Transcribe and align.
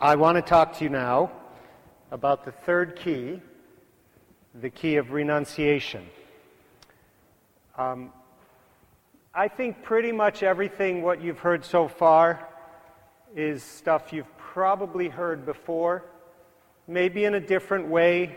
I 0.00 0.14
want 0.14 0.36
to 0.36 0.42
talk 0.42 0.78
to 0.78 0.84
you 0.84 0.90
now 0.90 1.32
about 2.12 2.44
the 2.44 2.52
third 2.52 2.94
key, 2.94 3.42
the 4.54 4.70
key 4.70 4.94
of 4.94 5.10
renunciation. 5.10 6.06
Um, 7.76 8.12
I 9.34 9.48
think 9.48 9.82
pretty 9.82 10.12
much 10.12 10.44
everything 10.44 11.02
what 11.02 11.20
you've 11.20 11.40
heard 11.40 11.64
so 11.64 11.88
far 11.88 12.48
is 13.34 13.64
stuff 13.64 14.12
you've 14.12 14.38
probably 14.38 15.08
heard 15.08 15.44
before, 15.44 16.04
maybe 16.86 17.24
in 17.24 17.34
a 17.34 17.40
different 17.40 17.88
way, 17.88 18.36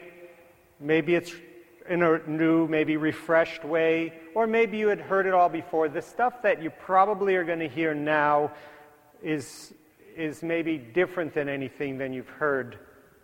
maybe 0.79 1.13
it's 1.13 1.35
in 1.87 2.01
a 2.01 2.27
new, 2.27 2.67
maybe 2.67 2.97
refreshed 2.97 3.63
way, 3.63 4.13
or 4.33 4.47
maybe 4.47 4.79
you 4.79 4.87
had 4.87 4.99
heard 4.99 5.27
it 5.27 5.33
all 5.35 5.49
before. 5.49 5.89
The 5.89 6.01
stuff 6.01 6.41
that 6.41 6.59
you 6.63 6.71
probably 6.71 7.35
are 7.35 7.43
going 7.43 7.59
to 7.59 7.69
hear 7.69 7.93
now 7.93 8.51
is 9.21 9.75
is 10.15 10.43
maybe 10.43 10.77
different 10.77 11.33
than 11.33 11.49
anything 11.49 11.97
than 11.97 12.13
you've 12.13 12.29
heard 12.29 12.79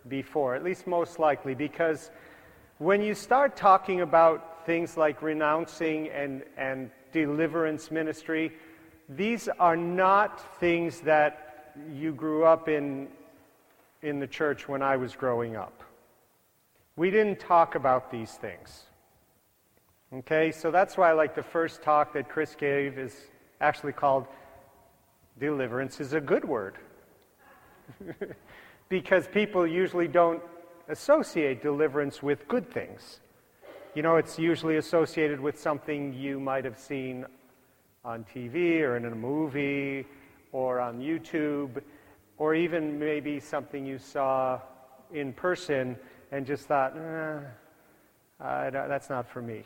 before, 0.08 0.54
at 0.54 0.64
least 0.64 0.86
most 0.86 1.18
likely, 1.18 1.54
because 1.54 2.10
when 2.78 3.02
you 3.02 3.14
start 3.14 3.56
talking 3.56 4.00
about 4.00 4.64
things 4.66 4.96
like 4.96 5.22
renouncing 5.22 6.08
and, 6.08 6.42
and 6.56 6.90
deliverance 7.12 7.90
ministry, 7.90 8.52
these 9.08 9.48
are 9.58 9.76
not 9.76 10.58
things 10.60 11.00
that 11.00 11.74
you 11.92 12.12
grew 12.12 12.44
up 12.44 12.68
in 12.68 13.08
in 14.02 14.20
the 14.20 14.26
church 14.26 14.68
when 14.68 14.82
I 14.82 14.96
was 14.96 15.14
growing 15.14 15.56
up. 15.56 15.82
We 16.96 17.10
didn't 17.10 17.40
talk 17.40 17.74
about 17.74 18.10
these 18.10 18.32
things. 18.32 18.84
Okay, 20.12 20.52
so 20.52 20.70
that's 20.70 20.96
why, 20.96 21.10
I 21.10 21.12
like, 21.12 21.34
the 21.34 21.42
first 21.42 21.82
talk 21.82 22.12
that 22.14 22.28
Chris 22.28 22.54
gave 22.54 22.98
is 22.98 23.14
actually 23.60 23.92
called 23.92 24.26
Deliverance 25.38 26.00
is 26.00 26.14
a 26.14 26.20
good 26.20 26.44
word. 26.44 26.78
because 28.88 29.26
people 29.28 29.66
usually 29.66 30.08
don't 30.08 30.42
associate 30.88 31.62
deliverance 31.62 32.22
with 32.22 32.48
good 32.48 32.70
things. 32.70 33.20
You 33.94 34.02
know, 34.02 34.16
it's 34.16 34.38
usually 34.38 34.76
associated 34.76 35.40
with 35.40 35.58
something 35.58 36.14
you 36.14 36.40
might 36.40 36.64
have 36.64 36.78
seen 36.78 37.26
on 38.04 38.24
TV 38.24 38.80
or 38.80 38.96
in 38.96 39.04
a 39.04 39.14
movie 39.14 40.06
or 40.52 40.80
on 40.80 41.00
YouTube 41.00 41.82
or 42.38 42.54
even 42.54 42.98
maybe 42.98 43.40
something 43.40 43.84
you 43.84 43.98
saw 43.98 44.60
in 45.12 45.32
person 45.32 45.96
and 46.32 46.46
just 46.46 46.66
thought, 46.66 46.96
eh, 46.96 47.40
that's 48.70 49.10
not 49.10 49.28
for 49.28 49.42
me. 49.42 49.62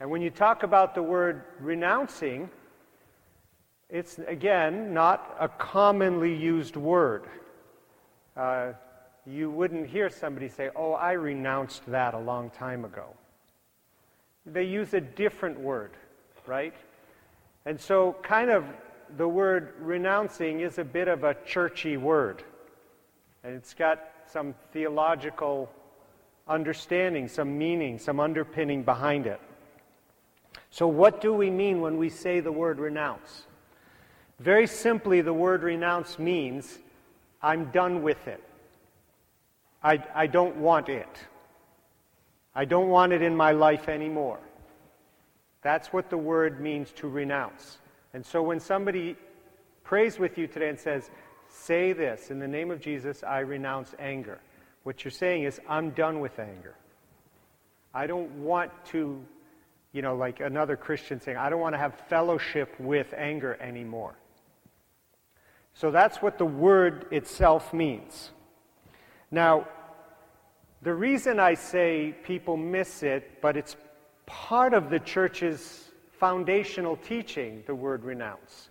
And 0.00 0.10
when 0.10 0.22
you 0.22 0.30
talk 0.30 0.62
about 0.62 0.94
the 0.94 1.02
word 1.02 1.42
renouncing, 1.60 2.50
it's, 3.92 4.18
again, 4.26 4.94
not 4.94 5.36
a 5.38 5.48
commonly 5.48 6.34
used 6.34 6.76
word. 6.76 7.24
Uh, 8.34 8.72
you 9.26 9.50
wouldn't 9.50 9.86
hear 9.86 10.08
somebody 10.08 10.48
say, 10.48 10.70
Oh, 10.74 10.94
I 10.94 11.12
renounced 11.12 11.84
that 11.88 12.14
a 12.14 12.18
long 12.18 12.48
time 12.50 12.86
ago. 12.86 13.14
They 14.46 14.64
use 14.64 14.94
a 14.94 15.00
different 15.00 15.60
word, 15.60 15.90
right? 16.46 16.74
And 17.66 17.78
so, 17.78 18.16
kind 18.22 18.50
of, 18.50 18.64
the 19.18 19.28
word 19.28 19.74
renouncing 19.78 20.60
is 20.60 20.78
a 20.78 20.84
bit 20.84 21.06
of 21.06 21.22
a 21.22 21.36
churchy 21.44 21.98
word. 21.98 22.42
And 23.44 23.54
it's 23.54 23.74
got 23.74 24.00
some 24.26 24.54
theological 24.72 25.70
understanding, 26.48 27.28
some 27.28 27.58
meaning, 27.58 27.98
some 27.98 28.20
underpinning 28.20 28.84
behind 28.84 29.26
it. 29.26 29.40
So, 30.70 30.88
what 30.88 31.20
do 31.20 31.34
we 31.34 31.50
mean 31.50 31.82
when 31.82 31.98
we 31.98 32.08
say 32.08 32.40
the 32.40 32.50
word 32.50 32.78
renounce? 32.78 33.44
Very 34.42 34.66
simply, 34.66 35.20
the 35.20 35.32
word 35.32 35.62
renounce 35.62 36.18
means 36.18 36.78
I'm 37.40 37.66
done 37.66 38.02
with 38.02 38.26
it. 38.26 38.42
I, 39.84 40.02
I 40.14 40.26
don't 40.26 40.56
want 40.56 40.88
it. 40.88 41.08
I 42.52 42.64
don't 42.64 42.88
want 42.88 43.12
it 43.12 43.22
in 43.22 43.36
my 43.36 43.52
life 43.52 43.88
anymore. 43.88 44.40
That's 45.62 45.92
what 45.92 46.10
the 46.10 46.18
word 46.18 46.60
means 46.60 46.90
to 46.96 47.08
renounce. 47.08 47.78
And 48.14 48.26
so 48.26 48.42
when 48.42 48.58
somebody 48.58 49.16
prays 49.84 50.18
with 50.18 50.36
you 50.36 50.48
today 50.48 50.70
and 50.70 50.78
says, 50.78 51.08
Say 51.48 51.92
this, 51.92 52.32
in 52.32 52.40
the 52.40 52.48
name 52.48 52.72
of 52.72 52.80
Jesus, 52.80 53.22
I 53.22 53.40
renounce 53.40 53.94
anger, 54.00 54.40
what 54.82 55.04
you're 55.04 55.12
saying 55.12 55.44
is, 55.44 55.60
I'm 55.68 55.90
done 55.90 56.18
with 56.18 56.40
anger. 56.40 56.74
I 57.94 58.08
don't 58.08 58.30
want 58.42 58.72
to, 58.86 59.24
you 59.92 60.02
know, 60.02 60.16
like 60.16 60.40
another 60.40 60.76
Christian 60.76 61.20
saying, 61.20 61.36
I 61.36 61.48
don't 61.48 61.60
want 61.60 61.74
to 61.74 61.78
have 61.78 61.94
fellowship 62.08 62.74
with 62.80 63.14
anger 63.16 63.56
anymore. 63.60 64.16
So 65.74 65.90
that's 65.90 66.20
what 66.22 66.38
the 66.38 66.44
word 66.44 67.06
itself 67.10 67.72
means. 67.72 68.30
Now, 69.30 69.66
the 70.82 70.94
reason 70.94 71.38
I 71.38 71.54
say 71.54 72.14
people 72.24 72.56
miss 72.56 73.02
it, 73.02 73.40
but 73.40 73.56
it's 73.56 73.76
part 74.26 74.74
of 74.74 74.90
the 74.90 75.00
church's 75.00 75.90
foundational 76.10 76.96
teaching, 76.96 77.62
the 77.66 77.74
word 77.74 78.04
renounce. 78.04 78.68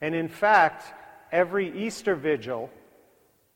And 0.00 0.14
in 0.14 0.28
fact, 0.28 0.84
every 1.32 1.76
Easter 1.76 2.14
vigil, 2.14 2.70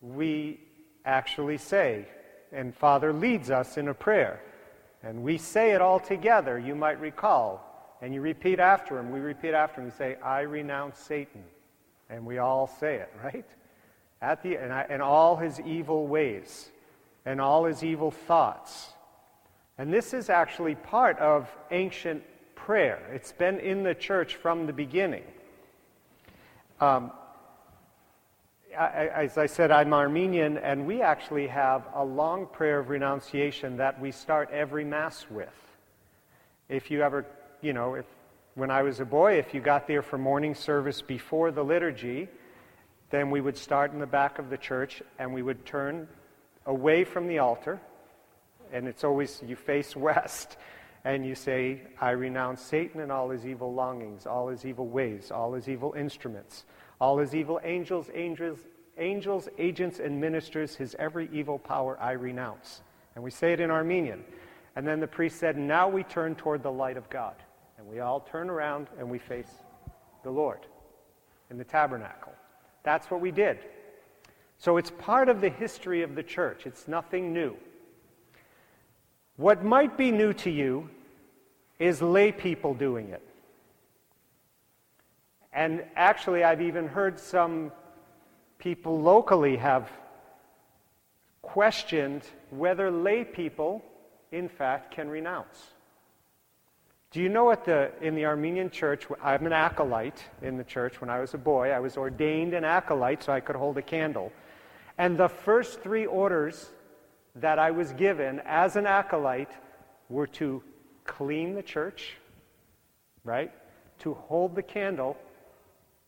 we 0.01 0.61
actually 1.05 1.59
say, 1.59 2.07
and 2.51 2.75
Father 2.75 3.13
leads 3.13 3.51
us 3.51 3.79
in 3.79 3.89
a 3.89 3.95
prayer. 3.95 4.43
And 5.03 5.23
we 5.23 5.39
say 5.39 5.73
it 5.73 5.81
all 5.81 5.99
together, 5.99 6.59
you 6.59 6.75
might 6.75 7.01
recall. 7.01 7.69
And 8.03 8.13
you 8.13 8.21
repeat 8.21 8.59
after 8.59 8.99
him. 8.99 9.13
We 9.13 9.21
repeat 9.21 9.55
after 9.55 9.81
him. 9.81 9.87
We 9.87 9.93
say, 9.93 10.17
I 10.23 10.41
renounce 10.41 10.99
Satan. 10.99 11.45
And 12.13 12.27
we 12.27 12.39
all 12.39 12.67
say 12.67 12.97
it, 12.97 13.13
right? 13.25 13.47
At 14.21 14.43
the, 14.43 14.57
and, 14.57 14.73
I, 14.73 14.87
and 14.89 15.03
all 15.03 15.37
his 15.37 15.59
evil 15.61 16.07
ways 16.07 16.71
and 17.25 17.41
all 17.41 17.65
his 17.65 17.83
evil 17.83 18.11
thoughts. 18.11 18.91
And 19.79 19.93
this 19.93 20.13
is 20.13 20.29
actually 20.29 20.75
part 20.75 21.19
of 21.19 21.51
ancient 21.71 22.23
prayer. 22.55 23.01
It's 23.13 23.33
been 23.33 23.59
in 23.59 23.83
the 23.83 23.95
church 23.95 24.37
from 24.37 24.67
the 24.67 24.73
beginning. 24.73 25.25
Um, 26.81 27.11
I, 28.79 29.09
as 29.09 29.39
I 29.39 29.47
said, 29.47 29.71
I'm 29.71 29.93
Armenian, 29.93 30.57
and 30.59 30.87
we 30.87 31.03
actually 31.03 31.47
have 31.49 31.87
a 31.95 32.05
long 32.05 32.47
prayer 32.47 32.79
of 32.79 32.89
renunciation 32.89 33.77
that 33.77 34.01
we 34.01 34.13
start 34.13 34.51
every 34.51 34.85
Mass 34.85 35.27
with. 35.31 35.49
If 36.69 36.91
you 36.91 37.03
ever, 37.03 37.27
you 37.61 37.73
know, 37.73 37.95
if 37.95 38.07
when 38.55 38.71
I 38.71 38.83
was 38.83 39.01
a 39.01 39.05
boy, 39.05 39.39
if 39.39 39.55
you 39.55 39.61
got 39.61 39.87
there 39.87 40.03
for 40.03 40.19
morning 40.19 40.55
service 40.55 41.01
before 41.01 41.51
the 41.51 41.63
liturgy, 41.63 42.29
then 43.11 43.31
we 43.31 43.41
would 43.41 43.57
start 43.57 43.93
in 43.93 43.99
the 43.99 44.07
back 44.07 44.39
of 44.39 44.51
the 44.51 44.59
church 44.59 45.03
and 45.19 45.33
we 45.33 45.43
would 45.43 45.65
turn 45.65 46.07
away 46.67 47.05
from 47.05 47.29
the 47.29 47.39
altar. 47.39 47.81
And 48.73 48.87
it's 48.87 49.05
always, 49.05 49.43
you 49.47 49.57
face 49.57 49.97
west 49.97 50.57
and 51.05 51.27
you 51.27 51.35
say, 51.35 51.81
I 52.01 52.11
renounce 52.11 52.63
Satan 52.63 53.01
and 53.01 53.11
all 53.11 53.31
his 53.31 53.47
evil 53.47 53.73
longings, 53.73 54.27
all 54.27 54.49
his 54.49 54.65
evil 54.65 54.87
ways, 54.87 55.31
all 55.31 55.55
his 55.55 55.69
evil 55.69 55.95
instruments, 55.97 56.65
all 57.01 57.19
his 57.19 57.35
evil 57.35 57.59
angels, 57.65 58.11
angels, 58.15 58.61
angels, 58.99 59.49
agents, 59.59 59.99
and 59.99 60.21
ministers, 60.21 60.77
his 60.77 60.95
every 60.99 61.29
evil 61.33 61.59
power 61.59 61.99
I 62.01 62.13
renounce. 62.13 62.83
And 63.15 63.25
we 63.25 63.31
say 63.31 63.53
it 63.53 63.61
in 63.61 63.71
Armenian. 63.71 64.25
And 64.77 64.87
then 64.87 65.01
the 65.01 65.07
priest 65.07 65.39
said, 65.39 65.57
Now 65.57 65.89
we 65.89 66.03
turn 66.03 66.35
toward 66.35 66.63
the 66.63 66.73
light 66.73 66.97
of 66.97 67.09
God. 67.11 67.35
And 67.83 67.91
we 67.91 67.99
all 67.99 68.21
turn 68.21 68.49
around 68.49 68.87
and 68.97 69.11
we 69.11 69.19
face 69.19 69.51
the 70.23 70.31
Lord 70.31 70.61
in 71.51 71.59
the 71.59 71.65
tabernacle. 71.65 72.33
That's 72.85 73.11
what 73.11 73.21
we 73.21 73.33
did. 73.33 73.59
So 74.59 74.77
it's 74.77 74.91
part 74.91 75.29
of 75.29 75.41
the 75.41 75.49
history 75.49 76.03
of 76.03 76.15
the 76.15 76.23
church, 76.23 76.65
it's 76.65 76.87
nothing 76.87 77.33
new. 77.33 77.57
What 79.37 79.65
might 79.65 79.99
be 79.99 80.13
new 80.13 80.33
to 80.35 80.51
you 80.51 80.91
is 81.81 82.01
lay 82.01 82.31
people 82.31 82.73
doing 82.73 83.09
it. 83.09 83.27
And 85.53 85.85
actually, 85.97 86.45
I've 86.45 86.63
even 86.63 86.87
heard 86.87 87.19
some 87.19 87.73
people 88.59 89.01
locally 89.01 89.57
have 89.57 89.91
questioned 91.43 92.23
whether 92.51 92.93
lay 92.93 93.25
people, 93.25 93.83
in 94.31 94.49
fact, 94.49 94.95
can 94.95 95.09
renounce. 95.09 95.72
Do 97.13 97.21
you 97.21 97.29
know 97.29 97.45
what 97.45 97.67
the, 97.67 97.93
in 98.01 98.15
the 98.15 98.25
Armenian 98.25 98.71
church, 98.71 99.07
I'm 99.23 99.45
an 99.45 99.53
acolyte 99.53 100.23
in 100.41 100.57
the 100.57 100.65
church. 100.65 100.99
When 100.99 101.11
I 101.11 101.21
was 101.21 101.35
a 101.35 101.39
boy, 101.39 101.71
I 101.71 101.79
was 101.79 101.99
ordained 101.99 102.55
an 102.55 102.65
acolyte 102.65 103.23
so 103.23 103.33
I 103.33 103.41
could 103.41 103.55
hold 103.55 103.77
a 103.77 103.83
candle. 103.83 104.33
And 104.97 105.19
the 105.19 105.29
first 105.29 105.83
three 105.83 106.07
orders 106.07 106.71
that 107.37 107.59
I 107.59 107.71
was 107.71 107.93
given 107.93 108.41
as 108.47 108.77
an 108.77 108.87
acolyte 108.87 109.53
were 110.09 110.27
to 110.29 110.63
clean 111.05 111.55
the 111.55 111.63
church, 111.63 112.15
right? 113.25 113.53
To 114.01 114.15
hold 114.15 114.55
the 114.55 114.63
candle, 114.63 115.19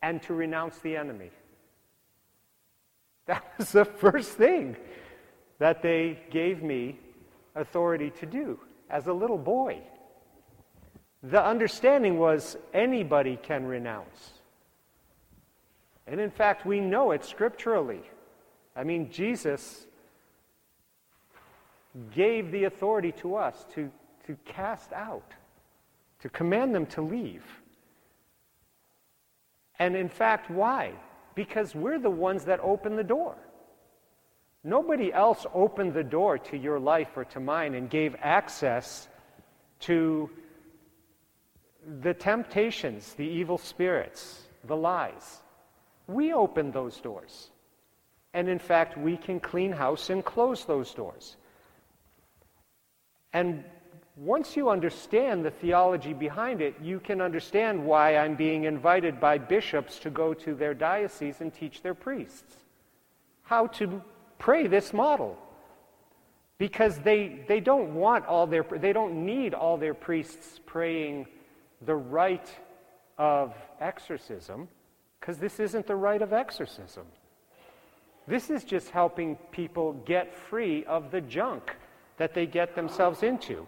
and 0.00 0.22
to 0.22 0.34
renounce 0.34 0.78
the 0.78 0.96
enemy. 0.96 1.30
That 3.26 3.42
was 3.56 3.72
the 3.72 3.86
first 3.86 4.32
thing 4.32 4.76
that 5.58 5.82
they 5.82 6.18
gave 6.30 6.62
me 6.62 6.98
authority 7.54 8.10
to 8.20 8.26
do 8.26 8.60
as 8.90 9.06
a 9.06 9.12
little 9.12 9.38
boy. 9.38 9.80
The 11.24 11.42
understanding 11.42 12.18
was 12.18 12.56
anybody 12.74 13.38
can 13.42 13.64
renounce. 13.64 14.32
And 16.06 16.20
in 16.20 16.30
fact, 16.30 16.66
we 16.66 16.80
know 16.80 17.12
it 17.12 17.24
scripturally. 17.24 18.02
I 18.76 18.84
mean, 18.84 19.10
Jesus 19.10 19.86
gave 22.14 22.50
the 22.50 22.64
authority 22.64 23.12
to 23.12 23.36
us 23.36 23.64
to, 23.74 23.90
to 24.26 24.36
cast 24.44 24.92
out, 24.92 25.32
to 26.20 26.28
command 26.28 26.74
them 26.74 26.84
to 26.86 27.00
leave. 27.00 27.44
And 29.78 29.96
in 29.96 30.10
fact, 30.10 30.50
why? 30.50 30.92
Because 31.34 31.74
we're 31.74 31.98
the 31.98 32.10
ones 32.10 32.44
that 32.44 32.60
open 32.60 32.96
the 32.96 33.04
door. 33.04 33.34
Nobody 34.62 35.10
else 35.10 35.46
opened 35.54 35.94
the 35.94 36.04
door 36.04 36.36
to 36.38 36.58
your 36.58 36.78
life 36.78 37.16
or 37.16 37.24
to 37.26 37.40
mine 37.40 37.74
and 37.74 37.88
gave 37.88 38.14
access 38.20 39.08
to 39.80 40.28
the 42.02 42.14
temptations, 42.14 43.14
the 43.14 43.26
evil 43.26 43.58
spirits, 43.58 44.42
the 44.64 44.76
lies. 44.76 45.42
We 46.06 46.32
open 46.32 46.70
those 46.70 46.98
doors. 47.00 47.50
And 48.32 48.48
in 48.48 48.58
fact, 48.58 48.98
we 48.98 49.16
can 49.16 49.40
clean 49.40 49.72
house 49.72 50.10
and 50.10 50.24
close 50.24 50.64
those 50.64 50.92
doors. 50.92 51.36
And 53.32 53.64
once 54.16 54.56
you 54.56 54.70
understand 54.70 55.44
the 55.44 55.50
theology 55.50 56.12
behind 56.12 56.60
it, 56.60 56.74
you 56.80 57.00
can 57.00 57.20
understand 57.20 57.84
why 57.84 58.16
I'm 58.16 58.36
being 58.36 58.64
invited 58.64 59.20
by 59.20 59.38
bishops 59.38 59.98
to 60.00 60.10
go 60.10 60.34
to 60.34 60.54
their 60.54 60.74
diocese 60.74 61.40
and 61.40 61.52
teach 61.52 61.82
their 61.82 61.94
priests 61.94 62.56
how 63.44 63.66
to 63.66 64.02
pray 64.38 64.66
this 64.66 64.92
model. 64.92 65.38
Because 66.58 66.98
they, 66.98 67.40
they 67.48 67.60
don't 67.60 67.94
want 67.94 68.26
all 68.26 68.46
their, 68.46 68.62
they 68.62 68.92
don't 68.92 69.26
need 69.26 69.54
all 69.54 69.76
their 69.76 69.94
priests 69.94 70.60
praying 70.64 71.26
the 71.82 71.94
rite 71.94 72.50
of 73.18 73.54
exorcism, 73.80 74.68
because 75.20 75.38
this 75.38 75.60
isn't 75.60 75.86
the 75.86 75.96
rite 75.96 76.22
of 76.22 76.32
exorcism. 76.32 77.04
This 78.26 78.50
is 78.50 78.64
just 78.64 78.90
helping 78.90 79.36
people 79.52 79.92
get 80.04 80.34
free 80.34 80.84
of 80.84 81.10
the 81.10 81.20
junk 81.20 81.76
that 82.16 82.34
they 82.34 82.46
get 82.46 82.74
themselves 82.74 83.22
into. 83.22 83.66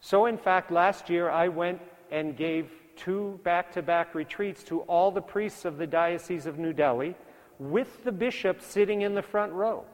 So, 0.00 0.26
in 0.26 0.38
fact, 0.38 0.70
last 0.70 1.08
year 1.08 1.30
I 1.30 1.48
went 1.48 1.80
and 2.10 2.36
gave 2.36 2.70
two 2.96 3.38
back 3.44 3.72
to 3.72 3.82
back 3.82 4.14
retreats 4.14 4.62
to 4.64 4.80
all 4.82 5.10
the 5.10 5.20
priests 5.20 5.64
of 5.64 5.78
the 5.78 5.86
Diocese 5.86 6.46
of 6.46 6.58
New 6.58 6.72
Delhi 6.72 7.14
with 7.58 8.04
the 8.04 8.12
bishop 8.12 8.60
sitting 8.60 9.02
in 9.02 9.14
the 9.14 9.22
front 9.22 9.52
row. 9.52 9.84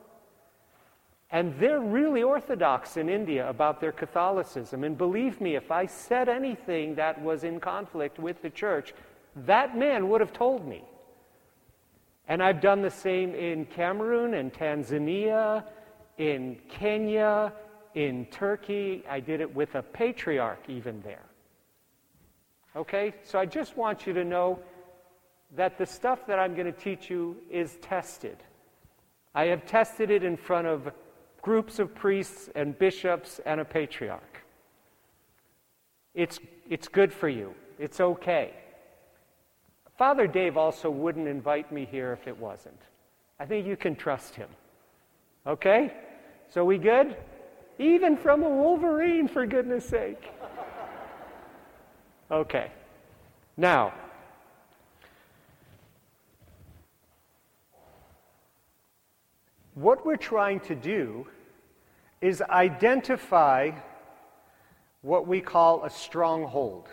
And 1.33 1.59
they're 1.59 1.81
really 1.81 2.23
orthodox 2.23 2.99
in 2.99 3.09
India 3.09 3.49
about 3.49 3.81
their 3.81 3.91
Catholicism. 3.91 4.85
And 4.85 4.99
believe 4.99 5.41
me, 5.41 5.57
if 5.57 5.71
I 5.71 5.87
said 5.87 6.29
anything 6.29 6.95
that 6.97 7.21
was 7.21 7.43
in 7.43 7.59
conflict 7.59 8.19
with 8.19 8.43
the 8.43 8.51
church, 8.51 8.93
that 9.35 9.77
man 9.77 10.11
would 10.11 10.21
have 10.21 10.35
told 10.35 10.69
me. 10.69 10.85
And 12.29 12.43
I've 12.43 12.61
done 12.61 12.83
the 12.83 12.91
same 12.91 13.35
in 13.35 13.65
Cameroon 13.65 14.35
and 14.35 14.53
Tanzania, 14.53 15.65
in 16.19 16.59
Kenya, 16.69 17.55
in 17.95 18.27
Turkey. 18.27 19.03
I 19.09 19.19
did 19.21 19.41
it 19.41 19.55
with 19.55 19.75
a 19.75 19.83
patriarch 19.83 20.69
even 20.69 21.01
there. 21.01 21.25
Okay? 22.77 23.15
So 23.25 23.39
I 23.39 23.47
just 23.47 23.79
want 23.79 24.07
you 24.07 24.13
to 24.13 24.25
know 24.25 24.59
that 25.57 25.79
the 25.79 25.87
stuff 25.87 26.27
that 26.27 26.39
I'm 26.39 26.55
going 26.55 26.67
to 26.67 26.79
teach 26.79 27.09
you 27.09 27.39
is 27.51 27.77
tested. 27.81 28.37
I 29.35 29.47
have 29.47 29.65
tested 29.65 30.11
it 30.11 30.23
in 30.23 30.37
front 30.37 30.67
of 30.67 30.93
groups 31.43 31.81
of 31.81 31.95
priests 31.95 32.49
and 32.55 32.79
bishops 32.79 33.41
and 33.45 33.61
a 33.61 33.65
patriarch. 33.65 34.39
It's, 36.15 36.39
it's 36.71 36.89
good 36.89 37.13
for 37.13 37.29
you. 37.29 37.55
It's 37.79 38.01
okay. 38.01 38.55
Father 39.99 40.27
Dave 40.27 40.57
also 40.57 40.89
wouldn't 40.89 41.29
invite 41.29 41.73
me 41.73 41.87
here 41.91 42.13
if 42.13 42.29
it 42.29 42.39
wasn't. 42.39 42.81
I 43.41 43.45
think 43.45 43.67
you 43.67 43.77
can 43.77 43.97
trust 43.97 44.37
him. 44.37 44.49
Okay? 45.47 45.93
So 46.49 46.65
we 46.65 46.79
good? 46.79 47.17
Even 47.79 48.17
from 48.17 48.43
a 48.43 48.49
Wolverine, 48.49 49.27
for 49.27 49.45
goodness 49.47 49.85
sake. 49.85 50.31
Okay. 52.31 52.71
Now, 53.57 53.93
What 59.75 60.05
we're 60.05 60.17
trying 60.17 60.61
to 60.61 60.75
do 60.75 61.27
is 62.23 62.41
identify 62.41 63.73
what 65.03 65.27
we 65.27 65.41
call 65.41 65.85
a 65.85 65.91
stronghold. 65.91 66.89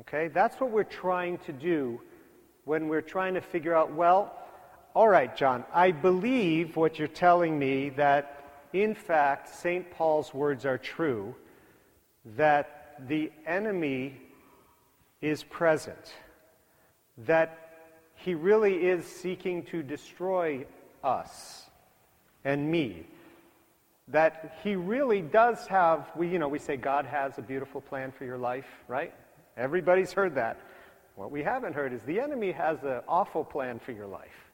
Okay? 0.00 0.28
That's 0.28 0.60
what 0.60 0.70
we're 0.70 0.84
trying 0.84 1.38
to 1.38 1.52
do 1.52 2.00
when 2.64 2.86
we're 2.86 3.00
trying 3.00 3.34
to 3.34 3.40
figure 3.40 3.74
out, 3.74 3.92
well, 3.92 4.34
all 4.94 5.08
right, 5.08 5.34
John, 5.34 5.64
I 5.72 5.90
believe 5.90 6.76
what 6.76 6.98
you're 6.98 7.08
telling 7.08 7.58
me 7.58 7.88
that, 7.90 8.66
in 8.74 8.94
fact, 8.94 9.48
St. 9.48 9.90
Paul's 9.90 10.34
words 10.34 10.66
are 10.66 10.76
true, 10.76 11.34
that 12.36 13.00
the 13.08 13.32
enemy 13.46 14.20
is 15.22 15.42
present, 15.44 16.12
that 17.16 17.58
he 18.16 18.34
really 18.34 18.86
is 18.86 19.06
seeking 19.06 19.62
to 19.64 19.82
destroy 19.82 20.66
us 21.02 21.70
and 22.44 22.70
me. 22.70 23.06
That 24.10 24.58
He 24.62 24.74
really 24.76 25.20
does 25.20 25.66
have, 25.66 26.10
we, 26.16 26.28
you 26.28 26.38
know, 26.38 26.48
we 26.48 26.58
say 26.58 26.76
God 26.76 27.04
has 27.06 27.36
a 27.38 27.42
beautiful 27.42 27.80
plan 27.80 28.12
for 28.12 28.24
your 28.24 28.38
life, 28.38 28.66
right? 28.86 29.12
Everybody's 29.56 30.12
heard 30.12 30.36
that. 30.36 30.58
What 31.16 31.30
we 31.30 31.42
haven't 31.42 31.74
heard 31.74 31.92
is 31.92 32.02
the 32.02 32.20
enemy 32.20 32.52
has 32.52 32.82
an 32.84 33.00
awful 33.08 33.44
plan 33.44 33.80
for 33.80 33.92
your 33.92 34.06
life. 34.06 34.48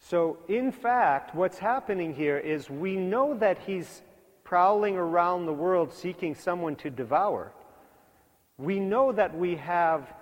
So, 0.00 0.38
in 0.48 0.72
fact, 0.72 1.34
what's 1.34 1.58
happening 1.58 2.14
here 2.14 2.38
is 2.38 2.70
we 2.70 2.96
know 2.96 3.34
that 3.34 3.58
he's 3.58 4.02
prowling 4.44 4.96
around 4.96 5.46
the 5.46 5.52
world 5.52 5.92
seeking 5.92 6.34
someone 6.34 6.74
to 6.76 6.90
devour. 6.90 7.52
We 8.56 8.80
know 8.80 9.12
that 9.12 9.36
we 9.36 9.56
have 9.56 10.12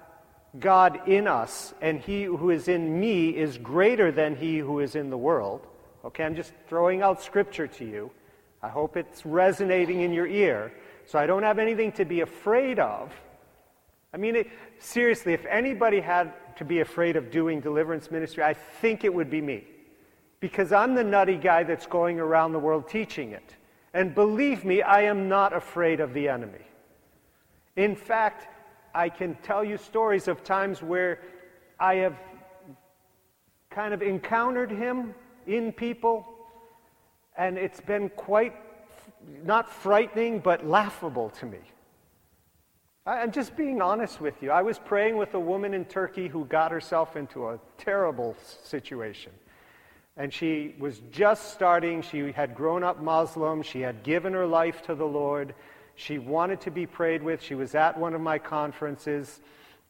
God 0.58 1.08
in 1.08 1.28
us, 1.28 1.72
and 1.80 2.00
he 2.00 2.24
who 2.24 2.50
is 2.50 2.68
in 2.68 2.98
me 2.98 3.30
is 3.30 3.56
greater 3.56 4.10
than 4.10 4.36
he 4.36 4.58
who 4.58 4.80
is 4.80 4.96
in 4.96 5.10
the 5.10 5.16
world. 5.16 5.66
Okay, 6.04 6.24
I'm 6.24 6.36
just 6.36 6.52
throwing 6.68 7.02
out 7.02 7.22
scripture 7.22 7.66
to 7.66 7.84
you. 7.84 8.10
I 8.62 8.68
hope 8.68 8.96
it's 8.96 9.24
resonating 9.26 10.00
in 10.02 10.12
your 10.12 10.26
ear. 10.26 10.72
So 11.06 11.18
I 11.18 11.26
don't 11.26 11.42
have 11.42 11.58
anything 11.58 11.92
to 11.92 12.04
be 12.04 12.20
afraid 12.20 12.78
of. 12.78 13.12
I 14.12 14.16
mean, 14.16 14.36
it, 14.36 14.48
seriously, 14.78 15.32
if 15.32 15.44
anybody 15.46 16.00
had 16.00 16.32
to 16.56 16.64
be 16.64 16.80
afraid 16.80 17.16
of 17.16 17.30
doing 17.30 17.60
deliverance 17.60 18.10
ministry, 18.10 18.42
I 18.42 18.54
think 18.54 19.04
it 19.04 19.12
would 19.12 19.30
be 19.30 19.40
me. 19.40 19.64
Because 20.40 20.72
I'm 20.72 20.94
the 20.94 21.04
nutty 21.04 21.36
guy 21.36 21.62
that's 21.64 21.86
going 21.86 22.20
around 22.20 22.52
the 22.52 22.58
world 22.58 22.88
teaching 22.88 23.32
it. 23.32 23.56
And 23.94 24.14
believe 24.14 24.64
me, 24.64 24.82
I 24.82 25.02
am 25.02 25.28
not 25.28 25.52
afraid 25.52 26.00
of 26.00 26.14
the 26.14 26.28
enemy. 26.28 26.64
In 27.76 27.96
fact, 27.96 28.48
I 28.94 29.08
can 29.08 29.34
tell 29.36 29.64
you 29.64 29.76
stories 29.76 30.28
of 30.28 30.44
times 30.44 30.82
where 30.82 31.20
I 31.78 31.96
have 31.96 32.16
kind 33.70 33.94
of 33.94 34.02
encountered 34.02 34.70
him 34.70 35.14
in 35.48 35.72
people, 35.72 36.24
and 37.36 37.58
it's 37.58 37.80
been 37.80 38.10
quite 38.10 38.54
not 39.44 39.68
frightening, 39.68 40.38
but 40.38 40.64
laughable 40.64 41.30
to 41.30 41.46
me. 41.46 41.58
I'm 43.06 43.32
just 43.32 43.56
being 43.56 43.80
honest 43.80 44.20
with 44.20 44.42
you. 44.42 44.50
I 44.50 44.60
was 44.60 44.78
praying 44.78 45.16
with 45.16 45.32
a 45.32 45.40
woman 45.40 45.72
in 45.72 45.86
Turkey 45.86 46.28
who 46.28 46.44
got 46.44 46.70
herself 46.70 47.16
into 47.16 47.48
a 47.48 47.58
terrible 47.78 48.36
situation. 48.64 49.32
And 50.18 50.32
she 50.32 50.74
was 50.78 51.00
just 51.10 51.54
starting. 51.54 52.02
She 52.02 52.32
had 52.32 52.54
grown 52.54 52.84
up 52.84 53.00
Muslim. 53.00 53.62
She 53.62 53.80
had 53.80 54.02
given 54.02 54.34
her 54.34 54.46
life 54.46 54.82
to 54.82 54.94
the 54.94 55.06
Lord. 55.06 55.54
She 55.94 56.18
wanted 56.18 56.60
to 56.62 56.70
be 56.70 56.86
prayed 56.86 57.22
with. 57.22 57.42
She 57.42 57.54
was 57.54 57.74
at 57.74 57.98
one 57.98 58.14
of 58.14 58.20
my 58.20 58.38
conferences, 58.38 59.40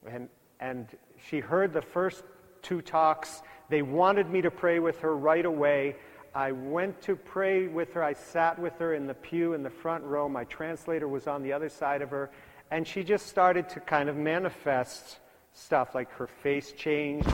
and, 0.08 0.28
and 0.60 0.86
she 1.28 1.40
heard 1.40 1.72
the 1.72 1.82
first 1.82 2.22
two 2.62 2.82
talks. 2.82 3.42
They 3.68 3.82
wanted 3.82 4.30
me 4.30 4.40
to 4.42 4.50
pray 4.50 4.78
with 4.78 4.98
her 5.00 5.16
right 5.16 5.44
away. 5.44 5.96
I 6.34 6.52
went 6.52 7.00
to 7.02 7.16
pray 7.16 7.68
with 7.68 7.92
her. 7.94 8.02
I 8.02 8.12
sat 8.12 8.58
with 8.58 8.78
her 8.78 8.94
in 8.94 9.06
the 9.06 9.14
pew 9.14 9.54
in 9.54 9.62
the 9.62 9.70
front 9.70 10.04
row. 10.04 10.28
My 10.28 10.44
translator 10.44 11.08
was 11.08 11.26
on 11.26 11.42
the 11.42 11.52
other 11.52 11.68
side 11.68 12.02
of 12.02 12.10
her. 12.10 12.30
And 12.70 12.86
she 12.86 13.02
just 13.02 13.26
started 13.26 13.68
to 13.70 13.80
kind 13.80 14.08
of 14.08 14.16
manifest 14.16 15.18
stuff 15.52 15.94
like 15.94 16.10
her 16.12 16.26
face 16.26 16.72
changed. 16.72 17.28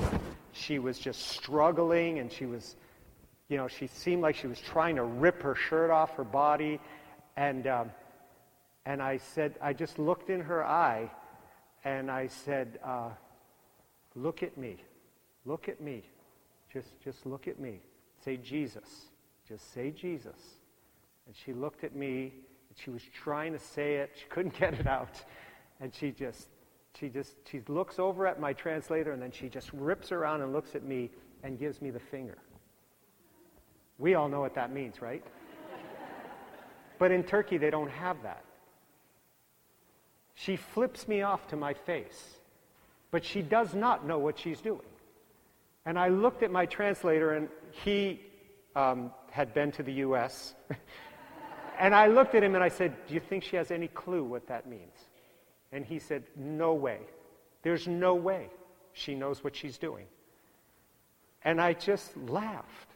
She 0.52 0.78
was 0.78 0.98
just 0.98 1.28
struggling 1.28 2.18
and 2.18 2.30
she 2.30 2.46
was, 2.46 2.76
you 3.48 3.56
know, 3.56 3.68
she 3.68 3.86
seemed 3.88 4.22
like 4.22 4.36
she 4.36 4.46
was 4.46 4.60
trying 4.60 4.96
to 4.96 5.04
rip 5.04 5.42
her 5.42 5.54
shirt 5.54 5.90
off 5.90 6.14
her 6.16 6.24
body. 6.24 6.80
And 7.36 7.66
um, 7.66 7.90
and 8.86 9.02
I 9.02 9.16
said, 9.16 9.54
I 9.60 9.72
just 9.72 9.98
looked 9.98 10.30
in 10.30 10.40
her 10.40 10.64
eye 10.64 11.10
and 11.84 12.10
I 12.10 12.26
said, 12.28 12.78
uh, 12.84 13.10
Look 14.14 14.42
at 14.44 14.56
me. 14.56 14.76
Look 15.44 15.68
at 15.68 15.80
me. 15.80 16.04
Just, 16.74 17.00
just 17.00 17.24
look 17.24 17.46
at 17.46 17.60
me. 17.60 17.78
Say 18.24 18.36
Jesus. 18.36 19.06
Just 19.48 19.72
say 19.72 19.92
Jesus. 19.92 20.36
And 21.26 21.36
she 21.36 21.52
looked 21.52 21.84
at 21.84 21.94
me 21.94 22.32
and 22.68 22.76
she 22.76 22.90
was 22.90 23.02
trying 23.14 23.52
to 23.52 23.60
say 23.60 23.96
it. 23.96 24.10
She 24.16 24.24
couldn't 24.28 24.58
get 24.58 24.74
it 24.74 24.88
out. 24.88 25.22
And 25.80 25.94
she 25.94 26.10
just 26.10 26.48
she 26.98 27.08
just 27.08 27.36
she 27.48 27.60
looks 27.68 27.98
over 27.98 28.26
at 28.26 28.40
my 28.40 28.52
translator 28.52 29.12
and 29.12 29.22
then 29.22 29.30
she 29.30 29.48
just 29.48 29.72
rips 29.72 30.10
around 30.12 30.42
and 30.42 30.52
looks 30.52 30.74
at 30.74 30.84
me 30.84 31.10
and 31.44 31.58
gives 31.58 31.80
me 31.80 31.90
the 31.90 32.00
finger. 32.00 32.38
We 33.98 34.14
all 34.14 34.28
know 34.28 34.40
what 34.40 34.54
that 34.54 34.72
means, 34.72 35.00
right? 35.00 35.22
but 36.98 37.12
in 37.12 37.22
Turkey, 37.22 37.58
they 37.58 37.70
don't 37.70 37.90
have 37.90 38.22
that. 38.24 38.44
She 40.34 40.56
flips 40.56 41.06
me 41.06 41.22
off 41.22 41.46
to 41.48 41.56
my 41.56 41.74
face, 41.74 42.38
but 43.12 43.24
she 43.24 43.42
does 43.42 43.74
not 43.74 44.04
know 44.04 44.18
what 44.18 44.38
she's 44.38 44.60
doing. 44.60 44.80
And 45.86 45.98
I 45.98 46.08
looked 46.08 46.42
at 46.42 46.50
my 46.50 46.66
translator, 46.66 47.34
and 47.34 47.48
he 47.70 48.20
um, 48.74 49.12
had 49.30 49.52
been 49.52 49.70
to 49.72 49.82
the 49.82 49.92
U.S. 49.94 50.54
and 51.78 51.94
I 51.94 52.06
looked 52.06 52.34
at 52.34 52.42
him 52.42 52.54
and 52.54 52.64
I 52.64 52.68
said, 52.68 52.94
Do 53.06 53.14
you 53.14 53.20
think 53.20 53.44
she 53.44 53.56
has 53.56 53.70
any 53.70 53.88
clue 53.88 54.24
what 54.24 54.46
that 54.48 54.68
means? 54.68 54.94
And 55.72 55.84
he 55.84 55.98
said, 55.98 56.24
No 56.36 56.74
way. 56.74 57.00
There's 57.62 57.86
no 57.86 58.14
way 58.14 58.48
she 58.92 59.14
knows 59.14 59.42
what 59.42 59.56
she's 59.56 59.78
doing. 59.78 60.06
And 61.42 61.60
I 61.60 61.72
just 61.74 62.16
laughed. 62.16 62.90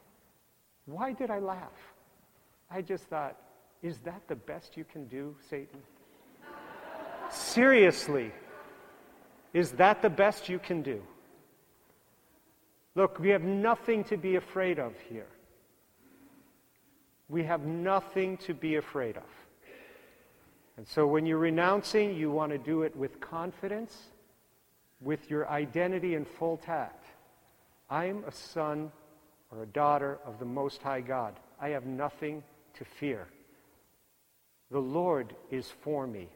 Why 0.87 1.13
did 1.13 1.31
I 1.31 1.39
laugh? 1.39 1.95
I 2.71 2.83
just 2.83 3.05
thought, 3.05 3.37
Is 3.83 3.99
that 4.01 4.23
the 4.29 4.37
best 4.37 4.77
you 4.77 4.85
can 4.85 5.07
do, 5.09 5.35
Satan? 5.51 5.81
Seriously, 7.31 8.33
is 9.53 9.73
that 9.73 10.03
the 10.03 10.11
best 10.11 10.49
you 10.49 10.59
can 10.59 10.83
do? 10.83 11.03
Look, 12.99 13.21
we 13.21 13.29
have 13.29 13.45
nothing 13.45 14.03
to 14.07 14.17
be 14.17 14.35
afraid 14.35 14.81
of 14.81 14.93
here. 15.09 15.29
We 17.29 17.45
have 17.45 17.61
nothing 17.61 18.39
to 18.39 18.55
be 18.55 18.75
afraid 18.75 19.17
of. 19.17 19.23
And 20.77 20.85
so 20.85 21.07
when 21.07 21.25
you're 21.25 21.39
renouncing, 21.39 22.17
you 22.17 22.33
want 22.33 22.51
to 22.51 22.59
do 22.59 22.83
it 22.83 22.97
with 22.97 23.21
confidence, 23.21 23.97
with 25.01 25.31
your 25.31 25.49
identity 25.49 26.17
in 26.17 26.25
full 26.25 26.57
tact. 26.57 27.05
I'm 27.89 28.25
a 28.27 28.33
son 28.33 28.91
or 29.53 29.63
a 29.63 29.67
daughter 29.67 30.19
of 30.27 30.41
the 30.41 30.45
Most 30.45 30.83
High 30.83 31.01
God. 31.01 31.39
I 31.61 31.69
have 31.69 31.87
nothing 31.87 32.43
to 32.75 32.85
fear. 32.85 33.29
The 34.73 34.81
Lord 34.81 35.37
is 35.53 35.73
for 35.85 36.09
me. 36.09 36.27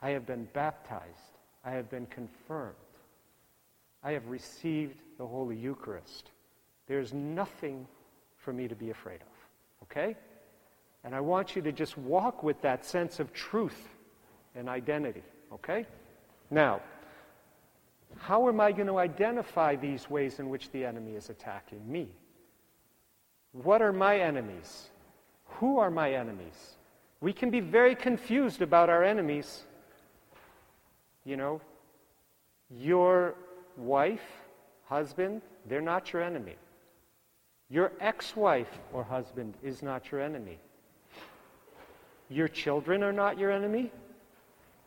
I 0.00 0.10
have 0.10 0.24
been 0.24 0.46
baptized. 0.52 1.34
I 1.64 1.72
have 1.72 1.90
been 1.90 2.06
confirmed. 2.06 2.76
I 4.04 4.12
have 4.12 4.28
received 4.28 4.94
the 5.20 5.26
Holy 5.26 5.54
Eucharist. 5.54 6.30
There's 6.86 7.12
nothing 7.12 7.86
for 8.38 8.54
me 8.54 8.66
to 8.68 8.74
be 8.74 8.88
afraid 8.88 9.20
of. 9.20 9.82
Okay? 9.82 10.16
And 11.04 11.14
I 11.14 11.20
want 11.20 11.54
you 11.54 11.60
to 11.60 11.72
just 11.72 11.98
walk 11.98 12.42
with 12.42 12.58
that 12.62 12.86
sense 12.86 13.20
of 13.20 13.30
truth 13.34 13.88
and 14.56 14.66
identity. 14.66 15.22
Okay? 15.52 15.84
Now, 16.50 16.80
how 18.16 18.48
am 18.48 18.60
I 18.60 18.72
going 18.72 18.86
to 18.86 18.96
identify 18.96 19.76
these 19.76 20.08
ways 20.08 20.38
in 20.38 20.48
which 20.48 20.70
the 20.70 20.86
enemy 20.86 21.16
is 21.16 21.28
attacking 21.28 21.80
me? 21.86 22.08
What 23.52 23.82
are 23.82 23.92
my 23.92 24.18
enemies? 24.18 24.88
Who 25.58 25.78
are 25.78 25.90
my 25.90 26.14
enemies? 26.14 26.78
We 27.20 27.34
can 27.34 27.50
be 27.50 27.60
very 27.60 27.94
confused 27.94 28.62
about 28.62 28.88
our 28.88 29.04
enemies. 29.04 29.64
You 31.26 31.36
know, 31.36 31.60
your 32.70 33.34
wife, 33.76 34.39
husband, 34.90 35.40
they're 35.66 35.80
not 35.80 36.12
your 36.12 36.20
enemy. 36.20 36.56
Your 37.70 37.92
ex 38.00 38.34
wife 38.36 38.80
or 38.92 39.04
husband 39.04 39.54
is 39.62 39.82
not 39.82 40.10
your 40.10 40.20
enemy. 40.20 40.58
Your 42.28 42.48
children 42.48 43.02
are 43.04 43.12
not 43.12 43.38
your 43.38 43.52
enemy. 43.52 43.92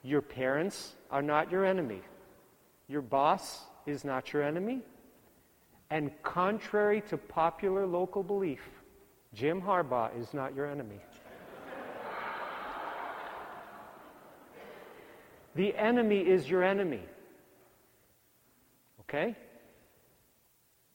Your 0.03 0.21
parents 0.21 0.93
are 1.09 1.21
not 1.21 1.49
your 1.49 1.65
enemy. 1.65 2.01
Your 2.89 3.01
boss 3.01 3.61
is 3.85 4.03
not 4.03 4.33
your 4.33 4.43
enemy. 4.43 4.81
And 5.89 6.11
contrary 6.21 7.01
to 7.09 7.17
popular 7.17 7.85
local 7.85 8.23
belief, 8.23 8.61
Jim 9.33 9.61
Harbaugh 9.61 10.09
is 10.19 10.33
not 10.33 10.53
your 10.53 10.65
enemy. 10.65 10.99
The 15.55 15.75
enemy 15.77 16.19
is 16.19 16.49
your 16.49 16.63
enemy. 16.63 17.03
Okay? 19.01 19.35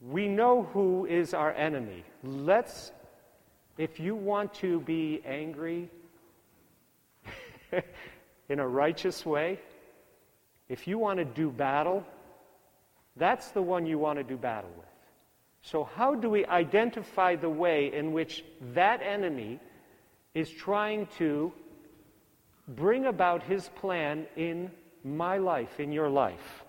We 0.00 0.28
know 0.28 0.62
who 0.72 1.06
is 1.06 1.34
our 1.34 1.52
enemy. 1.52 2.04
Let's, 2.22 2.92
if 3.76 3.98
you 3.98 4.14
want 4.14 4.54
to 4.54 4.80
be 4.80 5.20
angry 5.26 5.90
in 8.48 8.60
a 8.60 8.68
righteous 8.68 9.26
way, 9.26 9.58
if 10.68 10.86
you 10.86 10.98
want 10.98 11.18
to 11.18 11.24
do 11.24 11.50
battle, 11.50 12.04
that's 13.16 13.50
the 13.50 13.62
one 13.62 13.86
you 13.86 13.98
want 13.98 14.18
to 14.18 14.24
do 14.24 14.36
battle 14.36 14.70
with. 14.76 14.86
So, 15.62 15.82
how 15.82 16.14
do 16.14 16.30
we 16.30 16.46
identify 16.46 17.34
the 17.34 17.50
way 17.50 17.92
in 17.92 18.12
which 18.12 18.44
that 18.74 19.02
enemy 19.02 19.58
is 20.32 20.48
trying 20.48 21.08
to 21.18 21.52
bring 22.68 23.06
about 23.06 23.42
his 23.42 23.68
plan 23.70 24.26
in 24.36 24.70
my 25.02 25.38
life, 25.38 25.80
in 25.80 25.90
your 25.90 26.08
life? 26.08 26.62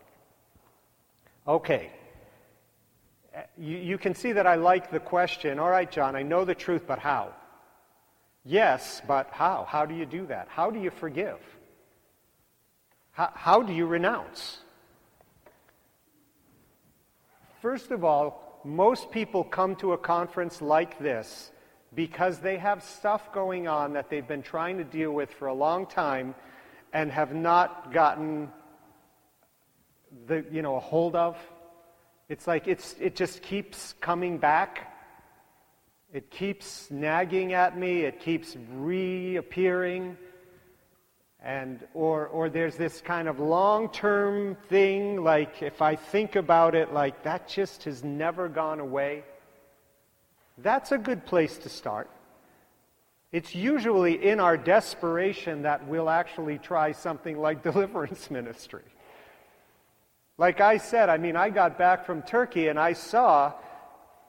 Okay. 1.47 1.91
You, 3.57 3.77
you, 3.77 3.97
can 3.97 4.15
see 4.15 4.31
that 4.31 4.47
I 4.47 4.55
like 4.55 4.91
the 4.91 4.99
question. 4.99 5.59
All 5.59 5.69
right, 5.69 5.89
John, 5.89 6.15
I 6.15 6.23
know 6.23 6.45
the 6.45 6.55
truth, 6.55 6.83
but 6.87 6.99
how? 6.99 7.33
Yes, 8.43 9.01
but 9.07 9.29
how? 9.31 9.65
How 9.69 9.85
do 9.85 9.93
you 9.93 10.05
do 10.05 10.25
that? 10.27 10.47
How 10.49 10.71
do 10.71 10.79
you 10.79 10.89
forgive? 10.89 11.37
How, 13.11 13.31
how 13.33 13.61
do 13.61 13.73
you 13.73 13.85
renounce? 13.85 14.59
First 17.61 17.91
of 17.91 18.03
all, 18.03 18.61
most 18.63 19.11
people 19.11 19.43
come 19.43 19.75
to 19.77 19.93
a 19.93 19.97
conference 19.97 20.61
like 20.61 20.99
this 20.99 21.51
because 21.93 22.39
they 22.39 22.57
have 22.57 22.83
stuff 22.83 23.31
going 23.33 23.67
on 23.67 23.93
that 23.93 24.09
they've 24.09 24.27
been 24.27 24.43
trying 24.43 24.77
to 24.77 24.83
deal 24.83 25.11
with 25.11 25.31
for 25.31 25.47
a 25.47 25.53
long 25.53 25.85
time 25.85 26.35
and 26.93 27.11
have 27.11 27.33
not 27.33 27.93
gotten 27.93 28.49
the 30.27 30.45
you 30.51 30.61
know 30.61 30.75
a 30.75 30.79
hold 30.79 31.15
of 31.15 31.37
it's 32.29 32.45
like 32.45 32.67
it's 32.67 32.95
it 32.99 33.15
just 33.15 33.41
keeps 33.41 33.95
coming 33.99 34.37
back. 34.37 34.93
It 36.13 36.29
keeps 36.29 36.89
nagging 36.91 37.53
at 37.53 37.77
me. 37.77 38.01
It 38.01 38.19
keeps 38.19 38.55
reappearing. 38.75 40.15
And 41.41 41.79
or 41.95 42.27
or 42.27 42.49
there's 42.49 42.75
this 42.75 43.01
kind 43.01 43.27
of 43.27 43.39
long-term 43.39 44.57
thing 44.67 45.23
like 45.23 45.63
if 45.63 45.81
i 45.81 45.95
think 45.95 46.35
about 46.35 46.75
it 46.75 46.93
like 46.93 47.23
that 47.23 47.47
just 47.47 47.85
has 47.85 48.03
never 48.03 48.47
gone 48.47 48.79
away. 48.79 49.23
That's 50.57 50.91
a 50.91 50.97
good 50.97 51.25
place 51.25 51.57
to 51.59 51.69
start. 51.69 52.09
It's 53.31 53.55
usually 53.55 54.21
in 54.23 54.39
our 54.39 54.57
desperation 54.57 55.61
that 55.61 55.87
we'll 55.87 56.09
actually 56.09 56.57
try 56.57 56.91
something 56.91 57.39
like 57.39 57.63
deliverance 57.69 58.29
ministry 58.29 58.83
like 60.39 60.59
i 60.59 60.77
said 60.77 61.07
i 61.07 61.17
mean 61.17 61.35
i 61.35 61.51
got 61.51 61.77
back 61.77 62.03
from 62.03 62.23
turkey 62.23 62.69
and 62.69 62.79
i 62.79 62.93
saw 62.93 63.53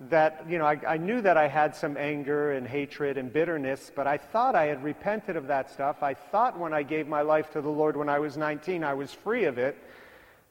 that, 0.08 0.46
you 0.48 0.58
know, 0.58 0.64
I, 0.64 0.80
I, 0.88 0.96
knew 0.96 1.20
that 1.20 1.36
I 1.36 1.46
had 1.46 1.76
some 1.76 1.98
anger 1.98 2.52
and 2.52 2.66
hatred 2.66 3.18
and 3.18 3.30
bitterness, 3.30 3.92
but 3.94 4.06
I 4.06 4.16
thought 4.16 4.54
I 4.54 4.64
had 4.64 4.82
repented 4.82 5.36
of 5.36 5.48
that 5.48 5.70
stuff. 5.70 6.02
I 6.02 6.14
thought 6.14 6.58
when 6.58 6.72
I 6.72 6.82
gave 6.82 7.06
my 7.06 7.20
life 7.20 7.50
to 7.52 7.60
the 7.60 7.68
Lord 7.68 7.96
when 7.96 8.08
I 8.08 8.18
was 8.18 8.36
19, 8.38 8.82
I 8.82 8.94
was 8.94 9.12
free 9.12 9.44
of 9.44 9.58
it. 9.58 9.76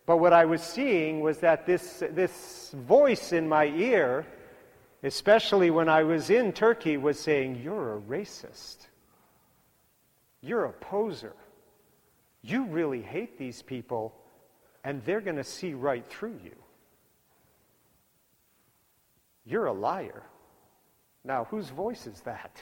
But 0.06 0.18
what 0.18 0.34
I 0.34 0.46
was 0.46 0.62
seeing 0.62 1.22
was 1.22 1.40
that 1.40 1.66
this, 1.66 2.04
this 2.12 2.72
voice 2.76 3.32
in 3.32 3.50
my 3.50 3.66
ear, 3.66 4.26
especially 5.02 5.72
when 5.72 5.90
I 5.90 6.04
was 6.04 6.30
in 6.30 6.54
Turkey, 6.54 6.98
was 6.98 7.20
saying, 7.20 7.62
You're 7.64 7.98
a 7.98 8.02
racist. 8.02 8.88
You're 10.42 10.66
a 10.66 10.74
poser. 10.74 11.34
You 12.42 12.66
really 12.66 13.02
hate 13.02 13.38
these 13.38 13.62
people, 13.62 14.16
and 14.84 15.04
they're 15.06 15.22
going 15.22 15.36
to 15.38 15.44
see 15.44 15.74
right 15.74 16.06
through 16.06 16.40
you. 16.44 16.56
You're 19.46 19.66
a 19.66 19.74
liar. 19.74 20.24
Now, 21.24 21.46
whose 21.46 21.70
voice 21.70 22.08
is 22.08 22.22
that? 22.22 22.62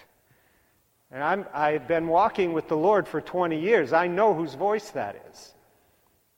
And 1.12 1.24
I'm, 1.24 1.46
I've 1.54 1.88
been 1.88 2.08
walking 2.08 2.54
with 2.54 2.68
the 2.68 2.78
Lord 2.78 3.08
for 3.08 3.22
20 3.22 3.60
years. 3.60 3.94
I 3.94 4.08
know 4.08 4.34
whose 4.34 4.56
voice 4.56 4.90
that 4.92 5.22
is. 5.30 5.54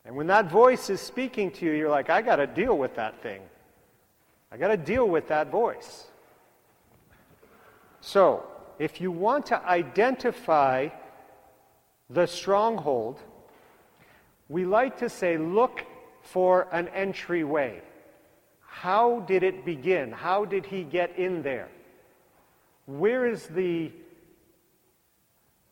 And 0.05 0.15
when 0.15 0.27
that 0.27 0.49
voice 0.49 0.89
is 0.89 1.01
speaking 1.01 1.51
to 1.51 1.65
you, 1.65 1.71
you're 1.73 1.89
like, 1.89 2.09
I 2.09 2.21
got 2.21 2.37
to 2.37 2.47
deal 2.47 2.77
with 2.77 2.95
that 2.95 3.21
thing. 3.21 3.41
I 4.51 4.57
got 4.57 4.69
to 4.69 4.77
deal 4.77 5.07
with 5.07 5.27
that 5.27 5.51
voice. 5.51 6.05
So, 8.01 8.45
if 8.79 9.01
you 9.01 9.11
want 9.11 9.47
to 9.47 9.63
identify 9.65 10.89
the 12.09 12.25
stronghold, 12.25 13.19
we 14.49 14.65
like 14.65 14.97
to 14.97 15.09
say, 15.09 15.37
look 15.37 15.85
for 16.21 16.67
an 16.73 16.89
entryway. 16.89 17.81
How 18.59 19.21
did 19.21 19.43
it 19.43 19.63
begin? 19.63 20.11
How 20.11 20.43
did 20.45 20.65
he 20.65 20.83
get 20.83 21.17
in 21.17 21.43
there? 21.43 21.69
Where 22.85 23.25
is 23.25 23.47
the 23.47 23.91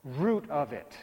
root 0.04 0.50
of 0.50 0.72
it? 0.72 0.96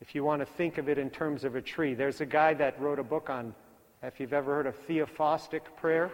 if 0.00 0.14
you 0.14 0.24
want 0.24 0.40
to 0.40 0.46
think 0.46 0.78
of 0.78 0.88
it 0.88 0.98
in 0.98 1.10
terms 1.10 1.44
of 1.44 1.56
a 1.56 1.62
tree. 1.62 1.94
There's 1.94 2.20
a 2.20 2.26
guy 2.26 2.54
that 2.54 2.80
wrote 2.80 2.98
a 2.98 3.04
book 3.04 3.30
on, 3.30 3.54
if 4.02 4.20
you've 4.20 4.32
ever 4.32 4.54
heard 4.54 4.66
of 4.66 4.76
theophostic 4.86 5.62
prayer, 5.76 6.10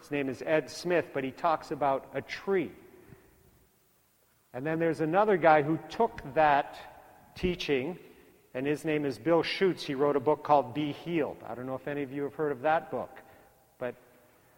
his 0.00 0.10
name 0.10 0.28
is 0.28 0.42
Ed 0.44 0.68
Smith, 0.70 1.06
but 1.14 1.24
he 1.24 1.30
talks 1.30 1.70
about 1.70 2.06
a 2.14 2.22
tree. 2.22 2.72
And 4.52 4.66
then 4.66 4.78
there's 4.78 5.00
another 5.00 5.36
guy 5.36 5.62
who 5.62 5.78
took 5.88 6.22
that 6.34 6.76
teaching, 7.36 7.98
and 8.54 8.66
his 8.66 8.84
name 8.84 9.04
is 9.04 9.18
Bill 9.18 9.42
Schuchts. 9.42 9.82
He 9.82 9.94
wrote 9.94 10.16
a 10.16 10.20
book 10.20 10.42
called 10.42 10.74
Be 10.74 10.92
Healed. 10.92 11.36
I 11.48 11.54
don't 11.54 11.66
know 11.66 11.74
if 11.74 11.86
any 11.86 12.02
of 12.02 12.12
you 12.12 12.22
have 12.22 12.34
heard 12.34 12.52
of 12.52 12.62
that 12.62 12.90
book. 12.90 13.10
But 13.78 13.94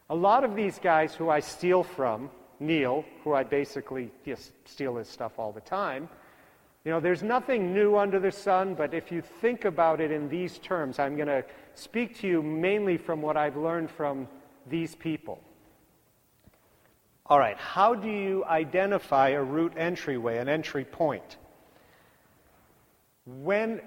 a 0.09 0.15
lot 0.15 0.45
of 0.45 0.55
these 0.55 0.79
guys 0.79 1.15
who 1.15 1.29
I 1.29 1.41
steal 1.41 1.83
from, 1.83 2.31
Neal, 2.59 3.05
who 3.25 3.33
I 3.33 3.43
basically 3.43 4.11
just 4.25 4.53
steal 4.67 4.97
his 4.97 5.09
stuff 5.09 5.39
all 5.39 5.53
the 5.53 5.61
time, 5.61 6.09
you 6.85 6.91
know, 6.93 7.01
there's 7.01 7.23
nothing 7.23 7.75
new 7.75 7.97
under 7.97 8.19
the 8.19 8.33
sun, 8.33 8.75
but 8.75 8.95
if 8.95 9.13
you 9.13 9.21
think 9.21 9.67
about 9.67 10.01
it 10.01 10.11
in 10.11 10.31
these 10.31 10.59
terms, 10.59 10.99
I'm 10.99 11.15
going 11.15 11.29
to 11.29 11.45
speak 11.75 12.19
to 12.21 12.27
you 12.27 12.43
mainly 12.43 12.97
from 12.97 13.21
what 13.21 13.37
I've 13.37 13.57
learned 13.57 13.91
from 13.91 14.29
these 14.67 14.95
people. 14.95 15.43
All 17.27 17.39
right, 17.39 17.57
how 17.59 17.95
do 17.95 18.09
you 18.09 18.45
identify 18.47 19.29
a 19.31 19.43
root 19.43 19.75
entryway, 19.77 20.39
an 20.39 20.49
entry 20.49 20.85
point? 20.85 21.37
When, 23.39 23.81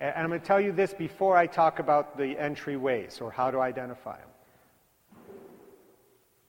and 0.00 0.14
I'm 0.16 0.28
going 0.28 0.40
to 0.40 0.46
tell 0.46 0.60
you 0.60 0.72
this 0.72 0.92
before 0.92 1.36
I 1.36 1.46
talk 1.46 1.78
about 1.78 2.18
the 2.18 2.34
entryways 2.34 3.22
or 3.22 3.30
how 3.30 3.50
to 3.50 3.60
identify 3.60 4.18
them. 4.18 4.28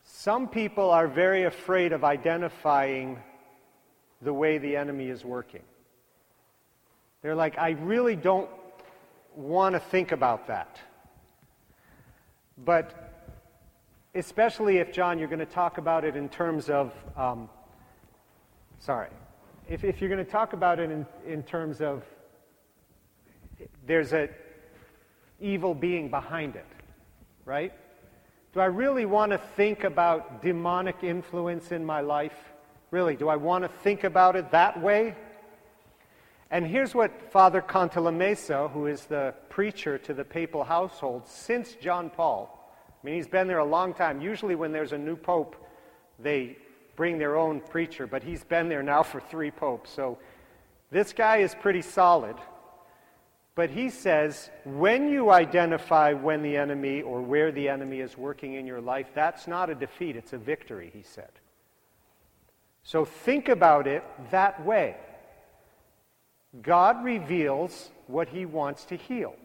Some 0.04 0.50
people 0.50 0.90
are 0.90 1.08
very 1.08 1.44
afraid 1.44 1.94
of 1.94 2.04
identifying 2.04 3.20
the 4.22 4.34
way 4.34 4.58
the 4.58 4.76
enemy 4.76 5.08
is 5.08 5.24
working. 5.24 5.62
They're 7.22 7.36
like, 7.36 7.58
I 7.58 7.72
really 7.72 8.16
don't 8.16 8.50
want 9.36 9.74
to 9.74 9.80
think 9.80 10.12
about 10.12 10.48
that. 10.48 10.80
But 12.58 13.14
especially 14.16 14.78
if, 14.78 14.92
John, 14.92 15.20
you're 15.20 15.28
going 15.28 15.40
to 15.40 15.46
talk 15.46 15.78
about 15.78 16.04
it 16.04 16.16
in 16.16 16.28
terms 16.28 16.70
of, 16.70 16.94
um, 17.16 17.50
sorry, 18.80 19.10
if, 19.70 19.84
if 19.84 20.02
you're 20.02 20.10
going 20.10 20.24
to 20.24 20.32
talk 20.32 20.54
about 20.54 20.80
it 20.80 20.92
in, 20.92 21.06
in 21.26 21.44
terms 21.44 21.82
of 21.82 22.04
there's 23.86 24.14
a 24.14 24.30
evil 25.40 25.74
being 25.74 26.10
behind 26.10 26.56
it, 26.56 26.66
right? 27.46 27.74
Do 28.54 28.60
I 28.60 28.66
really 28.66 29.06
want 29.06 29.32
to 29.32 29.38
think 29.38 29.84
about 29.84 30.42
demonic 30.42 31.04
influence 31.04 31.72
in 31.72 31.86
my 31.86 32.02
life? 32.02 32.38
Really, 32.92 33.16
do 33.16 33.30
I 33.30 33.36
want 33.36 33.64
to 33.64 33.68
think 33.68 34.04
about 34.04 34.36
it 34.36 34.52
that 34.52 34.82
way? 34.82 35.16
And 36.50 36.66
here's 36.66 36.96
what 36.96 37.32
Father 37.32 37.62
Cantalamessa, 37.62 38.72
who 38.72 38.88
is 38.88 39.06
the 39.06 39.34
preacher 39.50 39.98
to 40.00 40.14
the 40.14 40.24
papal 40.24 40.64
household 40.64 41.28
since 41.28 41.76
John 41.76 42.10
Paul, 42.10 42.54
I 42.90 43.06
mean, 43.06 43.16
he's 43.16 43.28
been 43.28 43.48
there 43.48 43.60
a 43.60 43.66
long 43.66 43.94
time. 43.94 44.22
Usually, 44.22 44.56
when 44.56 44.72
there's 44.72 44.94
a 44.94 44.98
new 44.98 45.18
pope, 45.18 45.56
they 46.20 46.58
bring 46.98 47.18
their 47.18 47.38
own 47.38 47.62
preacher, 47.62 48.06
but 48.06 48.24
he's 48.24 48.44
been 48.44 48.68
there 48.68 48.84
now 48.84 49.04
for 49.04 49.22
three 49.22 49.52
popes. 49.52 49.90
So 49.90 50.18
this 50.92 51.14
guy 51.14 51.38
is 51.38 51.56
pretty 51.56 51.84
solid. 51.84 52.36
But 53.56 53.70
he 53.70 53.90
says 53.90 54.50
when 54.66 55.10
you 55.10 55.32
identify 55.32 56.14
when 56.14 56.42
the 56.44 56.58
enemy 56.58 57.02
or 57.02 57.22
where 57.22 57.52
the 57.52 57.70
enemy 57.70 58.02
is 58.02 58.18
working 58.18 58.56
in 58.56 58.68
your 58.68 58.82
life, 58.82 59.08
that's 59.16 59.48
not 59.48 59.70
a 59.70 59.76
defeat, 59.76 60.18
it's 60.18 60.34
a 60.34 60.38
victory, 60.38 60.92
he 60.94 61.04
said. 61.04 61.32
So 62.84 63.06
think 63.06 63.48
about 63.48 63.88
it 63.88 64.04
that 64.32 64.64
way. 64.66 64.98
God 66.62 67.04
reveals 67.04 67.90
what 68.08 68.30
he 68.30 68.46
wants 68.46 68.86
to 68.86 68.96
heal. 68.96 69.36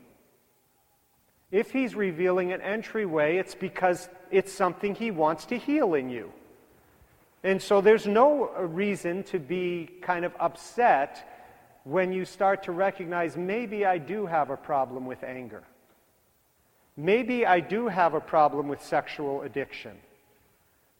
If 1.50 1.70
he's 1.70 1.94
revealing 1.94 2.52
an 2.52 2.62
entryway, 2.62 3.36
it's 3.36 3.54
because 3.54 4.08
it's 4.30 4.52
something 4.52 4.94
he 4.94 5.10
wants 5.10 5.44
to 5.46 5.58
heal 5.58 5.94
in 5.94 6.08
you. 6.08 6.32
And 7.44 7.60
so 7.60 7.80
there's 7.80 8.06
no 8.06 8.50
reason 8.56 9.24
to 9.24 9.38
be 9.38 9.88
kind 10.02 10.24
of 10.24 10.32
upset 10.38 11.28
when 11.84 12.12
you 12.12 12.24
start 12.24 12.62
to 12.64 12.72
recognize 12.72 13.36
maybe 13.36 13.84
I 13.84 13.98
do 13.98 14.26
have 14.26 14.50
a 14.50 14.56
problem 14.56 15.06
with 15.06 15.24
anger. 15.24 15.64
Maybe 16.96 17.44
I 17.44 17.60
do 17.60 17.88
have 17.88 18.14
a 18.14 18.20
problem 18.20 18.68
with 18.68 18.82
sexual 18.82 19.42
addiction. 19.42 19.96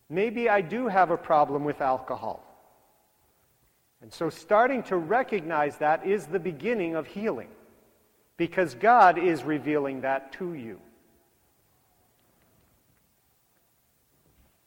Maybe 0.08 0.48
I 0.48 0.60
do 0.60 0.88
have 0.88 1.10
a 1.10 1.16
problem 1.16 1.64
with 1.64 1.80
alcohol. 1.80 2.44
And 4.00 4.12
so 4.12 4.28
starting 4.28 4.82
to 4.84 4.96
recognize 4.96 5.76
that 5.76 6.04
is 6.04 6.26
the 6.26 6.40
beginning 6.40 6.96
of 6.96 7.06
healing 7.06 7.48
because 8.36 8.74
God 8.74 9.16
is 9.16 9.44
revealing 9.44 10.00
that 10.00 10.32
to 10.32 10.54
you. 10.54 10.80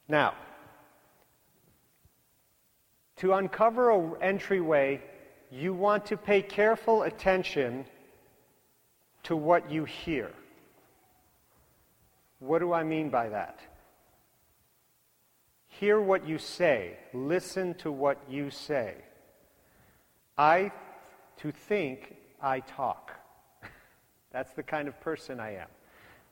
Now, 0.08 0.36
to 3.26 3.34
uncover 3.34 3.90
an 3.90 4.14
entryway, 4.22 5.02
you 5.50 5.74
want 5.74 6.06
to 6.06 6.16
pay 6.16 6.44
careful 6.44 7.02
attention 7.02 7.84
to 9.24 9.36
what 9.36 9.72
you 9.72 9.84
hear. 9.84 10.30
What 12.38 12.60
do 12.60 12.72
I 12.72 12.84
mean 12.84 13.10
by 13.10 13.30
that? 13.30 13.60
Hear 15.68 16.00
what 16.00 16.28
you 16.28 16.38
say, 16.38 16.98
listen 17.14 17.74
to 17.76 17.92
what 17.92 18.20
you 18.30 18.52
say. 18.52 18.94
I, 20.38 20.72
to 21.38 21.52
think, 21.52 22.18
I 22.40 22.60
talk. 22.60 23.12
That's 24.32 24.52
the 24.52 24.62
kind 24.62 24.88
of 24.88 25.02
person 25.02 25.40
I 25.40 25.56
am. 25.56 25.70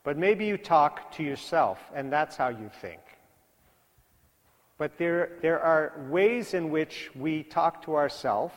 But 0.04 0.20
maybe 0.20 0.46
you 0.46 0.58
talk 0.58 1.12
to 1.14 1.24
yourself, 1.24 1.80
and 1.96 2.12
that's 2.12 2.36
how 2.36 2.50
you 2.50 2.70
think. 2.82 3.00
But 4.84 4.98
there, 4.98 5.39
there 5.41 5.62
are 5.62 5.93
ways 6.10 6.54
in 6.54 6.69
which 6.69 7.10
we 7.15 7.43
talk 7.43 7.84
to 7.86 7.96
ourselves 7.96 8.54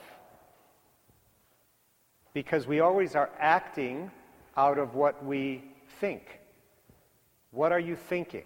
because 2.35 2.67
we 2.67 2.81
always 2.81 3.15
are 3.15 3.31
acting 3.39 4.11
out 4.57 4.81
of 4.81 4.97
what 4.97 5.25
we 5.25 5.63
think. 6.01 6.41
What 7.53 7.71
are 7.71 7.79
you 7.79 7.95
thinking? 7.95 8.43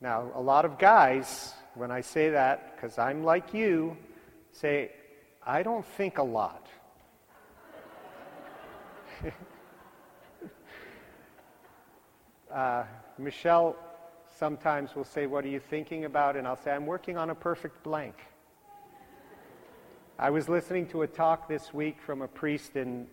Now, 0.00 0.32
a 0.34 0.40
lot 0.40 0.64
of 0.64 0.76
guys, 0.76 1.54
when 1.76 1.92
I 1.92 2.00
say 2.00 2.30
that, 2.30 2.74
because 2.74 2.98
I'm 2.98 3.22
like 3.22 3.54
you, 3.54 3.96
say, 4.50 4.90
I 5.46 5.62
don't 5.62 5.86
think 5.86 6.18
a 6.18 6.24
lot. 6.24 6.66
uh, 12.52 12.82
Michelle 13.18 13.76
sometimes 14.38 14.94
will 14.94 15.04
say, 15.04 15.26
What 15.26 15.44
are 15.44 15.48
you 15.48 15.60
thinking 15.60 16.04
about? 16.04 16.36
And 16.36 16.46
I'll 16.46 16.56
say, 16.56 16.72
I'm 16.72 16.86
working 16.86 17.16
on 17.16 17.30
a 17.30 17.34
perfect 17.34 17.82
blank. 17.82 18.14
I 20.18 20.30
was 20.30 20.48
listening 20.48 20.86
to 20.88 21.02
a 21.02 21.06
talk 21.06 21.48
this 21.48 21.74
week 21.74 22.00
from 22.00 22.22
a 22.22 22.28
priest 22.28 22.76
in 22.76 23.06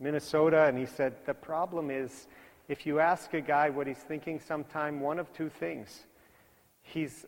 Minnesota, 0.00 0.64
and 0.64 0.78
he 0.78 0.86
said, 0.86 1.14
The 1.26 1.34
problem 1.34 1.90
is 1.90 2.26
if 2.68 2.84
you 2.84 3.00
ask 3.00 3.32
a 3.34 3.40
guy 3.40 3.70
what 3.70 3.86
he's 3.86 3.98
thinking 3.98 4.40
sometime, 4.40 5.00
one 5.00 5.18
of 5.18 5.32
two 5.32 5.48
things. 5.48 6.04
He's, 6.82 7.26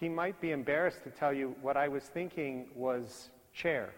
he 0.00 0.08
might 0.08 0.40
be 0.40 0.50
embarrassed 0.50 1.02
to 1.04 1.10
tell 1.10 1.32
you 1.32 1.54
what 1.62 1.76
I 1.76 1.88
was 1.88 2.04
thinking 2.04 2.68
was 2.74 3.30
chair 3.52 3.92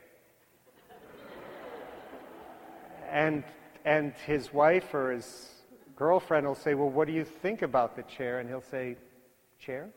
and, 3.11 3.43
and 3.85 4.13
his 4.27 4.53
wife 4.53 4.95
or 4.95 5.13
his 5.13 5.56
girlfriend 5.97 6.47
will 6.47 6.55
say, 6.55 6.75
Well, 6.75 6.91
what 6.91 7.07
do 7.07 7.13
you 7.13 7.25
think 7.25 7.63
about 7.63 7.97
the 7.97 8.03
chair? 8.03 8.39
And 8.39 8.49
he'll 8.49 8.61
say, 8.61 8.97
Chair? 9.59 9.89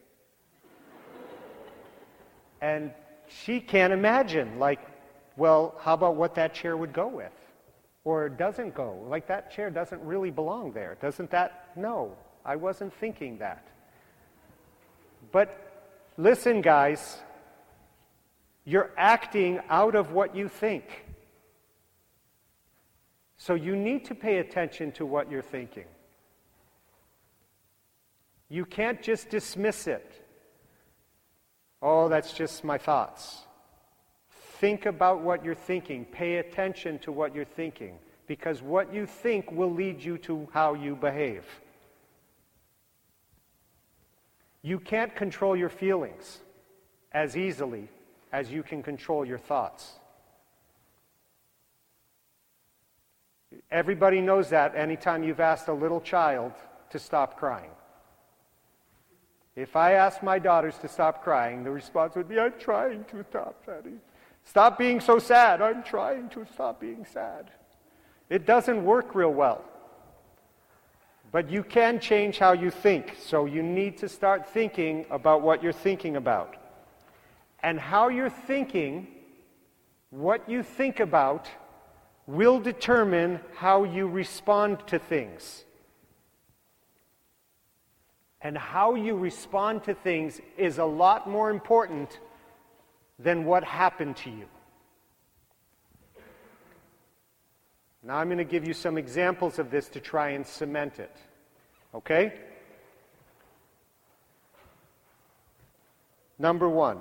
and 2.62 2.92
she 3.28 3.60
can't 3.60 3.94
imagine, 3.94 4.60
like, 4.60 4.80
well, 5.38 5.76
how 5.80 5.94
about 5.94 6.16
what 6.16 6.36
that 6.36 6.54
chair 6.54 6.76
would 6.76 6.94
go 6.94 7.08
with? 7.08 7.32
Or 8.04 8.28
doesn't 8.28 8.74
go? 8.74 9.06
Like, 9.08 9.28
that 9.28 9.52
chair 9.52 9.70
doesn't 9.70 10.02
really 10.02 10.32
belong 10.32 10.72
there. 10.74 10.98
Doesn't 11.02 11.30
that? 11.32 11.70
No, 11.76 12.16
I 12.44 12.56
wasn't 12.56 12.94
thinking 12.94 13.38
that. 13.38 13.66
But 15.32 16.12
listen, 16.18 16.62
guys, 16.62 17.20
you're 18.66 18.92
acting 18.98 19.60
out 19.70 19.96
of 19.96 20.12
what 20.12 20.36
you 20.36 20.48
think. 20.48 20.84
So 23.40 23.54
you 23.54 23.78
need 23.78 24.04
to 24.06 24.16
pay 24.16 24.40
attention 24.40 24.92
to 24.94 25.06
what 25.06 25.32
you're 25.32 25.42
thinking. 25.42 25.86
You 28.50 28.66
can't 28.66 29.02
just 29.02 29.30
dismiss 29.30 29.88
it. 29.88 30.12
Oh, 31.82 32.10
that's 32.10 32.34
just 32.34 32.66
my 32.66 32.78
thoughts. 32.78 33.46
Think 34.60 34.86
about 34.86 35.22
what 35.22 35.46
you're 35.46 35.56
thinking. 35.56 36.04
Pay 36.04 36.36
attention 36.36 37.00
to 37.00 37.14
what 37.14 37.34
you're 37.34 37.46
thinking. 37.46 37.98
Because 38.28 38.62
what 38.62 38.94
you 38.94 39.06
think 39.06 39.50
will 39.54 39.72
lead 39.74 40.04
you 40.04 40.18
to 40.20 40.50
how 40.52 40.74
you 40.74 40.98
behave. 40.98 41.46
You 44.62 44.80
can't 44.80 45.16
control 45.16 45.56
your 45.56 45.70
feelings 45.70 46.40
as 47.14 47.38
easily 47.38 47.88
as 48.34 48.52
you 48.52 48.64
can 48.64 48.84
control 48.84 49.24
your 49.24 49.38
thoughts. 49.38 49.99
Everybody 53.72 54.22
knows 54.22 54.50
that 54.50 54.76
anytime 54.76 55.24
you've 55.24 55.40
asked 55.40 55.68
a 55.68 55.74
little 55.74 56.02
child 56.02 56.54
to 56.90 57.00
stop 57.00 57.38
crying. 57.38 57.70
If 59.56 59.76
I 59.76 59.94
asked 59.94 60.24
my 60.24 60.40
daughters 60.40 60.78
to 60.80 60.88
stop 60.88 61.24
crying, 61.24 61.64
the 61.64 61.72
response 61.72 62.16
would 62.16 62.30
be, 62.30 62.40
I'm 62.40 62.54
trying 62.60 63.04
to 63.06 63.24
stop, 63.24 63.66
Daddy. 63.66 63.96
Stop 64.44 64.78
being 64.78 65.00
so 65.00 65.20
sad. 65.20 65.62
I'm 65.62 65.84
trying 65.84 66.30
to 66.30 66.46
stop 66.54 66.80
being 66.80 67.06
sad. 67.06 67.52
It 68.30 68.46
doesn't 68.46 68.84
work 68.84 69.14
real 69.14 69.34
well. 69.34 69.64
But 71.32 71.52
you 71.52 71.64
can 71.64 72.00
change 72.00 72.40
how 72.40 72.54
you 72.54 72.72
think. 72.72 73.18
So 73.20 73.46
you 73.46 73.62
need 73.62 73.98
to 73.98 74.10
start 74.10 74.50
thinking 74.50 75.06
about 75.12 75.42
what 75.42 75.62
you're 75.62 75.74
thinking 75.74 76.16
about. 76.16 76.56
And 77.62 77.80
how 77.80 78.08
you're 78.08 78.30
thinking, 78.30 79.08
what 80.10 80.50
you 80.50 80.64
think 80.64 81.00
about, 81.00 81.48
will 82.30 82.60
determine 82.60 83.40
how 83.56 83.84
you 83.84 84.08
respond 84.08 84.78
to 84.86 85.00
things. 85.00 85.64
And 88.40 88.56
how 88.56 88.94
you 88.94 89.18
respond 89.18 89.84
to 89.86 89.96
things 89.96 90.40
is 90.56 90.78
a 90.78 90.86
lot 90.86 91.28
more 91.28 91.50
important 91.50 92.20
than 93.18 93.46
what 93.46 93.64
happened 93.64 94.16
to 94.18 94.30
you. 94.30 94.46
Now, 98.04 98.18
I'm 98.18 98.28
going 98.28 98.38
to 98.38 98.44
give 98.44 98.66
you 98.66 98.76
some 98.76 98.98
examples 98.98 99.58
of 99.58 99.72
this 99.72 99.90
to 99.90 100.00
try 100.00 100.30
and 100.30 100.46
cement 100.46 101.00
it. 101.00 101.18
Okay? 101.96 102.34
Number 106.38 106.70
one, 106.70 107.00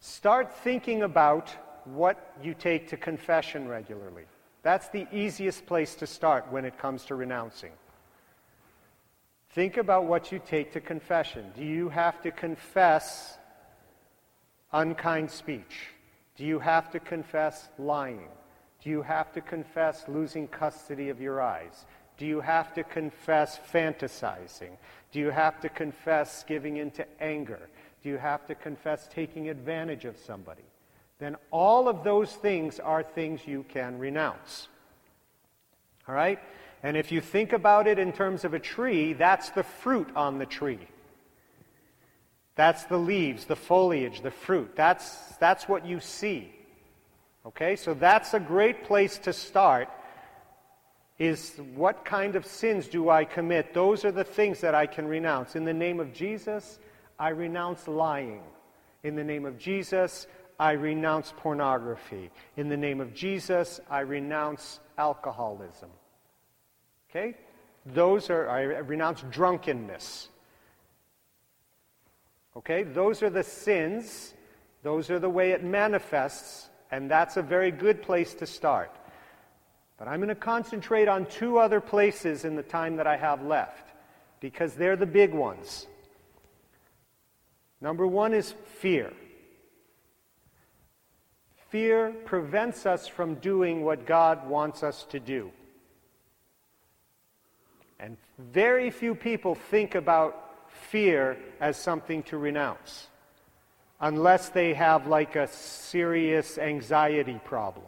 start 0.00 0.52
thinking 0.52 1.02
about 1.02 1.54
what 1.86 2.34
you 2.42 2.54
take 2.54 2.88
to 2.88 2.96
confession 2.96 3.68
regularly. 3.68 4.24
That's 4.62 4.88
the 4.88 5.06
easiest 5.12 5.66
place 5.66 5.94
to 5.96 6.06
start 6.06 6.50
when 6.50 6.64
it 6.64 6.78
comes 6.78 7.04
to 7.06 7.14
renouncing. 7.14 7.72
Think 9.50 9.76
about 9.76 10.04
what 10.04 10.32
you 10.32 10.40
take 10.44 10.72
to 10.72 10.80
confession. 10.80 11.52
Do 11.54 11.64
you 11.64 11.88
have 11.90 12.22
to 12.22 12.30
confess 12.30 13.36
unkind 14.72 15.30
speech? 15.30 15.88
Do 16.36 16.44
you 16.44 16.58
have 16.58 16.90
to 16.92 17.00
confess 17.00 17.68
lying? 17.78 18.28
Do 18.82 18.90
you 18.90 19.02
have 19.02 19.32
to 19.32 19.40
confess 19.40 20.08
losing 20.08 20.48
custody 20.48 21.10
of 21.10 21.20
your 21.20 21.42
eyes? 21.42 21.86
Do 22.16 22.26
you 22.26 22.40
have 22.40 22.72
to 22.74 22.84
confess 22.84 23.58
fantasizing? 23.72 24.76
Do 25.12 25.18
you 25.18 25.30
have 25.30 25.60
to 25.60 25.68
confess 25.68 26.44
giving 26.44 26.78
into 26.78 27.06
anger? 27.20 27.68
Do 28.02 28.08
you 28.08 28.16
have 28.16 28.46
to 28.46 28.54
confess 28.54 29.06
taking 29.08 29.48
advantage 29.48 30.04
of 30.04 30.16
somebody? 30.16 30.62
Then 31.22 31.36
all 31.52 31.88
of 31.88 32.02
those 32.02 32.32
things 32.32 32.80
are 32.80 33.04
things 33.04 33.46
you 33.46 33.64
can 33.68 33.96
renounce. 33.96 34.66
All 36.08 36.16
right? 36.16 36.40
And 36.82 36.96
if 36.96 37.12
you 37.12 37.20
think 37.20 37.52
about 37.52 37.86
it 37.86 38.00
in 38.00 38.12
terms 38.12 38.44
of 38.44 38.54
a 38.54 38.58
tree, 38.58 39.12
that's 39.12 39.50
the 39.50 39.62
fruit 39.62 40.08
on 40.16 40.38
the 40.38 40.46
tree. 40.46 40.80
That's 42.56 42.82
the 42.86 42.96
leaves, 42.96 43.44
the 43.44 43.54
foliage, 43.54 44.22
the 44.22 44.32
fruit. 44.32 44.74
That's, 44.74 45.16
that's 45.38 45.68
what 45.68 45.86
you 45.86 46.00
see. 46.00 46.52
Okay, 47.46 47.76
so 47.76 47.94
that's 47.94 48.34
a 48.34 48.40
great 48.40 48.82
place 48.82 49.18
to 49.18 49.32
start. 49.32 49.88
Is 51.20 51.52
what 51.76 52.04
kind 52.04 52.34
of 52.34 52.44
sins 52.44 52.88
do 52.88 53.10
I 53.10 53.26
commit? 53.26 53.74
Those 53.74 54.04
are 54.04 54.10
the 54.10 54.24
things 54.24 54.60
that 54.62 54.74
I 54.74 54.86
can 54.86 55.06
renounce. 55.06 55.54
In 55.54 55.64
the 55.64 55.72
name 55.72 56.00
of 56.00 56.12
Jesus, 56.12 56.80
I 57.16 57.28
renounce 57.28 57.86
lying. 57.86 58.42
In 59.04 59.14
the 59.14 59.24
name 59.24 59.46
of 59.46 59.56
Jesus, 59.56 60.26
I 60.58 60.72
renounce 60.72 61.32
pornography. 61.36 62.30
In 62.56 62.68
the 62.68 62.76
name 62.76 63.00
of 63.00 63.14
Jesus, 63.14 63.80
I 63.90 64.00
renounce 64.00 64.80
alcoholism. 64.98 65.90
Okay? 67.10 67.36
Those 67.86 68.30
are, 68.30 68.48
I 68.48 68.62
renounce 68.62 69.22
drunkenness. 69.30 70.28
Okay? 72.56 72.82
Those 72.82 73.22
are 73.22 73.30
the 73.30 73.42
sins. 73.42 74.34
Those 74.82 75.10
are 75.10 75.18
the 75.18 75.30
way 75.30 75.52
it 75.52 75.64
manifests 75.64 76.68
and 76.92 77.10
that's 77.10 77.38
a 77.38 77.42
very 77.42 77.70
good 77.70 78.02
place 78.02 78.34
to 78.34 78.46
start. 78.46 78.94
But 79.98 80.08
I'm 80.08 80.20
going 80.20 80.28
to 80.28 80.34
concentrate 80.34 81.08
on 81.08 81.26
two 81.26 81.58
other 81.58 81.80
places 81.80 82.44
in 82.44 82.54
the 82.54 82.62
time 82.62 82.96
that 82.96 83.06
I 83.06 83.16
have 83.16 83.42
left 83.42 83.94
because 84.40 84.74
they're 84.74 84.96
the 84.96 85.06
big 85.06 85.32
ones. 85.32 85.86
Number 87.80 88.06
one 88.06 88.34
is 88.34 88.54
fear. 88.78 89.12
Fear 91.72 92.12
prevents 92.26 92.84
us 92.84 93.08
from 93.08 93.36
doing 93.36 93.82
what 93.82 94.04
God 94.04 94.46
wants 94.46 94.82
us 94.82 95.06
to 95.08 95.18
do. 95.18 95.50
And 97.98 98.18
very 98.38 98.90
few 98.90 99.14
people 99.14 99.54
think 99.54 99.94
about 99.94 100.50
fear 100.68 101.38
as 101.60 101.78
something 101.78 102.24
to 102.24 102.36
renounce 102.36 103.06
unless 104.02 104.50
they 104.50 104.74
have 104.74 105.06
like 105.06 105.34
a 105.34 105.46
serious 105.46 106.58
anxiety 106.58 107.40
problem. 107.42 107.86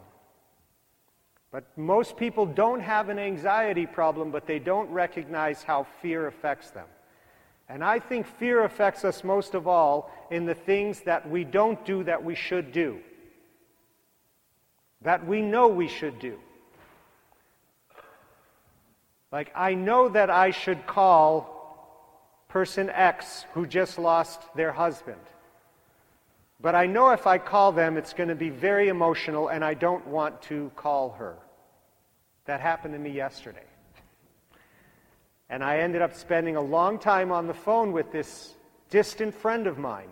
But 1.51 1.65
most 1.77 2.17
people 2.17 2.47
don't 2.47 2.79
have 2.79 3.09
an 3.09 3.19
anxiety 3.19 3.85
problem, 3.85 4.31
but 4.31 4.47
they 4.47 4.57
don't 4.57 4.89
recognize 4.89 5.61
how 5.61 5.85
fear 6.01 6.25
affects 6.25 6.71
them. 6.71 6.87
And 7.69 7.83
I 7.83 7.99
think 7.99 8.25
fear 8.25 8.63
affects 8.63 9.05
us 9.05 9.23
most 9.23 9.53
of 9.53 9.67
all 9.67 10.09
in 10.31 10.47
the 10.47 10.55
things 10.55 11.01
that 11.01 11.29
we 11.29 11.43
don't 11.43 11.85
do 11.85 12.03
that 12.05 12.23
we 12.23 12.33
should 12.33 12.71
do, 12.71 12.99
that 15.05 15.25
we 15.25 15.39
know 15.39 15.67
we 15.67 15.87
should 15.87 16.17
do. 16.17 16.39
Like, 19.31 19.51
I 19.55 19.75
know 19.75 20.09
that 20.09 20.31
I 20.31 20.49
should 20.49 20.87
call 20.87 22.43
person 22.49 22.89
X 22.89 23.45
who 23.53 23.67
just 23.67 23.99
lost 23.99 24.41
their 24.55 24.71
husband. 24.71 25.21
But 26.59 26.73
I 26.73 26.87
know 26.87 27.11
if 27.11 27.27
I 27.27 27.37
call 27.37 27.71
them, 27.71 27.97
it's 27.97 28.13
going 28.13 28.29
to 28.29 28.35
be 28.35 28.49
very 28.49 28.87
emotional, 28.87 29.49
and 29.49 29.63
I 29.63 29.75
don't 29.75 30.07
want 30.07 30.41
to 30.43 30.71
call 30.75 31.11
her. 31.19 31.35
That 32.45 32.59
happened 32.59 32.95
to 32.95 32.99
me 32.99 33.11
yesterday. 33.11 33.67
And 35.49 35.63
I 35.63 35.79
ended 35.79 36.01
up 36.01 36.15
spending 36.15 36.55
a 36.55 36.61
long 36.61 36.97
time 36.97 37.31
on 37.31 37.45
the 37.45 37.53
phone 37.53 37.91
with 37.91 38.11
this 38.11 38.55
distant 38.89 39.35
friend 39.35 39.67
of 39.67 39.77
mine 39.77 40.09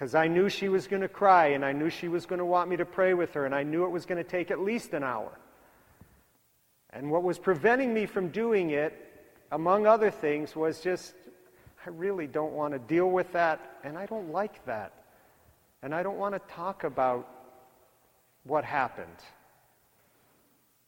because 0.00 0.14
I 0.14 0.28
knew 0.28 0.48
she 0.48 0.70
was 0.70 0.86
going 0.86 1.02
to 1.02 1.08
cry 1.08 1.48
and 1.48 1.62
I 1.62 1.72
knew 1.72 1.90
she 1.90 2.08
was 2.08 2.24
going 2.24 2.38
to 2.38 2.44
want 2.46 2.70
me 2.70 2.76
to 2.78 2.86
pray 2.86 3.12
with 3.12 3.34
her 3.34 3.44
and 3.44 3.54
I 3.54 3.64
knew 3.64 3.84
it 3.84 3.90
was 3.90 4.06
going 4.06 4.16
to 4.16 4.24
take 4.28 4.50
at 4.50 4.58
least 4.58 4.94
an 4.94 5.02
hour. 5.02 5.30
And 6.88 7.10
what 7.10 7.22
was 7.22 7.38
preventing 7.38 7.92
me 7.92 8.06
from 8.06 8.28
doing 8.28 8.70
it, 8.70 8.94
among 9.52 9.86
other 9.86 10.10
things, 10.10 10.56
was 10.56 10.80
just 10.80 11.12
I 11.84 11.90
really 11.90 12.26
don't 12.26 12.54
want 12.54 12.72
to 12.72 12.78
deal 12.78 13.10
with 13.10 13.30
that 13.32 13.78
and 13.84 13.98
I 13.98 14.06
don't 14.06 14.32
like 14.32 14.64
that. 14.64 14.94
And 15.82 15.94
I 15.94 16.02
don't 16.02 16.16
want 16.16 16.34
to 16.34 16.54
talk 16.54 16.84
about 16.84 17.28
what 18.44 18.64
happened. 18.64 19.18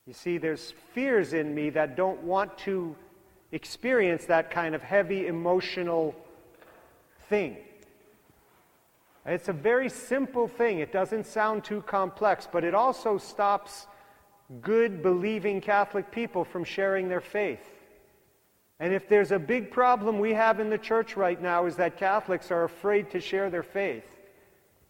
You 0.07 0.15
see, 0.15 0.39
there's 0.39 0.73
fears 0.95 1.35
in 1.35 1.55
me 1.55 1.69
that 1.69 1.97
don't 1.97 2.23
want 2.23 2.57
to 2.61 2.97
experience 3.53 4.25
that 4.25 4.51
kind 4.51 4.75
of 4.75 4.83
heavy 4.83 5.27
emotional 5.27 6.15
thing. 7.29 7.59
It's 9.25 9.49
a 9.49 9.53
very 9.53 9.89
simple 9.89 10.49
thing. 10.49 10.81
It 10.81 10.93
doesn't 10.93 11.27
sound 11.27 11.65
too 11.65 11.83
complex, 11.83 12.49
but 12.51 12.65
it 12.65 12.75
also 12.75 13.19
stops 13.19 13.87
good, 14.61 15.03
believing 15.03 15.61
Catholic 15.61 16.11
people 16.11 16.45
from 16.45 16.65
sharing 16.65 17.09
their 17.09 17.21
faith. 17.21 17.65
And 18.81 18.93
if 18.93 19.09
there's 19.09 19.31
a 19.31 19.39
big 19.39 19.71
problem 19.71 20.19
we 20.19 20.35
have 20.35 20.59
in 20.59 20.69
the 20.69 20.79
church 20.79 21.17
right 21.17 21.41
now 21.41 21.67
is 21.67 21.77
that 21.77 21.97
Catholics 21.97 22.51
are 22.51 22.65
afraid 22.65 23.11
to 23.13 23.21
share 23.21 23.49
their 23.49 23.63
faith 23.63 24.05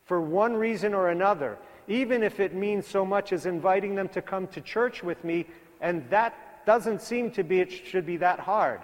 for 0.04 0.20
one 0.20 0.54
reason 0.54 0.94
or 0.94 1.10
another, 1.10 1.58
even 1.88 2.22
if 2.22 2.40
it 2.40 2.54
means 2.54 2.86
so 2.86 3.04
much 3.04 3.32
as 3.32 3.44
inviting 3.44 3.94
them 3.94 4.08
to 4.08 4.22
come 4.22 4.46
to 4.48 4.62
church 4.62 5.02
with 5.02 5.22
me, 5.24 5.46
and 5.82 6.08
that 6.08 6.64
doesn't 6.64 7.02
seem 7.02 7.30
to 7.32 7.42
be, 7.42 7.60
it 7.60 7.70
should 7.70 8.06
be 8.06 8.16
that 8.16 8.40
hard. 8.40 8.80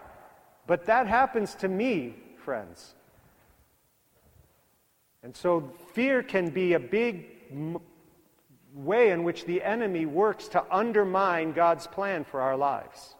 But 0.67 0.85
that 0.87 1.07
happens 1.07 1.55
to 1.57 1.69
me, 1.69 2.17
friends. 2.37 2.95
And 5.29 5.37
so 5.37 5.71
fear 5.93 6.23
can 6.23 6.49
be 6.49 6.73
a 6.73 6.81
big 6.81 7.27
m- 7.53 7.77
way 8.73 9.11
in 9.11 9.25
which 9.25 9.45
the 9.45 9.63
enemy 9.63 10.07
works 10.07 10.49
to 10.49 10.65
undermine 10.75 11.53
God's 11.53 11.87
plan 11.87 12.25
for 12.25 12.41
our 12.41 12.57
lives. 12.57 13.15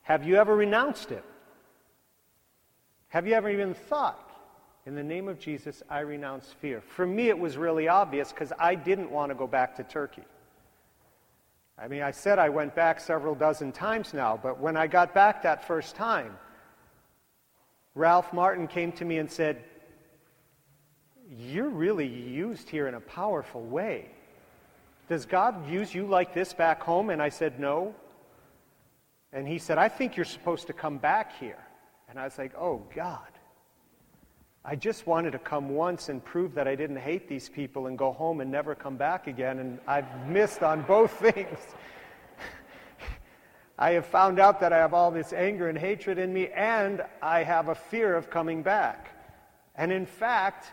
Have 0.00 0.26
you 0.26 0.36
ever 0.36 0.56
renounced 0.56 1.12
it? 1.12 1.22
Have 3.08 3.26
you 3.26 3.34
ever 3.34 3.50
even 3.50 3.74
thought, 3.74 4.30
in 4.86 4.94
the 4.94 5.04
name 5.04 5.28
of 5.28 5.38
Jesus, 5.38 5.82
I 5.90 5.98
renounce 6.00 6.54
fear? 6.58 6.80
For 6.80 7.06
me, 7.06 7.28
it 7.28 7.38
was 7.38 7.58
really 7.58 7.86
obvious 7.86 8.32
because 8.32 8.50
I 8.58 8.76
didn't 8.76 9.10
want 9.10 9.30
to 9.30 9.34
go 9.34 9.46
back 9.46 9.76
to 9.76 9.82
Turkey. 9.82 10.24
I 11.76 11.86
mean, 11.86 12.00
I 12.00 12.12
said 12.12 12.38
I 12.38 12.48
went 12.48 12.74
back 12.74 12.98
several 12.98 13.34
dozen 13.34 13.72
times 13.72 14.14
now, 14.14 14.40
but 14.42 14.58
when 14.58 14.78
I 14.78 14.86
got 14.86 15.12
back 15.12 15.42
that 15.42 15.66
first 15.66 15.96
time, 15.96 16.38
Ralph 17.94 18.32
Martin 18.32 18.66
came 18.66 18.92
to 18.92 19.04
me 19.04 19.18
and 19.18 19.30
said, 19.30 19.62
You're 21.30 21.68
really 21.68 22.06
used 22.06 22.68
here 22.68 22.88
in 22.88 22.94
a 22.94 23.00
powerful 23.00 23.62
way. 23.62 24.06
Does 25.08 25.26
God 25.26 25.68
use 25.68 25.94
you 25.94 26.06
like 26.06 26.32
this 26.32 26.54
back 26.54 26.82
home? 26.82 27.10
And 27.10 27.20
I 27.20 27.28
said, 27.28 27.60
No. 27.60 27.94
And 29.32 29.46
he 29.46 29.58
said, 29.58 29.78
I 29.78 29.88
think 29.88 30.16
you're 30.16 30.24
supposed 30.24 30.66
to 30.68 30.72
come 30.72 30.98
back 30.98 31.38
here. 31.38 31.58
And 32.08 32.18
I 32.18 32.24
was 32.24 32.38
like, 32.38 32.52
Oh, 32.56 32.82
God. 32.94 33.18
I 34.64 34.76
just 34.76 35.08
wanted 35.08 35.32
to 35.32 35.40
come 35.40 35.70
once 35.70 36.08
and 36.08 36.24
prove 36.24 36.54
that 36.54 36.68
I 36.68 36.76
didn't 36.76 36.98
hate 36.98 37.28
these 37.28 37.48
people 37.48 37.88
and 37.88 37.98
go 37.98 38.12
home 38.12 38.40
and 38.40 38.50
never 38.50 38.76
come 38.76 38.96
back 38.96 39.26
again. 39.26 39.58
And 39.58 39.80
I've 39.88 40.28
missed 40.28 40.62
on 40.62 40.82
both 40.82 41.10
things. 41.32 41.58
I 43.78 43.92
have 43.92 44.06
found 44.06 44.38
out 44.38 44.60
that 44.60 44.72
I 44.72 44.78
have 44.78 44.94
all 44.94 45.10
this 45.10 45.32
anger 45.32 45.68
and 45.68 45.78
hatred 45.78 46.18
in 46.18 46.32
me, 46.32 46.48
and 46.48 47.02
I 47.20 47.42
have 47.42 47.68
a 47.68 47.74
fear 47.74 48.14
of 48.14 48.30
coming 48.30 48.62
back. 48.62 49.08
And 49.74 49.90
in 49.90 50.06
fact, 50.06 50.72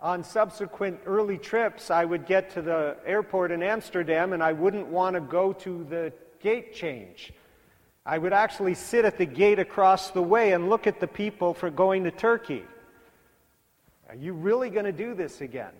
on 0.00 0.22
subsequent 0.22 1.00
early 1.06 1.38
trips, 1.38 1.90
I 1.90 2.04
would 2.04 2.26
get 2.26 2.50
to 2.50 2.62
the 2.62 2.96
airport 3.04 3.50
in 3.50 3.62
Amsterdam 3.62 4.32
and 4.32 4.42
I 4.42 4.52
wouldn't 4.52 4.86
want 4.86 5.14
to 5.14 5.20
go 5.20 5.52
to 5.54 5.84
the 5.84 6.12
gate 6.40 6.72
change. 6.72 7.32
I 8.06 8.16
would 8.16 8.32
actually 8.32 8.74
sit 8.74 9.04
at 9.04 9.18
the 9.18 9.26
gate 9.26 9.58
across 9.58 10.10
the 10.10 10.22
way 10.22 10.52
and 10.52 10.70
look 10.70 10.86
at 10.86 11.00
the 11.00 11.08
people 11.08 11.52
for 11.52 11.68
going 11.68 12.04
to 12.04 12.10
Turkey. 12.10 12.64
Are 14.08 14.14
you 14.14 14.32
really 14.32 14.70
going 14.70 14.86
to 14.86 14.92
do 14.92 15.14
this 15.14 15.40
again? 15.40 15.72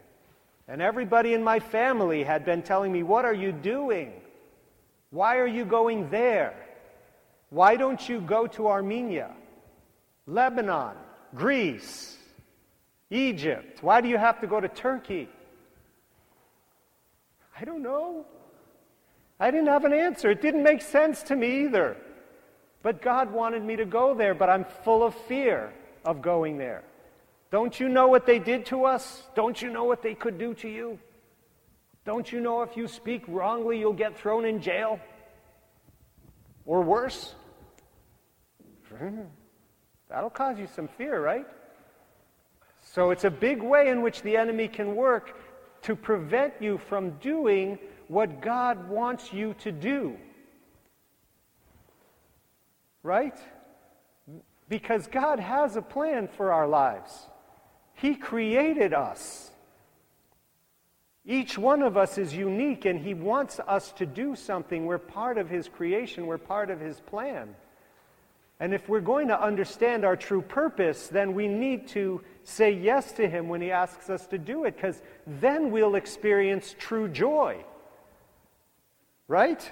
And 0.67 0.83
everybody 0.83 1.33
in 1.33 1.43
my 1.43 1.61
family 1.61 2.25
had 2.25 2.45
been 2.45 2.61
telling 2.61 2.93
me, 2.93 3.03
What 3.03 3.25
are 3.25 3.33
you 3.33 3.53
doing? 3.53 4.13
Why 5.11 5.39
are 5.39 5.47
you 5.47 5.65
going 5.65 6.11
there? 6.11 6.55
Why 7.51 7.77
don't 7.77 8.09
you 8.09 8.21
go 8.21 8.47
to 8.49 8.69
Armenia, 8.69 9.31
Lebanon, 10.27 10.97
Greece, 11.35 12.17
Egypt? 13.11 13.83
Why 13.83 14.01
do 14.01 14.09
you 14.09 14.19
have 14.19 14.41
to 14.41 14.47
go 14.47 14.61
to 14.61 14.69
Turkey? 14.69 15.29
I 17.59 17.65
don't 17.65 17.83
know. 17.83 18.27
I 19.41 19.51
didn't 19.51 19.69
have 19.69 19.85
an 19.85 19.93
answer. 19.93 20.31
It 20.31 20.43
didn't 20.43 20.63
make 20.63 20.83
sense 20.83 21.23
to 21.25 21.37
me 21.37 21.65
either. 21.65 21.97
But 22.83 23.03
God 23.03 23.33
wanted 23.33 23.65
me 23.65 23.77
to 23.77 23.85
go 23.85 24.15
there, 24.15 24.35
but 24.35 24.49
I'm 24.49 24.65
full 24.85 25.03
of 25.03 25.15
fear 25.15 25.73
of 26.05 26.23
going 26.23 26.59
there. 26.59 26.85
Don't 27.51 27.81
you 27.81 27.89
know 27.89 28.09
what 28.09 28.27
they 28.27 28.39
did 28.39 28.67
to 28.67 28.85
us? 28.85 29.23
Don't 29.35 29.61
you 29.61 29.71
know 29.71 29.85
what 29.85 30.03
they 30.03 30.15
could 30.15 30.39
do 30.39 30.55
to 30.55 30.69
you? 30.69 30.99
Don't 32.09 32.33
you 32.33 32.41
know 32.41 32.63
if 32.63 32.75
you 32.75 32.89
speak 32.89 33.23
wrongly, 33.29 33.79
you'll 33.79 33.93
get 33.93 34.17
thrown 34.17 34.47
in 34.47 34.63
jail? 34.63 34.99
Or 36.65 36.81
worse? 36.81 37.35
That'll 40.09 40.31
cause 40.31 40.59
you 40.59 40.69
some 40.75 40.89
fear, 40.89 41.23
right? 41.23 41.47
So 42.81 43.11
it's 43.11 43.25
a 43.25 43.31
big 43.31 43.63
way 43.63 43.89
in 43.89 44.01
which 44.01 44.23
the 44.23 44.39
enemy 44.39 44.69
can 44.69 44.97
work 44.97 45.37
to 45.83 45.95
prevent 45.95 46.55
you 46.61 46.79
from 46.79 47.11
doing 47.19 47.79
what 48.07 48.41
God 48.41 48.89
wants 48.89 49.31
you 49.31 49.53
to 49.59 49.71
do. 49.71 50.17
Right? 53.03 53.37
Because 54.71 55.09
God 55.09 55.41
has 55.41 55.77
a 55.77 55.83
plan 55.83 56.27
for 56.27 56.55
our 56.55 56.67
lives. 56.67 57.27
He 57.93 58.15
created 58.15 58.95
us. 58.95 59.51
Each 61.29 61.57
one 61.57 61.83
of 61.83 61.97
us 61.97 62.19
is 62.19 62.35
unique, 62.35 62.87
and 62.87 62.99
He 62.99 63.15
wants 63.15 63.61
us 63.61 63.93
to 63.93 64.07
do 64.07 64.35
something. 64.35 64.87
We're 64.87 64.99
part 64.99 65.39
of 65.39 65.49
His 65.49 65.69
creation, 65.69 66.27
we're 66.27 66.39
part 66.39 66.71
of 66.71 66.81
His 66.81 66.99
plan. 67.01 67.55
And 68.59 68.75
if 68.75 68.89
we're 68.89 69.01
going 69.01 69.29
to 69.29 69.41
understand 69.41 70.05
our 70.05 70.17
true 70.17 70.43
purpose, 70.43 71.07
then 71.07 71.35
we 71.35 71.47
need 71.47 71.87
to 71.89 72.23
say 72.43 72.73
yes 72.73 73.13
to 73.13 73.29
Him 73.29 73.49
when 73.49 73.61
He 73.61 73.71
asks 73.71 74.11
us 74.11 74.27
to 74.29 74.39
do 74.39 74.65
it, 74.65 74.75
because 74.75 75.01
then 75.27 75.71
we'll 75.71 75.95
experience 75.95 76.75
true 76.79 77.09
joy. 77.09 77.63
Right? 79.29 79.71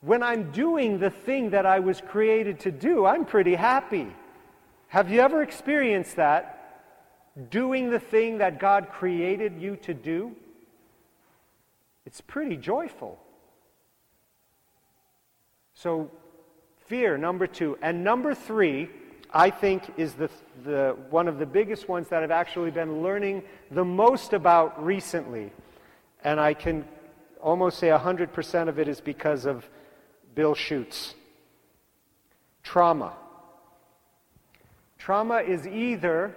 When 0.00 0.22
I'm 0.22 0.52
doing 0.52 1.00
the 1.00 1.10
thing 1.10 1.50
that 1.50 1.66
I 1.66 1.80
was 1.80 2.00
created 2.00 2.60
to 2.60 2.70
do, 2.70 3.04
I'm 3.04 3.24
pretty 3.24 3.56
happy. 3.56 4.06
Have 4.86 5.10
you 5.10 5.20
ever 5.20 5.42
experienced 5.42 6.16
that? 6.16 6.54
doing 7.50 7.90
the 7.90 8.00
thing 8.00 8.38
that 8.38 8.58
God 8.58 8.88
created 8.90 9.60
you 9.60 9.76
to 9.76 9.94
do, 9.94 10.34
it's 12.08 12.22
pretty 12.22 12.56
joyful. 12.56 13.18
So, 15.74 16.10
fear, 16.86 17.18
number 17.18 17.46
two. 17.46 17.76
And 17.82 18.02
number 18.02 18.34
three, 18.34 18.88
I 19.30 19.50
think, 19.50 19.82
is 19.98 20.14
the, 20.14 20.30
the, 20.64 20.96
one 21.10 21.28
of 21.28 21.38
the 21.38 21.44
biggest 21.44 21.86
ones 21.86 22.08
that 22.08 22.22
I've 22.22 22.30
actually 22.30 22.70
been 22.70 23.02
learning 23.02 23.42
the 23.70 23.84
most 23.84 24.32
about 24.32 24.82
recently. 24.82 25.52
And 26.24 26.40
I 26.40 26.54
can 26.54 26.86
almost 27.42 27.78
say 27.78 27.88
100% 27.88 28.68
of 28.68 28.78
it 28.78 28.88
is 28.88 29.02
because 29.02 29.44
of 29.44 29.68
Bill 30.34 30.54
Schuchts. 30.54 31.12
Trauma. 32.62 33.12
Trauma 34.96 35.40
is 35.40 35.66
either 35.66 36.34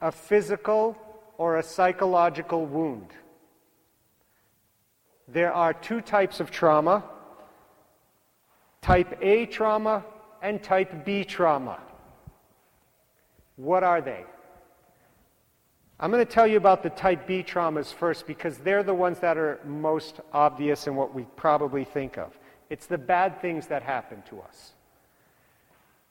a 0.00 0.12
physical 0.12 0.96
or 1.36 1.58
a 1.58 1.62
psychological 1.62 2.64
wound. 2.64 3.08
There 5.32 5.52
are 5.52 5.72
two 5.72 6.00
types 6.00 6.40
of 6.40 6.50
trauma 6.50 7.04
type 8.82 9.18
A 9.20 9.46
trauma 9.46 10.04
and 10.42 10.62
type 10.62 11.04
B 11.04 11.22
trauma. 11.24 11.78
What 13.56 13.84
are 13.84 14.00
they? 14.00 14.24
I'm 15.98 16.10
going 16.10 16.24
to 16.24 16.32
tell 16.32 16.46
you 16.46 16.56
about 16.56 16.82
the 16.82 16.88
type 16.90 17.26
B 17.26 17.42
traumas 17.42 17.92
first 17.92 18.26
because 18.26 18.56
they're 18.58 18.82
the 18.82 18.94
ones 18.94 19.20
that 19.20 19.36
are 19.36 19.60
most 19.66 20.20
obvious 20.32 20.86
and 20.86 20.96
what 20.96 21.14
we 21.14 21.24
probably 21.36 21.84
think 21.84 22.16
of. 22.16 22.36
It's 22.70 22.86
the 22.86 22.96
bad 22.96 23.42
things 23.42 23.66
that 23.66 23.82
happen 23.82 24.22
to 24.30 24.40
us. 24.40 24.72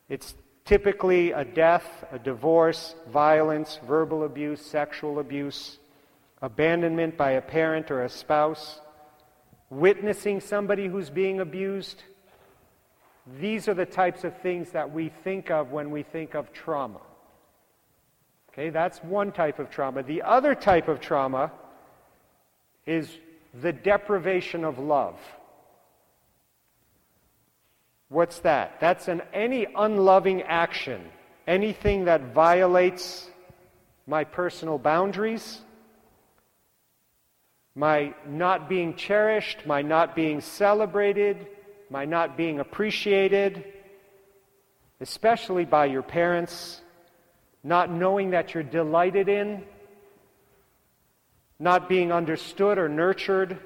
It's 0.09 0.35
Typically, 0.69 1.31
a 1.31 1.43
death, 1.43 2.05
a 2.11 2.19
divorce, 2.19 2.93
violence, 3.11 3.79
verbal 3.87 4.23
abuse, 4.23 4.63
sexual 4.63 5.17
abuse, 5.17 5.79
abandonment 6.43 7.17
by 7.17 7.31
a 7.31 7.41
parent 7.41 7.89
or 7.89 8.03
a 8.03 8.09
spouse, 8.09 8.79
witnessing 9.69 10.41
somebody 10.41 10.87
who's 10.87 11.09
being 11.09 11.39
abused. 11.39 12.03
These 13.39 13.67
are 13.67 13.73
the 13.73 13.85
types 13.85 14.23
of 14.23 14.37
things 14.41 14.71
that 14.71 14.91
we 14.91 15.09
think 15.23 15.51
of 15.51 15.71
when 15.71 15.91
we 15.91 16.03
think 16.03 16.33
of 16.33 16.51
trauma. 16.51 17.01
Okay, 18.51 18.69
that's 18.71 18.97
one 19.03 19.31
type 19.31 19.59
of 19.59 19.69
trauma. 19.69 20.03
The 20.03 20.23
other 20.23 20.55
type 20.55 20.87
of 20.87 20.99
trauma 20.99 21.51
is 22.85 23.09
the 23.61 23.71
deprivation 23.71 24.63
of 24.63 24.79
love. 24.79 25.17
What's 28.09 28.39
that? 28.39 28.79
That's 28.79 29.07
an 29.07 29.21
any 29.33 29.67
unloving 29.75 30.41
action, 30.41 31.01
anything 31.47 32.05
that 32.05 32.33
violates 32.33 33.29
my 34.07 34.23
personal 34.23 34.79
boundaries, 34.79 35.61
my 37.75 38.13
not 38.27 38.67
being 38.67 38.95
cherished, 38.95 39.65
my 39.65 39.81
not 39.81 40.15
being 40.15 40.41
celebrated, 40.41 41.47
my 41.89 42.05
not 42.05 42.35
being 42.35 42.59
appreciated, 42.59 43.63
especially 45.01 45.65
by 45.65 45.85
your 45.85 46.03
parents, 46.03 46.81
not 47.63 47.91
knowing 47.91 48.31
that 48.31 48.53
you're 48.53 48.63
delighted 48.63 49.29
in, 49.29 49.63
not 51.59 51.89
being 51.89 52.11
understood 52.11 52.77
or 52.77 52.89
nurtured 52.89 53.59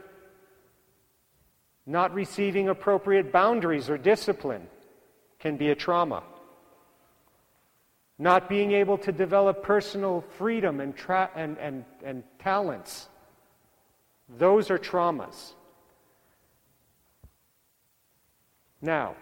not 1.86 2.14
receiving 2.14 2.70
appropriate 2.70 3.32
boundaries 3.32 3.90
or 3.90 3.98
discipline 3.98 4.68
can 5.40 5.58
be 5.58 5.70
a 5.70 5.76
trauma. 5.76 6.24
Not 8.18 8.48
being 8.48 8.72
able 8.72 8.98
to 9.00 9.12
develop 9.12 9.64
personal 9.64 10.24
freedom 10.38 10.80
and, 10.80 10.96
tra- 10.96 11.32
and, 11.36 11.58
and, 11.58 11.84
and 12.04 12.24
talents. 12.40 13.10
Those 14.38 14.70
are 14.72 14.78
traumas. 14.78 15.54
Now, 18.82 19.16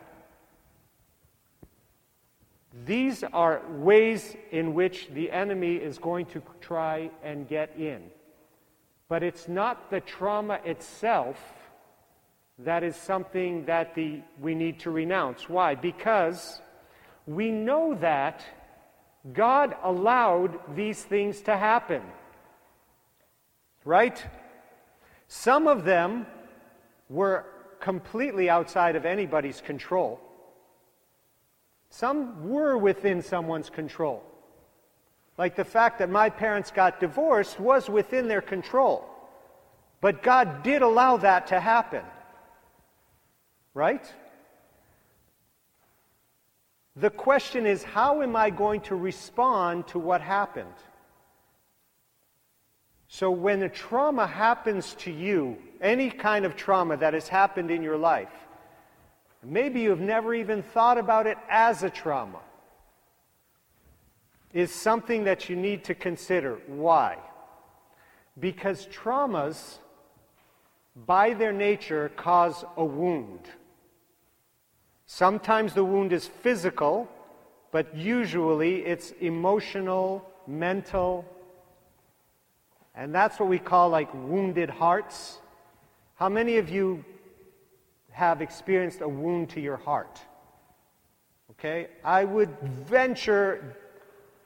these 2.86 3.24
are 3.24 3.62
ways 3.69 4.36
in 4.52 4.74
which 4.74 5.10
the 5.13 5.30
enemy 5.32 5.76
is 5.76 5.97
going 5.97 6.26
to 6.28 6.41
try 6.62 7.12
and 7.24 7.47
get 7.47 7.76
in. 7.78 8.02
But 9.10 9.24
it's 9.24 9.47
not 9.47 9.91
the 9.91 10.00
trauma 10.00 10.60
itself 10.63 11.38
that 12.60 12.84
is 12.84 12.95
something 12.95 13.65
that 13.65 13.95
the, 13.95 14.21
we 14.39 14.56
need 14.56 14.80
to 14.82 14.91
renounce. 14.91 15.50
Why? 15.50 15.76
Because 15.76 16.62
we 17.26 17.52
know 17.52 17.95
that 17.95 18.43
God 19.34 19.76
allowed 19.84 20.76
these 20.76 21.04
things 21.04 21.41
to 21.41 21.58
happen. 21.58 22.02
Right? 23.84 24.24
Some 25.32 25.65
of 25.65 25.86
them 25.86 26.26
were 27.08 27.46
completely 27.80 28.50
outside 28.50 28.98
of 28.98 29.06
anybody's 29.06 29.62
control. 29.62 30.20
Some 31.89 32.50
were 32.50 32.78
within 32.78 33.22
someone's 33.22 33.70
control. 33.70 34.24
Like 35.38 35.56
the 35.56 35.63
fact 35.63 36.00
that 36.00 36.10
my 36.10 36.30
parents 36.30 36.70
got 36.70 37.00
divorced 37.00 37.62
was 37.62 37.89
within 37.89 38.28
their 38.28 38.41
control. 38.41 39.08
But 40.02 40.22
God 40.22 40.63
did 40.63 40.82
allow 40.82 41.15
that 41.15 41.48
to 41.48 41.62
happen. 41.62 42.04
Right? 43.74 44.13
The 46.98 47.10
question 47.10 47.65
is 47.65 47.84
how 47.84 48.22
am 48.22 48.36
I 48.36 48.50
going 48.50 48.82
to 48.82 48.98
respond 48.98 49.88
to 49.88 49.98
what 49.98 50.20
happened? 50.20 50.76
So, 53.13 53.30
when 53.30 53.62
a 53.62 53.67
trauma 53.67 54.26
happens 54.26 54.93
to 55.00 55.12
you, 55.12 55.58
any 55.82 56.10
kind 56.10 56.45
of 56.45 56.56
trauma 56.56 56.95
that 56.95 57.13
has 57.13 57.28
happened 57.28 57.69
in 57.69 57.84
your 57.84 57.97
life, 57.97 58.32
maybe 59.43 59.82
you've 59.82 60.00
never 60.00 60.34
even 60.34 60.63
thought 60.63 60.97
about 60.97 61.28
it 61.28 61.38
as 61.50 61.84
a 61.84 61.89
trauma, 61.89 62.39
is 64.54 64.71
something 64.71 65.26
that 65.26 65.50
you 65.50 65.58
need 65.58 65.84
to 65.84 65.93
consider. 65.93 66.60
Why? 66.67 67.17
Because 68.39 68.88
traumas, 68.88 69.80
by 71.06 71.34
their 71.34 71.52
nature, 71.52 72.13
cause 72.15 72.63
a 72.78 72.86
wound. 72.86 73.41
Sometimes 75.06 75.74
the 75.74 75.84
wound 75.84 76.13
is 76.13 76.28
physical, 76.28 77.10
but 77.71 77.93
usually 77.93 78.86
it's 78.86 79.12
emotional, 79.19 80.26
mental, 80.47 81.26
and 82.96 83.14
that's 83.14 83.40
what 83.40 83.50
we 83.50 83.60
call 83.60 83.90
like 83.90 84.14
wounded 84.14 84.70
hearts. 84.70 85.40
How 86.16 86.30
many 86.30 86.58
of 86.58 86.70
you 86.70 87.04
have 88.12 88.42
experienced 88.42 89.02
a 89.02 89.08
wound 89.08 89.50
to 89.52 89.62
your 89.62 89.78
heart? 89.78 90.20
Okay? 91.52 91.88
I 92.04 92.26
would 92.26 92.50
venture 92.62 93.78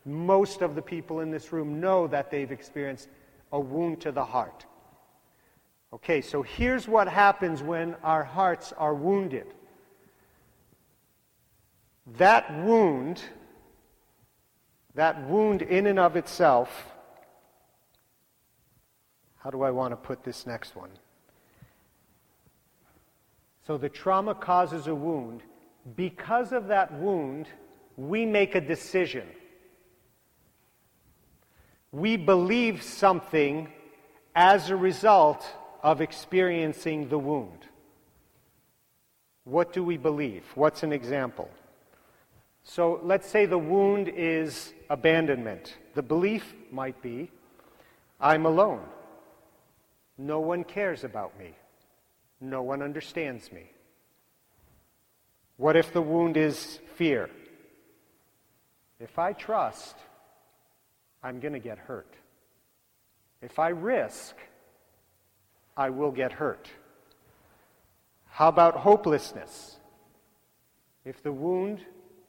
most 0.06 0.62
of 0.62 0.76
the 0.76 0.82
people 0.82 1.22
in 1.22 1.32
this 1.32 1.52
room 1.52 1.80
know 1.80 2.08
that 2.08 2.30
they've 2.30 2.52
experienced 2.52 3.10
a 3.52 3.60
wound 3.60 4.02
to 4.02 4.12
the 4.12 4.24
heart. 4.24 4.66
Okay, 5.94 6.22
so 6.22 6.42
here's 6.42 6.88
what 6.88 7.08
happens 7.08 7.64
when 7.64 7.96
our 8.04 8.24
hearts 8.24 8.74
are 8.74 8.94
wounded. 8.94 9.48
That 12.18 12.54
wound, 12.64 13.22
that 14.94 15.28
wound 15.28 15.62
in 15.62 15.88
and 15.88 15.98
of 15.98 16.16
itself, 16.16 16.92
how 19.46 19.52
do 19.52 19.62
I 19.62 19.70
want 19.70 19.92
to 19.92 19.96
put 19.96 20.24
this 20.24 20.48
next 20.48 20.76
one? 20.76 20.90
So 23.68 23.78
the 23.78 23.90
trauma 23.90 24.34
causes 24.34 24.88
a 24.88 24.96
wound. 24.96 25.44
Because 25.96 26.52
of 26.52 26.70
that 26.70 26.92
wound, 26.94 27.50
we 27.96 28.26
make 28.26 28.56
a 28.56 28.60
decision. 28.60 29.28
We 31.92 32.18
believe 32.18 32.82
something 32.82 33.72
as 34.34 34.72
a 34.72 34.76
result 34.76 35.46
of 35.84 36.02
experiencing 36.02 37.10
the 37.10 37.20
wound. 37.20 37.68
What 39.44 39.74
do 39.74 39.84
we 39.84 39.98
believe? 39.98 40.44
What's 40.56 40.82
an 40.82 40.92
example? 40.92 41.52
So 42.64 43.00
let's 43.04 43.30
say 43.30 43.46
the 43.46 43.60
wound 43.60 44.10
is 44.10 44.74
abandonment. 44.90 45.78
The 45.94 46.02
belief 46.02 46.56
might 46.72 47.00
be 47.04 47.30
I'm 48.20 48.48
alone. 48.48 48.82
No 50.18 50.40
one 50.40 50.64
cares 50.64 51.04
about 51.04 51.38
me. 51.38 51.56
No 52.40 52.62
one 52.62 52.82
understands 52.82 53.52
me. 53.52 53.72
What 55.58 55.76
if 55.76 55.94
the 55.94 56.02
wound 56.02 56.38
is 56.38 56.80
fear? 56.96 57.30
If 59.00 59.20
I 59.20 59.34
trust, 59.34 59.96
I'm 61.24 61.40
going 61.40 61.54
to 61.54 61.60
get 61.60 61.78
hurt. 61.78 62.14
If 63.42 63.60
I 63.60 63.70
risk, 63.70 64.36
I 65.78 65.90
will 65.90 66.12
get 66.12 66.32
hurt. 66.32 66.70
How 68.30 68.50
about 68.50 68.76
hopelessness? 68.76 69.78
If 71.04 71.22
the 71.24 71.32
wound 71.32 71.80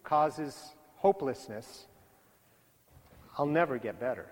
causes 0.04 0.74
hopelessness, 0.96 1.86
I'll 3.38 3.46
never 3.46 3.78
get 3.78 3.98
better. 3.98 4.26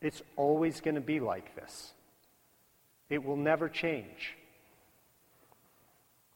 It's 0.00 0.22
always 0.36 0.80
going 0.80 0.94
to 0.94 1.00
be 1.00 1.20
like 1.20 1.54
this. 1.56 1.94
It 3.10 3.24
will 3.24 3.36
never 3.36 3.68
change. 3.68 4.36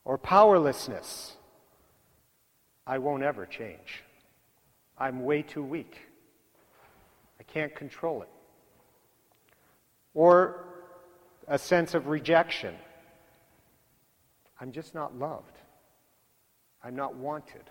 Or 0.05 0.19
powerlessness. 0.19 1.37
I 2.87 2.99
won't 2.99 3.23
ever 3.23 3.47
change. 3.47 4.03
I'm 4.99 5.25
way 5.25 5.43
too 5.43 5.63
weak. 5.63 5.97
I 7.39 7.43
can't 7.45 7.75
control 7.75 8.23
it. 8.23 8.29
Or 10.15 10.65
a 11.49 11.59
sense 11.59 11.95
of 11.95 12.09
rejection. 12.09 12.75
I'm 14.61 14.73
just 14.73 14.95
not 14.95 15.19
loved. 15.19 15.59
I'm 16.85 16.97
not 16.97 17.17
wanted. 17.17 17.71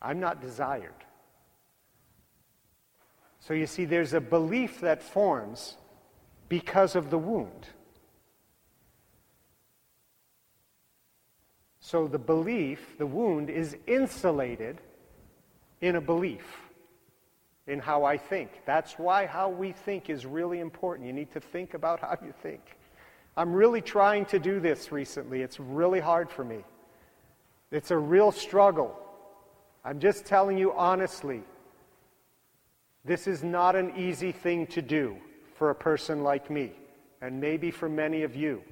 I'm 0.00 0.20
not 0.20 0.40
desired. 0.40 0.92
So 3.40 3.54
you 3.54 3.66
see, 3.66 3.84
there's 3.84 4.14
a 4.14 4.20
belief 4.20 4.80
that 4.80 5.02
forms 5.02 5.76
because 6.52 6.96
of 6.96 7.08
the 7.08 7.16
wound. 7.16 7.66
So 11.80 12.06
the 12.06 12.18
belief, 12.18 12.98
the 12.98 13.06
wound, 13.06 13.48
is 13.48 13.74
insulated 13.86 14.76
in 15.80 15.96
a 15.96 16.00
belief, 16.02 16.44
in 17.66 17.78
how 17.78 18.04
I 18.04 18.18
think. 18.18 18.50
That's 18.66 18.98
why 18.98 19.24
how 19.24 19.48
we 19.48 19.72
think 19.72 20.10
is 20.10 20.26
really 20.26 20.60
important. 20.60 21.06
You 21.06 21.14
need 21.14 21.32
to 21.32 21.40
think 21.40 21.72
about 21.72 22.00
how 22.00 22.18
you 22.22 22.34
think. 22.42 22.60
I'm 23.34 23.54
really 23.54 23.80
trying 23.80 24.26
to 24.26 24.38
do 24.38 24.60
this 24.60 24.92
recently. 24.92 25.40
It's 25.40 25.58
really 25.58 26.00
hard 26.00 26.30
for 26.30 26.44
me. 26.44 26.66
It's 27.70 27.90
a 27.90 27.96
real 27.96 28.30
struggle. 28.30 28.94
I'm 29.86 30.00
just 30.00 30.26
telling 30.26 30.58
you 30.58 30.74
honestly. 30.74 31.44
This 33.06 33.26
is 33.26 33.42
not 33.42 33.74
an 33.74 33.94
easy 33.96 34.32
thing 34.32 34.66
to 34.66 34.82
do 34.82 35.16
for 35.62 35.70
a 35.70 35.74
person 35.76 36.24
like 36.24 36.50
me, 36.50 36.72
and 37.20 37.40
maybe 37.40 37.70
for 37.70 37.88
many 37.88 38.24
of 38.24 38.34
you. 38.34 38.64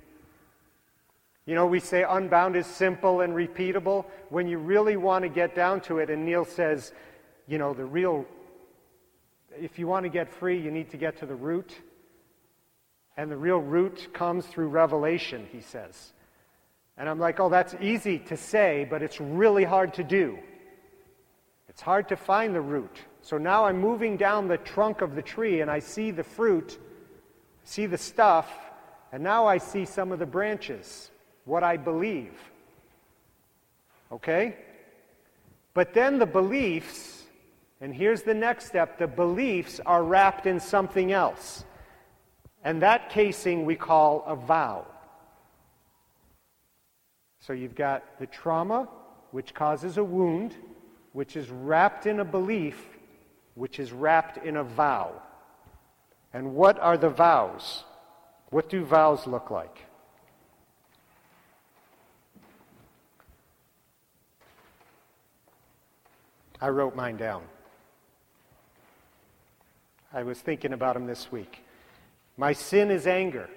You 1.46 1.55
know, 1.55 1.64
we 1.64 1.79
say 1.79 2.03
unbound 2.03 2.57
is 2.57 2.66
simple 2.66 3.20
and 3.20 3.33
repeatable. 3.33 4.07
When 4.29 4.48
you 4.48 4.59
really 4.59 4.96
want 4.96 5.22
to 5.22 5.29
get 5.29 5.55
down 5.55 5.83
to 5.83 5.98
it, 5.98 6.11
and 6.11 6.24
Neal 6.24 6.44
says, 6.44 6.92
you 7.46 7.59
know, 7.59 7.74
the 7.74 7.85
real, 7.85 8.26
if 9.57 9.79
you 9.79 9.87
want 9.87 10.03
to 10.03 10.09
get 10.09 10.33
free, 10.33 10.61
you 10.61 10.72
need 10.72 10.90
to 10.90 10.96
get 10.96 11.16
to 11.18 11.26
the 11.26 11.35
root. 11.37 11.72
And 13.16 13.31
the 13.31 13.37
real 13.37 13.61
root 13.61 14.12
comes 14.12 14.44
through 14.44 14.66
revelation, 14.70 15.46
he 15.53 15.61
says. 15.61 16.12
And 16.96 17.09
I'm 17.09 17.20
like, 17.20 17.38
oh, 17.38 17.50
that's 17.50 17.76
easy 17.81 18.18
to 18.18 18.37
say, 18.37 18.85
but 18.90 19.00
it's 19.00 19.20
really 19.20 19.62
hard 19.62 19.94
to 19.94 20.03
do. 20.03 20.40
It's 21.68 21.83
hard 21.83 22.09
to 22.09 22.16
find 22.16 22.53
the 22.53 22.61
root. 22.61 22.98
So 23.22 23.38
now 23.38 23.66
I'm 23.66 23.78
moving 23.78 24.16
down 24.16 24.48
the 24.48 24.56
trunk 24.59 25.02
of 25.02 25.14
the 25.14 25.22
tree 25.22 25.61
and 25.61 25.70
I 25.70 25.78
see 25.78 26.11
the 26.11 26.24
fruit, 26.24 26.78
see 27.64 27.87
the 27.87 27.98
stuff, 27.98 28.50
and 29.12 29.22
now 29.22 29.46
I 29.46 29.59
see 29.59 29.85
some 29.85 30.12
of 30.12 30.18
the 30.18 30.26
branches, 30.26 31.11
what 31.44 31.62
I 31.62 31.76
believe. 31.76 32.33
Okay? 34.11 34.56
But 35.74 35.94
then 35.94 36.18
the 36.18 36.26
beliefs, 36.26 37.24
and 37.80 37.94
here's 37.94 38.22
the 38.22 38.35
next 38.35 38.66
step 38.66 38.98
the 38.98 39.06
beliefs 39.06 39.80
are 39.85 40.02
wrapped 40.02 40.46
in 40.46 40.61
something 40.61 41.12
else. 41.12 41.64
And 42.64 42.83
that 42.83 43.11
casing 43.11 43.64
we 43.64 43.76
call 43.76 44.24
a 44.26 44.37
vow. 44.37 44.87
So 47.40 47.52
you've 47.52 47.74
got 47.74 48.18
the 48.18 48.26
trauma, 48.26 48.88
which 49.30 49.54
causes 49.54 49.96
a 49.96 50.04
wound, 50.04 50.54
which 51.12 51.37
is 51.37 51.50
wrapped 51.50 52.06
in 52.06 52.20
a 52.20 52.24
belief 52.24 52.98
which 53.55 53.79
is 53.79 53.93
wrapped 53.93 54.39
in 54.45 54.57
a 54.57 54.65
vow. 54.65 55.13
And 56.33 56.55
what 56.55 56.79
are 56.79 56.97
the 56.97 57.09
vows? 57.09 57.85
What 58.51 58.69
do 58.69 58.85
vows 58.85 59.27
look 59.27 59.51
like? 59.51 59.85
I 66.61 66.69
wrote 66.69 66.94
mine 66.94 67.17
down. 67.17 67.42
I 70.13 70.25
was 70.25 70.38
thinking 70.38 70.73
about 70.73 70.94
them 70.94 71.07
this 71.07 71.33
week. 71.33 71.61
My 72.37 72.53
sin 72.53 72.90
is 72.90 73.07
anger. 73.07 73.48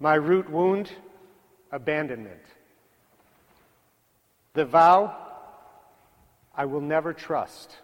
My 0.00 0.14
root 0.14 0.50
wound, 0.50 0.90
abandonment. 1.70 2.40
The 4.54 4.64
vow, 4.64 5.16
I 6.56 6.64
will 6.64 6.80
never 6.80 7.12
trust. 7.12 7.76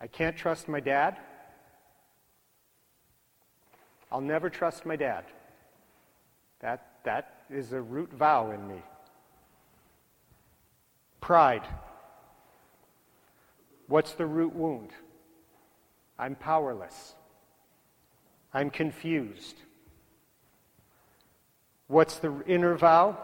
I 0.00 0.06
can't 0.06 0.36
trust 0.36 0.68
my 0.68 0.80
dad. 0.80 1.16
I'll 4.10 4.20
never 4.20 4.50
trust 4.50 4.86
my 4.86 4.96
dad. 4.96 5.24
That, 6.60 6.86
that 7.04 7.44
is 7.50 7.72
a 7.72 7.80
root 7.80 8.12
vow 8.12 8.50
in 8.50 8.66
me. 8.66 8.82
Pride. 11.20 11.66
What's 13.86 14.12
the 14.12 14.26
root 14.26 14.54
wound? 14.54 14.90
I'm 16.18 16.34
powerless. 16.34 17.14
I'm 18.52 18.70
confused. 18.70 19.56
What's 21.86 22.18
the 22.18 22.42
inner 22.46 22.76
vow? 22.76 23.18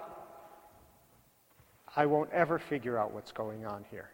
I 1.95 2.07
won't 2.07 2.31
ever 2.33 2.59
figure 2.59 2.99
out 2.99 3.13
what's 3.13 3.33
going 3.33 3.65
on 3.65 3.85
here. 3.91 4.11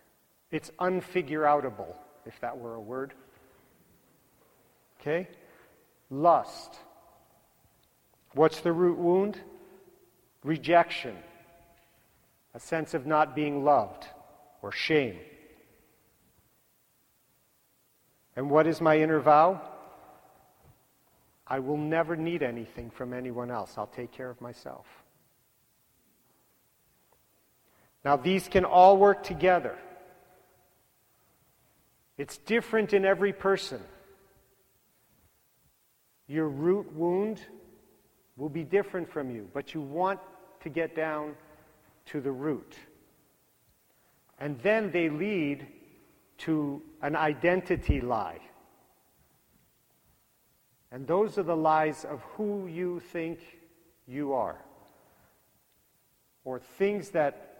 It's 0.50 0.70
unfigureoutable, 0.78 1.94
if 2.26 2.38
that 2.40 2.58
were 2.58 2.74
a 2.74 2.80
word. 2.80 3.14
Okay? 5.00 5.28
Lust. 6.10 6.76
What's 8.34 8.60
the 8.60 8.72
root 8.72 8.98
wound? 8.98 9.38
Rejection. 10.44 11.16
A 12.54 12.60
sense 12.60 12.94
of 12.94 13.06
not 13.06 13.34
being 13.34 13.64
loved 13.64 14.06
or 14.60 14.72
shame. 14.72 15.18
And 18.36 18.50
what 18.50 18.66
is 18.66 18.80
my 18.80 18.98
inner 18.98 19.20
vow? 19.20 19.60
I 21.46 21.58
will 21.58 21.76
never 21.76 22.16
need 22.16 22.42
anything 22.42 22.90
from 22.90 23.12
anyone 23.12 23.50
else. 23.50 23.74
I'll 23.76 23.86
take 23.86 24.12
care 24.12 24.30
of 24.30 24.40
myself. 24.40 24.86
Now, 28.04 28.16
these 28.16 28.48
can 28.48 28.64
all 28.64 28.96
work 28.96 29.22
together. 29.22 29.76
It's 32.18 32.38
different 32.38 32.92
in 32.92 33.04
every 33.04 33.32
person. 33.32 33.80
Your 36.26 36.48
root 36.48 36.92
wound 36.94 37.40
will 38.36 38.48
be 38.48 38.64
different 38.64 39.10
from 39.10 39.30
you, 39.30 39.48
but 39.52 39.74
you 39.74 39.80
want 39.80 40.20
to 40.60 40.68
get 40.68 40.94
down 40.94 41.34
to 42.06 42.20
the 42.20 42.30
root. 42.30 42.76
And 44.38 44.58
then 44.60 44.90
they 44.90 45.08
lead 45.08 45.66
to 46.38 46.82
an 47.02 47.16
identity 47.16 48.00
lie. 48.00 48.40
And 50.90 51.06
those 51.06 51.38
are 51.38 51.42
the 51.42 51.56
lies 51.56 52.04
of 52.04 52.20
who 52.36 52.66
you 52.66 53.00
think 53.00 53.38
you 54.06 54.34
are. 54.34 54.58
Or 56.44 56.58
things 56.58 57.10
that 57.10 57.51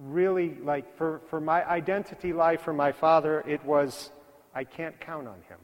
really, 0.00 0.56
like, 0.62 0.96
for, 0.96 1.20
for 1.28 1.40
my 1.40 1.68
identity 1.68 2.32
lie 2.32 2.56
for 2.56 2.72
my 2.72 2.90
father, 2.90 3.44
it 3.46 3.64
was, 3.64 4.10
I 4.54 4.64
can't 4.64 4.98
count 4.98 5.28
on 5.28 5.42
him. 5.48 5.58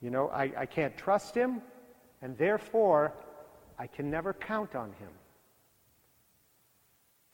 You 0.00 0.10
know, 0.10 0.28
I, 0.30 0.50
I 0.56 0.66
can't 0.66 0.96
trust 0.96 1.34
him, 1.34 1.60
and 2.22 2.36
therefore, 2.38 3.12
I 3.78 3.86
can 3.86 4.10
never 4.10 4.32
count 4.32 4.74
on 4.74 4.88
him 4.92 5.10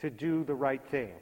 to 0.01 0.11
do 0.11 0.45
the 0.45 0.55
right 0.55 0.85
thing, 0.91 1.13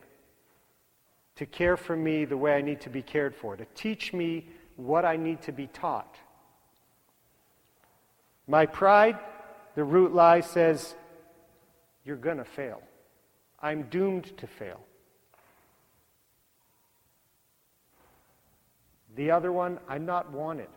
to 1.36 1.46
care 1.46 1.76
for 1.76 1.96
me 1.96 2.24
the 2.24 2.36
way 2.36 2.54
I 2.54 2.62
need 2.62 2.80
to 2.82 2.90
be 2.90 3.02
cared 3.02 3.34
for, 3.34 3.56
to 3.56 3.66
teach 3.74 4.12
me 4.12 4.48
what 4.76 5.04
I 5.04 5.16
need 5.16 5.42
to 5.42 5.52
be 5.52 5.66
taught. 5.66 6.16
My 8.48 8.66
pride, 8.66 9.18
the 9.74 9.84
root 9.84 10.14
lie 10.14 10.40
says, 10.40 10.94
you're 12.06 12.16
going 12.16 12.38
to 12.38 12.44
fail. 12.44 12.80
I'm 13.60 13.82
doomed 13.84 14.36
to 14.38 14.46
fail. 14.46 14.80
The 19.16 19.30
other 19.32 19.50
one, 19.50 19.80
I'm 19.88 20.06
not 20.06 20.30
wanted. 20.30 20.68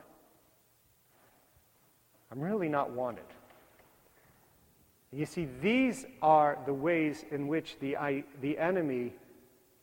I'm 2.31 2.39
really 2.39 2.69
not 2.69 2.91
wanted. 2.91 3.25
You 5.11 5.25
see, 5.25 5.47
these 5.61 6.05
are 6.21 6.57
the 6.65 6.73
ways 6.73 7.25
in 7.31 7.47
which 7.47 7.77
the, 7.79 7.97
I, 7.97 8.23
the 8.41 8.57
enemy 8.57 9.13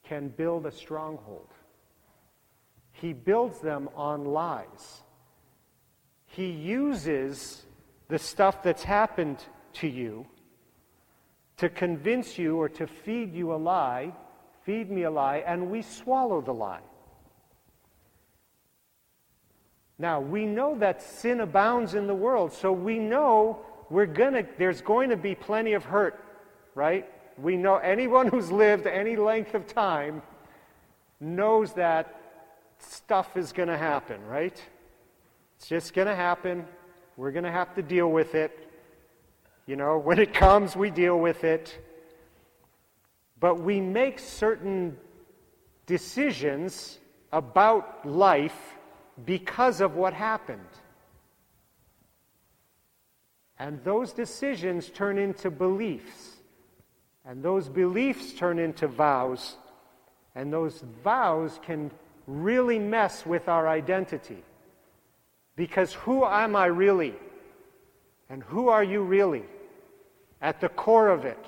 can 0.04 0.28
build 0.28 0.66
a 0.66 0.72
stronghold. 0.72 1.48
He 2.92 3.12
builds 3.12 3.60
them 3.60 3.88
on 3.94 4.24
lies. 4.24 5.02
He 6.26 6.50
uses 6.50 7.62
the 8.08 8.18
stuff 8.18 8.62
that's 8.62 8.84
happened 8.84 9.44
to 9.74 9.88
you 9.88 10.26
to 11.58 11.68
convince 11.68 12.38
you 12.38 12.58
or 12.58 12.68
to 12.68 12.86
feed 12.86 13.34
you 13.34 13.52
a 13.52 13.56
lie, 13.56 14.12
feed 14.64 14.90
me 14.90 15.04
a 15.04 15.10
lie, 15.10 15.42
and 15.46 15.70
we 15.70 15.82
swallow 15.82 16.40
the 16.40 16.52
lie. 16.52 16.82
Now, 19.98 20.20
we 20.20 20.44
know 20.44 20.76
that 20.78 21.02
sin 21.02 21.40
abounds 21.40 21.94
in 21.94 22.06
the 22.06 22.14
world, 22.14 22.52
so 22.52 22.70
we 22.72 22.98
know 22.98 23.60
we're 23.88 24.06
gonna, 24.06 24.44
there's 24.58 24.82
going 24.82 25.08
to 25.10 25.16
be 25.16 25.34
plenty 25.34 25.72
of 25.72 25.84
hurt, 25.84 26.22
right? 26.74 27.08
We 27.38 27.56
know 27.56 27.76
anyone 27.76 28.28
who's 28.28 28.50
lived 28.50 28.86
any 28.86 29.16
length 29.16 29.54
of 29.54 29.66
time 29.66 30.22
knows 31.20 31.72
that 31.74 32.20
stuff 32.78 33.36
is 33.36 33.52
going 33.52 33.68
to 33.68 33.76
happen, 33.76 34.24
right? 34.26 34.60
It's 35.56 35.68
just 35.68 35.94
going 35.94 36.08
to 36.08 36.14
happen. 36.14 36.66
We're 37.16 37.32
going 37.32 37.44
to 37.44 37.50
have 37.50 37.74
to 37.74 37.82
deal 37.82 38.10
with 38.10 38.34
it. 38.34 38.65
You 39.66 39.74
know, 39.74 39.98
when 39.98 40.18
it 40.18 40.32
comes, 40.32 40.76
we 40.76 40.90
deal 40.90 41.18
with 41.18 41.42
it. 41.42 41.76
But 43.40 43.60
we 43.60 43.80
make 43.80 44.18
certain 44.18 44.96
decisions 45.86 46.98
about 47.32 48.06
life 48.06 48.76
because 49.24 49.80
of 49.80 49.96
what 49.96 50.12
happened. 50.12 50.60
And 53.58 53.82
those 53.84 54.12
decisions 54.12 54.88
turn 54.88 55.18
into 55.18 55.50
beliefs. 55.50 56.36
And 57.24 57.42
those 57.42 57.68
beliefs 57.68 58.32
turn 58.34 58.58
into 58.58 58.86
vows. 58.86 59.56
And 60.34 60.52
those 60.52 60.84
vows 61.02 61.58
can 61.62 61.90
really 62.26 62.78
mess 62.78 63.26
with 63.26 63.48
our 63.48 63.68
identity. 63.68 64.42
Because 65.56 65.92
who 65.92 66.24
am 66.24 66.54
I 66.54 66.66
really? 66.66 67.14
And 68.28 68.42
who 68.44 68.68
are 68.68 68.84
you 68.84 69.02
really? 69.02 69.44
At 70.42 70.60
the 70.60 70.68
core 70.68 71.08
of 71.08 71.24
it, 71.24 71.44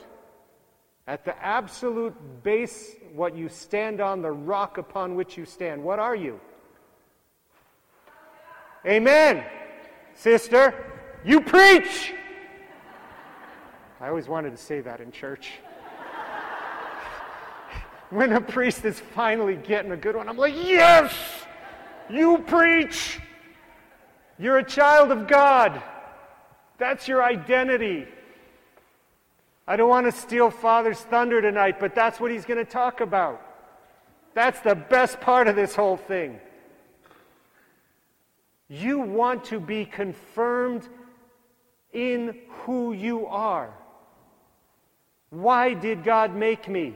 at 1.07 1.25
the 1.25 1.37
absolute 1.45 2.15
base, 2.43 2.97
what 3.15 3.37
you 3.37 3.49
stand 3.49 4.01
on, 4.01 4.21
the 4.21 4.31
rock 4.31 4.77
upon 4.77 5.15
which 5.15 5.37
you 5.39 5.47
stand, 5.47 5.83
what 5.83 5.99
are 5.99 6.15
you? 6.15 6.39
Amen. 8.87 9.45
Sister, 10.15 10.75
you 11.25 11.41
preach. 11.41 12.13
I 14.01 14.09
always 14.09 14.29
wanted 14.29 14.51
to 14.51 14.57
say 14.57 14.81
that 14.81 15.01
in 15.01 15.11
church. 15.11 15.53
when 18.11 18.33
a 18.33 18.41
priest 18.41 18.85
is 18.85 19.01
finally 19.01 19.57
getting 19.57 19.93
a 19.93 19.97
good 19.97 20.15
one, 20.15 20.29
I'm 20.29 20.37
like, 20.37 20.55
yes, 20.55 21.15
you 22.09 22.39
preach. 22.47 23.19
You're 24.39 24.59
a 24.59 24.65
child 24.65 25.11
of 25.11 25.27
God. 25.27 25.83
That's 26.79 27.09
your 27.09 27.25
identity. 27.25 28.07
I 29.69 29.77
don't 29.77 29.91
want 29.91 30.07
to 30.07 30.13
steal 30.13 30.51
Father's 30.51 30.99
thunder 30.99 31.43
tonight, 31.43 31.79
but 31.79 31.95
that's 31.95 32.19
what 32.19 32.31
he's 32.31 32.47
going 32.47 32.65
to 32.65 32.71
talk 32.71 33.03
about. 33.03 33.43
That's 34.33 34.59
the 34.61 34.75
best 34.75 35.21
part 35.21 35.47
of 35.47 35.57
this 35.57 35.75
whole 35.75 35.99
thing. 35.99 36.41
You 38.67 39.01
want 39.01 39.45
to 39.45 39.61
be 39.61 39.85
confirmed 39.85 40.89
in 41.93 42.39
who 42.49 42.95
you 42.95 43.27
are. 43.27 43.75
Why 45.29 45.75
did 45.75 46.03
God 46.03 46.35
make 46.35 46.67
me? 46.67 46.95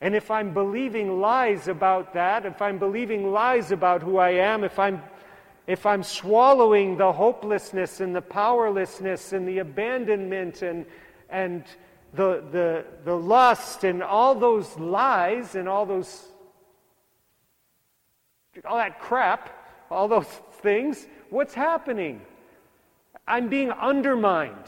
And 0.00 0.16
if 0.16 0.28
I'm 0.28 0.52
believing 0.52 1.20
lies 1.20 1.68
about 1.68 2.14
that, 2.14 2.46
if 2.46 2.60
I'm 2.60 2.78
believing 2.78 3.30
lies 3.30 3.70
about 3.70 4.02
who 4.02 4.18
I 4.18 4.30
am, 4.30 4.64
if 4.64 4.76
I'm, 4.80 5.02
if 5.68 5.84
I'm 5.84 6.02
swallowing 6.02 6.96
the 6.96 7.12
hopelessness 7.12 8.00
and 8.00 8.16
the 8.16 8.22
powerlessness 8.22 9.34
and 9.34 9.46
the 9.46 9.58
abandonment 9.58 10.62
and, 10.62 10.86
and 11.28 11.62
the, 12.14 12.42
the, 12.50 12.84
the 13.04 13.14
lust 13.14 13.84
and 13.84 14.02
all 14.02 14.34
those 14.34 14.78
lies 14.78 15.54
and 15.54 15.68
all 15.68 15.84
those 15.84 16.24
all 18.66 18.78
that 18.78 18.98
crap, 18.98 19.50
all 19.88 20.08
those 20.08 20.26
things, 20.62 21.06
what's 21.30 21.54
happening? 21.54 22.20
I'm 23.28 23.48
being 23.48 23.70
undermined. 23.70 24.64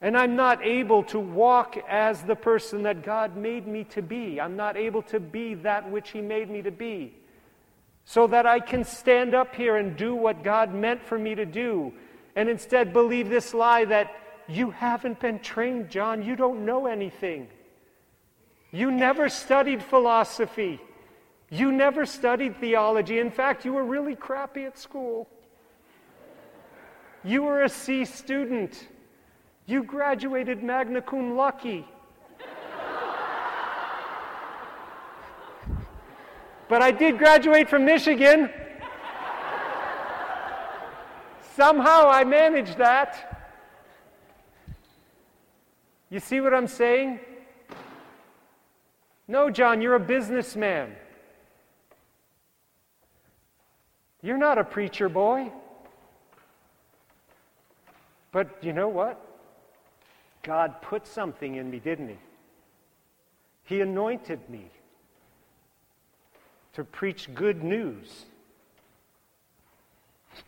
And 0.00 0.16
I'm 0.16 0.34
not 0.34 0.64
able 0.64 1.04
to 1.04 1.20
walk 1.20 1.76
as 1.88 2.22
the 2.22 2.34
person 2.34 2.82
that 2.82 3.04
God 3.04 3.36
made 3.36 3.68
me 3.68 3.84
to 3.84 4.02
be. 4.02 4.40
I'm 4.40 4.56
not 4.56 4.76
able 4.76 5.02
to 5.02 5.20
be 5.20 5.54
that 5.54 5.88
which 5.88 6.10
He 6.10 6.20
made 6.20 6.50
me 6.50 6.62
to 6.62 6.72
be. 6.72 7.14
So 8.04 8.26
that 8.26 8.46
I 8.46 8.60
can 8.60 8.84
stand 8.84 9.34
up 9.34 9.54
here 9.54 9.76
and 9.76 9.96
do 9.96 10.14
what 10.14 10.44
God 10.44 10.74
meant 10.74 11.02
for 11.02 11.18
me 11.18 11.34
to 11.34 11.46
do. 11.46 11.92
And 12.36 12.48
instead 12.48 12.92
believe 12.92 13.28
this 13.28 13.54
lie 13.54 13.84
that 13.86 14.14
you 14.46 14.70
haven't 14.70 15.20
been 15.20 15.38
trained, 15.38 15.90
John. 15.90 16.22
You 16.22 16.36
don't 16.36 16.66
know 16.66 16.86
anything. 16.86 17.48
You 18.70 18.90
never 18.90 19.28
studied 19.28 19.82
philosophy. 19.82 20.80
You 21.48 21.70
never 21.70 22.04
studied 22.04 22.56
theology. 22.58 23.20
In 23.20 23.30
fact, 23.30 23.64
you 23.64 23.72
were 23.72 23.84
really 23.84 24.16
crappy 24.16 24.64
at 24.64 24.76
school. 24.76 25.28
You 27.22 27.44
were 27.44 27.62
a 27.62 27.68
C 27.68 28.04
student. 28.04 28.88
You 29.66 29.82
graduated 29.82 30.62
magna 30.62 31.00
cum 31.00 31.36
laude. 31.36 31.84
But 36.68 36.82
I 36.82 36.90
did 36.90 37.18
graduate 37.18 37.68
from 37.68 37.84
Michigan. 37.84 38.50
Somehow 41.54 42.08
I 42.08 42.24
managed 42.24 42.78
that. 42.78 43.46
You 46.10 46.20
see 46.20 46.40
what 46.40 46.54
I'm 46.54 46.66
saying? 46.66 47.20
No, 49.28 49.50
John, 49.50 49.80
you're 49.80 49.94
a 49.94 50.00
businessman. 50.00 50.94
You're 54.22 54.38
not 54.38 54.58
a 54.58 54.64
preacher 54.64 55.08
boy. 55.08 55.50
But 58.32 58.62
you 58.62 58.72
know 58.72 58.88
what? 58.88 59.20
God 60.42 60.82
put 60.82 61.06
something 61.06 61.54
in 61.54 61.70
me, 61.70 61.78
didn't 61.78 62.08
He? 62.08 62.18
He 63.64 63.80
anointed 63.80 64.40
me 64.50 64.70
to 66.74 66.84
preach 66.84 67.32
good 67.34 67.62
news, 67.64 68.26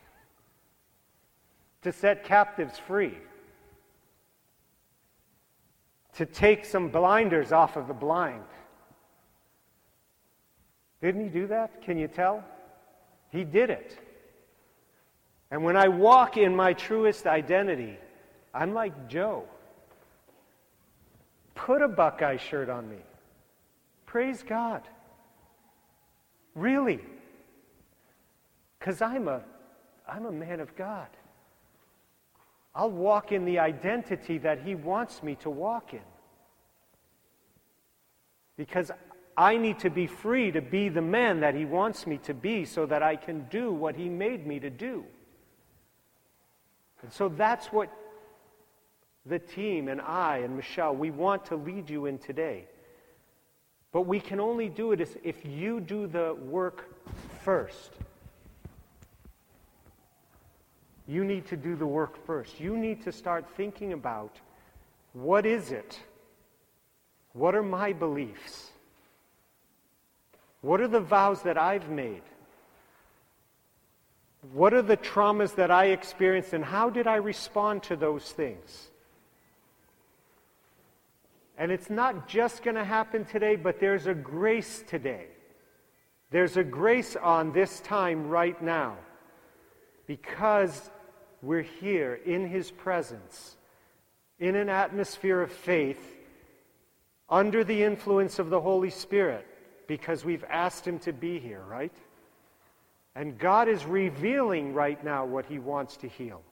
to 1.83 1.93
set 1.93 2.25
captives 2.25 2.79
free, 2.79 3.17
to 6.15 6.27
take 6.27 6.65
some 6.65 6.89
blinders 6.89 7.53
off 7.53 7.77
of 7.77 7.89
the 7.89 7.95
blind. 7.95 8.43
Didn't 11.01 11.25
he 11.25 11.29
do 11.29 11.47
that? 11.49 11.83
Can 11.83 11.99
you 11.99 12.09
tell? 12.09 12.45
He 13.31 13.45
did 13.45 13.71
it. 13.71 13.99
And 15.51 15.63
when 15.63 15.77
I 15.77 15.89
walk 15.89 16.37
in 16.37 16.57
my 16.57 16.73
truest 16.73 17.27
identity, 17.27 17.97
I'm 18.53 18.75
like 18.75 19.09
Joe. 19.09 19.45
Put 21.55 21.83
a 21.83 21.89
Buckeye 21.89 22.37
shirt 22.37 22.69
on 22.69 22.89
me. 22.89 22.99
Praise 24.07 24.43
God. 24.43 24.83
Really. 26.57 27.01
Because 28.79 29.03
I'm 29.03 29.29
a, 29.29 29.43
I'm 30.09 30.27
a 30.27 30.33
man 30.33 30.59
of 30.59 30.75
God. 30.75 31.09
I'll 32.75 32.91
walk 32.91 33.31
in 33.31 33.45
the 33.45 33.59
identity 33.59 34.39
that 34.39 34.63
He 34.63 34.75
wants 34.75 35.23
me 35.23 35.37
to 35.37 35.51
walk 35.51 35.95
in. 35.95 36.01
Because 38.57 38.91
I 39.37 39.59
need 39.59 39.79
to 39.81 39.91
be 39.91 40.07
free 40.07 40.51
to 40.51 40.63
be 40.63 40.89
the 40.89 41.03
man 41.03 41.41
that 41.41 41.55
He 41.55 41.67
wants 41.67 42.07
me 42.07 42.19
to 42.25 42.35
be 42.35 42.65
so 42.65 42.87
that 42.87 43.03
I 43.03 43.17
can 43.17 43.47
do 43.51 43.71
what 43.71 43.95
He 43.95 44.09
made 44.09 44.47
me 44.47 44.59
to 44.61 44.71
do. 44.71 45.05
And 47.03 47.13
so 47.13 47.29
that's 47.29 47.67
what 47.67 47.91
the 49.27 49.39
team 49.39 49.89
and 49.89 50.01
I 50.01 50.39
and 50.39 50.57
Michelle, 50.57 50.95
we 50.95 51.11
want 51.11 51.45
to 51.47 51.57
lead 51.57 51.91
you 51.91 52.07
in 52.07 52.19
today. 52.19 52.67
But 53.93 54.03
we 54.03 54.21
can 54.21 54.41
only 54.41 54.69
do 54.69 54.93
it 54.93 55.01
if 55.23 55.45
you 55.45 55.81
do 55.81 56.07
the 56.07 56.35
work 56.35 56.89
first. 57.43 57.93
You 61.09 61.25
need 61.25 61.47
to 61.47 61.57
do 61.57 61.77
the 61.77 61.87
work 61.87 62.25
first. 62.27 62.61
You 62.61 62.77
need 62.77 63.03
to 63.05 63.13
start 63.13 63.47
thinking 63.57 63.93
about 63.93 64.39
what 65.13 65.47
is 65.47 65.73
it? 65.73 66.01
What 67.33 67.55
are 67.55 67.63
my 67.63 67.93
beliefs? 67.93 68.71
What 70.63 70.81
are 70.81 70.89
the 70.89 71.01
vows 71.01 71.43
that 71.43 71.57
I've 71.57 71.89
made? 71.89 72.23
What 74.53 74.75
are 74.75 74.83
the 74.83 74.97
traumas 74.97 75.55
that 75.57 75.71
I 75.71 75.87
experienced, 75.87 76.53
and 76.53 76.65
how 76.65 76.91
did 76.91 77.07
I 77.07 77.17
respond 77.17 77.83
to 77.85 77.97
those 77.97 78.33
things? 78.33 78.91
And 81.59 81.73
it's 81.73 81.89
not 81.89 82.29
just 82.29 82.63
going 82.63 82.77
to 82.77 82.85
happen 82.85 83.25
today, 83.25 83.57
but 83.57 83.81
there's 83.81 84.07
a 84.07 84.15
grace 84.15 84.85
today. 84.87 85.27
There's 86.31 86.57
a 86.57 86.65
grace 86.65 87.17
on 87.17 87.53
this 87.53 87.81
time 87.81 88.29
right 88.29 88.61
now 88.61 88.97
because 90.07 90.91
we're 91.43 91.63
here 91.63 92.21
in 92.27 92.47
His 92.49 92.71
presence, 92.71 93.57
in 94.39 94.55
an 94.57 94.69
atmosphere 94.69 95.41
of 95.41 95.53
faith, 95.53 96.15
under 97.29 97.65
the 97.65 97.83
influence 97.83 98.39
of 98.39 98.51
the 98.51 98.61
Holy 98.61 98.91
Spirit, 98.91 99.47
because 99.87 100.25
we've 100.25 100.45
asked 100.49 100.87
Him 100.87 100.99
to 101.01 101.13
be 101.13 101.39
here, 101.39 101.63
right? 101.69 101.95
And 103.15 103.39
God 103.39 103.69
is 103.69 103.85
revealing 103.87 104.75
right 104.75 105.03
now 105.03 105.25
what 105.25 105.47
He 105.47 105.59
wants 105.59 105.97
to 105.99 106.09
heal. 106.09 106.43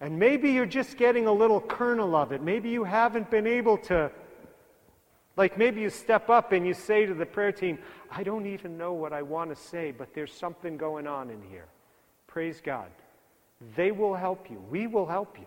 And 0.00 0.18
maybe 0.18 0.50
you're 0.50 0.66
just 0.66 0.96
getting 0.96 1.26
a 1.26 1.32
little 1.32 1.60
kernel 1.60 2.14
of 2.14 2.32
it. 2.32 2.42
Maybe 2.42 2.68
you 2.68 2.84
haven't 2.84 3.30
been 3.30 3.46
able 3.46 3.78
to, 3.78 4.10
like 5.36 5.56
maybe 5.56 5.80
you 5.80 5.90
step 5.90 6.28
up 6.28 6.52
and 6.52 6.66
you 6.66 6.74
say 6.74 7.06
to 7.06 7.14
the 7.14 7.24
prayer 7.24 7.52
team, 7.52 7.78
I 8.10 8.22
don't 8.22 8.46
even 8.46 8.76
know 8.76 8.92
what 8.92 9.12
I 9.12 9.22
want 9.22 9.50
to 9.50 9.56
say, 9.56 9.92
but 9.92 10.12
there's 10.14 10.32
something 10.32 10.76
going 10.76 11.06
on 11.06 11.30
in 11.30 11.40
here. 11.50 11.66
Praise 12.26 12.60
God. 12.62 12.90
They 13.74 13.90
will 13.90 14.14
help 14.14 14.50
you. 14.50 14.62
We 14.70 14.86
will 14.86 15.06
help 15.06 15.38
you. 15.38 15.46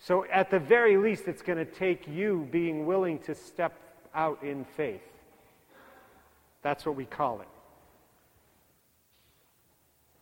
So, 0.00 0.26
at 0.30 0.50
the 0.50 0.58
very 0.58 0.98
least, 0.98 1.28
it's 1.28 1.40
going 1.40 1.56
to 1.56 1.64
take 1.64 2.06
you 2.06 2.46
being 2.50 2.84
willing 2.84 3.20
to 3.20 3.34
step 3.34 3.72
out 4.14 4.42
in 4.42 4.66
faith. 4.76 5.00
That's 6.60 6.84
what 6.84 6.94
we 6.94 7.06
call 7.06 7.40
it. 7.40 7.48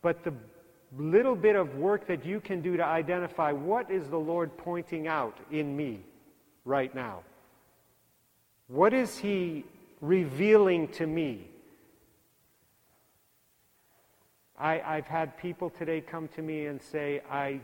But 0.03 0.23
the 0.23 0.35
little 0.99 1.35
bit 1.35 1.57
of 1.57 1.77
work 1.77 2.07
that 2.07 2.25
you 2.25 2.41
can 2.41 2.61
do 2.61 2.77
to 2.77 2.85
identify 2.85 3.53
what 3.53 3.91
is 3.91 4.09
the 4.09 4.19
Lord 4.19 4.57
pointing 4.59 5.07
out 5.07 5.37
in 5.51 5.77
me 5.77 6.01
right 6.65 6.95
now? 6.95 7.21
What 8.69 8.93
is 8.93 9.19
He 9.19 9.65
revealing 10.01 10.89
to 10.89 11.07
me? 11.07 11.47
I, 14.59 14.81
I've 14.81 15.07
had 15.07 15.37
people 15.39 15.71
today 15.71 16.01
come 16.01 16.29
to 16.29 16.43
me 16.43 16.67
and 16.67 16.81
say, 16.81 17.23
I 17.31 17.61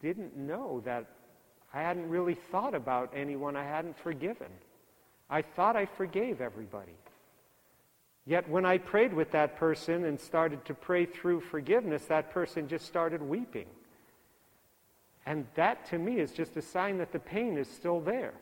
didn't 0.00 0.36
know 0.36 0.80
that 0.84 1.06
I 1.74 1.82
hadn't 1.82 2.08
really 2.08 2.34
thought 2.50 2.74
about 2.74 3.12
anyone 3.14 3.56
I 3.56 3.64
hadn't 3.64 3.98
forgiven. 3.98 4.48
I 5.28 5.42
thought 5.42 5.76
I 5.76 5.86
forgave 5.86 6.40
everybody. 6.40 6.94
Yet 8.28 8.46
when 8.46 8.66
I 8.66 8.76
prayed 8.76 9.14
with 9.14 9.30
that 9.30 9.56
person 9.56 10.04
and 10.04 10.20
started 10.20 10.62
to 10.66 10.74
pray 10.74 11.06
through 11.06 11.40
forgiveness, 11.40 12.04
that 12.04 12.30
person 12.30 12.68
just 12.68 12.84
started 12.84 13.22
weeping. 13.22 13.64
And 15.24 15.46
that 15.54 15.86
to 15.86 15.98
me 15.98 16.20
is 16.20 16.32
just 16.32 16.54
a 16.58 16.60
sign 16.60 16.98
that 16.98 17.10
the 17.10 17.20
pain 17.20 17.56
is 17.56 17.70
still 17.70 18.00
there. 18.00 18.34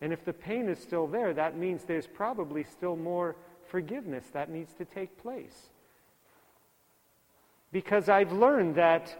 And 0.00 0.12
if 0.12 0.24
the 0.24 0.32
pain 0.32 0.68
is 0.68 0.80
still 0.80 1.06
there, 1.06 1.32
that 1.34 1.56
means 1.56 1.84
there's 1.84 2.08
probably 2.08 2.64
still 2.64 2.96
more 2.96 3.36
forgiveness 3.68 4.24
that 4.32 4.50
needs 4.50 4.72
to 4.74 4.84
take 4.84 5.16
place. 5.22 5.68
Because 7.70 8.08
I've 8.08 8.32
learned 8.32 8.74
that 8.74 9.16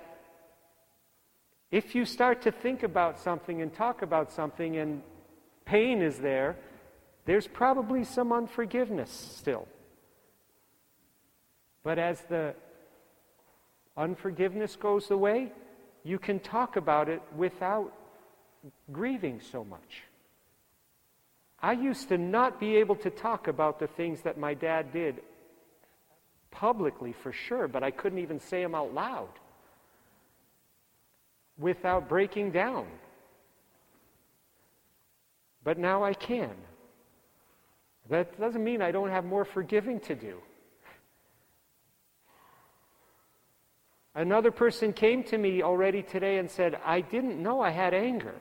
if 1.71 1.95
you 1.95 2.07
start 2.07 2.43
to 2.43 2.51
think 2.51 2.83
about 2.83 3.21
something 3.21 3.63
and 3.63 3.73
talk 3.73 4.03
about 4.03 4.33
something 4.33 4.79
and 4.79 5.01
pain 5.65 6.03
is 6.03 6.19
there, 6.19 6.57
there's 7.25 7.47
probably 7.47 8.03
some 8.03 8.33
unforgiveness 8.33 9.13
still. 9.39 9.69
But 11.83 11.99
as 11.99 12.21
the 12.23 12.55
unforgiveness 13.97 14.77
goes 14.77 15.11
away, 15.11 15.53
you 16.05 16.19
can 16.19 16.41
talk 16.41 16.77
about 16.77 17.09
it 17.09 17.23
without 17.37 17.93
grieving 18.91 19.41
so 19.41 19.65
much. 19.65 20.03
I 21.61 21.73
used 21.73 22.09
to 22.09 22.19
not 22.19 22.59
be 22.59 22.77
able 22.77 22.97
to 22.97 23.11
talk 23.11 23.47
about 23.47 23.79
the 23.79 23.87
things 23.87 24.23
that 24.23 24.39
my 24.39 24.55
dad 24.55 24.93
did 24.93 25.23
publicly 26.51 27.13
for 27.13 27.33
sure, 27.33 27.69
but 27.69 27.83
I 27.83 27.91
couldn't 27.91 28.19
even 28.19 28.41
say 28.41 28.63
them 28.63 28.75
out 28.75 28.93
loud 28.93 29.29
without 31.59 32.09
breaking 32.09 32.51
down. 32.51 32.87
But 35.65 35.79
now 35.79 36.03
I 36.03 36.15
can. 36.15 36.51
That 38.11 38.39
doesn't 38.41 38.63
mean 38.63 38.83
I 38.83 38.91
don't 38.91 39.11
have 39.11 39.25
more 39.25 39.45
forgiving 39.45 40.01
to 40.01 40.15
do. 40.15 40.39
Another 44.15 44.51
person 44.51 44.93
came 44.93 45.25
to 45.25 45.39
me 45.39 45.63
already 45.63 46.03
today 46.03 46.39
and 46.39 46.51
said, 46.51 46.79
I 46.85 47.01
didn't 47.01 47.43
know 47.43 47.61
I 47.61 47.71
had 47.71 47.95
anger. 47.95 48.35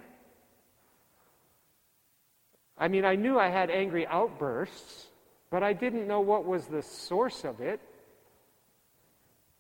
I 2.78 2.88
mean, 2.88 3.06
I 3.06 3.16
knew 3.16 3.40
I 3.40 3.50
had 3.50 3.70
angry 3.70 4.06
outbursts, 4.08 5.08
but 5.50 5.64
I 5.64 5.72
didn't 5.74 6.08
know 6.08 6.20
what 6.20 6.46
was 6.46 6.66
the 6.66 6.82
source 6.82 7.46
of 7.46 7.62
it. 7.62 7.80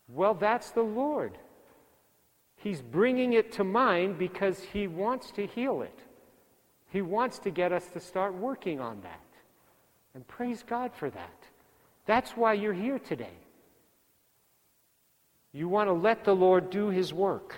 Well, 0.09 0.33
that's 0.33 0.71
the 0.71 0.81
Lord. 0.81 1.37
He's 2.57 2.81
bringing 2.81 3.33
it 3.33 3.53
to 3.53 3.63
mind 3.63 4.19
because 4.19 4.59
He 4.59 4.87
wants 4.87 5.31
to 5.31 5.45
heal 5.47 5.81
it. 5.81 5.99
He 6.91 7.01
wants 7.01 7.39
to 7.39 7.51
get 7.51 7.71
us 7.71 7.87
to 7.93 7.99
start 7.99 8.33
working 8.33 8.81
on 8.81 8.99
that. 9.01 9.19
And 10.13 10.27
praise 10.27 10.63
God 10.67 10.91
for 10.93 11.09
that. 11.09 11.43
That's 12.05 12.31
why 12.31 12.53
you're 12.53 12.73
here 12.73 12.99
today. 12.99 13.37
You 15.53 15.67
want 15.67 15.89
to 15.89 15.93
let 15.93 16.23
the 16.23 16.35
Lord 16.35 16.69
do 16.69 16.89
his 16.89 17.13
work. 17.13 17.55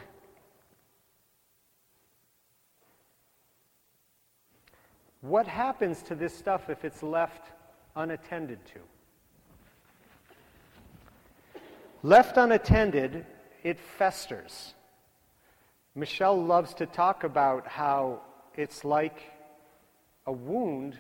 What 5.21 5.47
happens 5.47 6.01
to 6.03 6.15
this 6.15 6.35
stuff 6.35 6.69
if 6.69 6.83
it's 6.83 7.01
left 7.01 7.51
unattended 7.95 8.59
to? 8.73 8.79
Left 12.01 12.35
unattended, 12.35 13.25
it 13.63 13.79
festers. 13.79 14.73
Michelle 15.95 16.43
loves 16.43 16.73
to 16.75 16.85
talk 16.85 17.23
about 17.23 17.67
how 17.67 18.21
it's 18.55 18.83
like 18.83 19.31
a 20.25 20.31
wound 20.31 20.97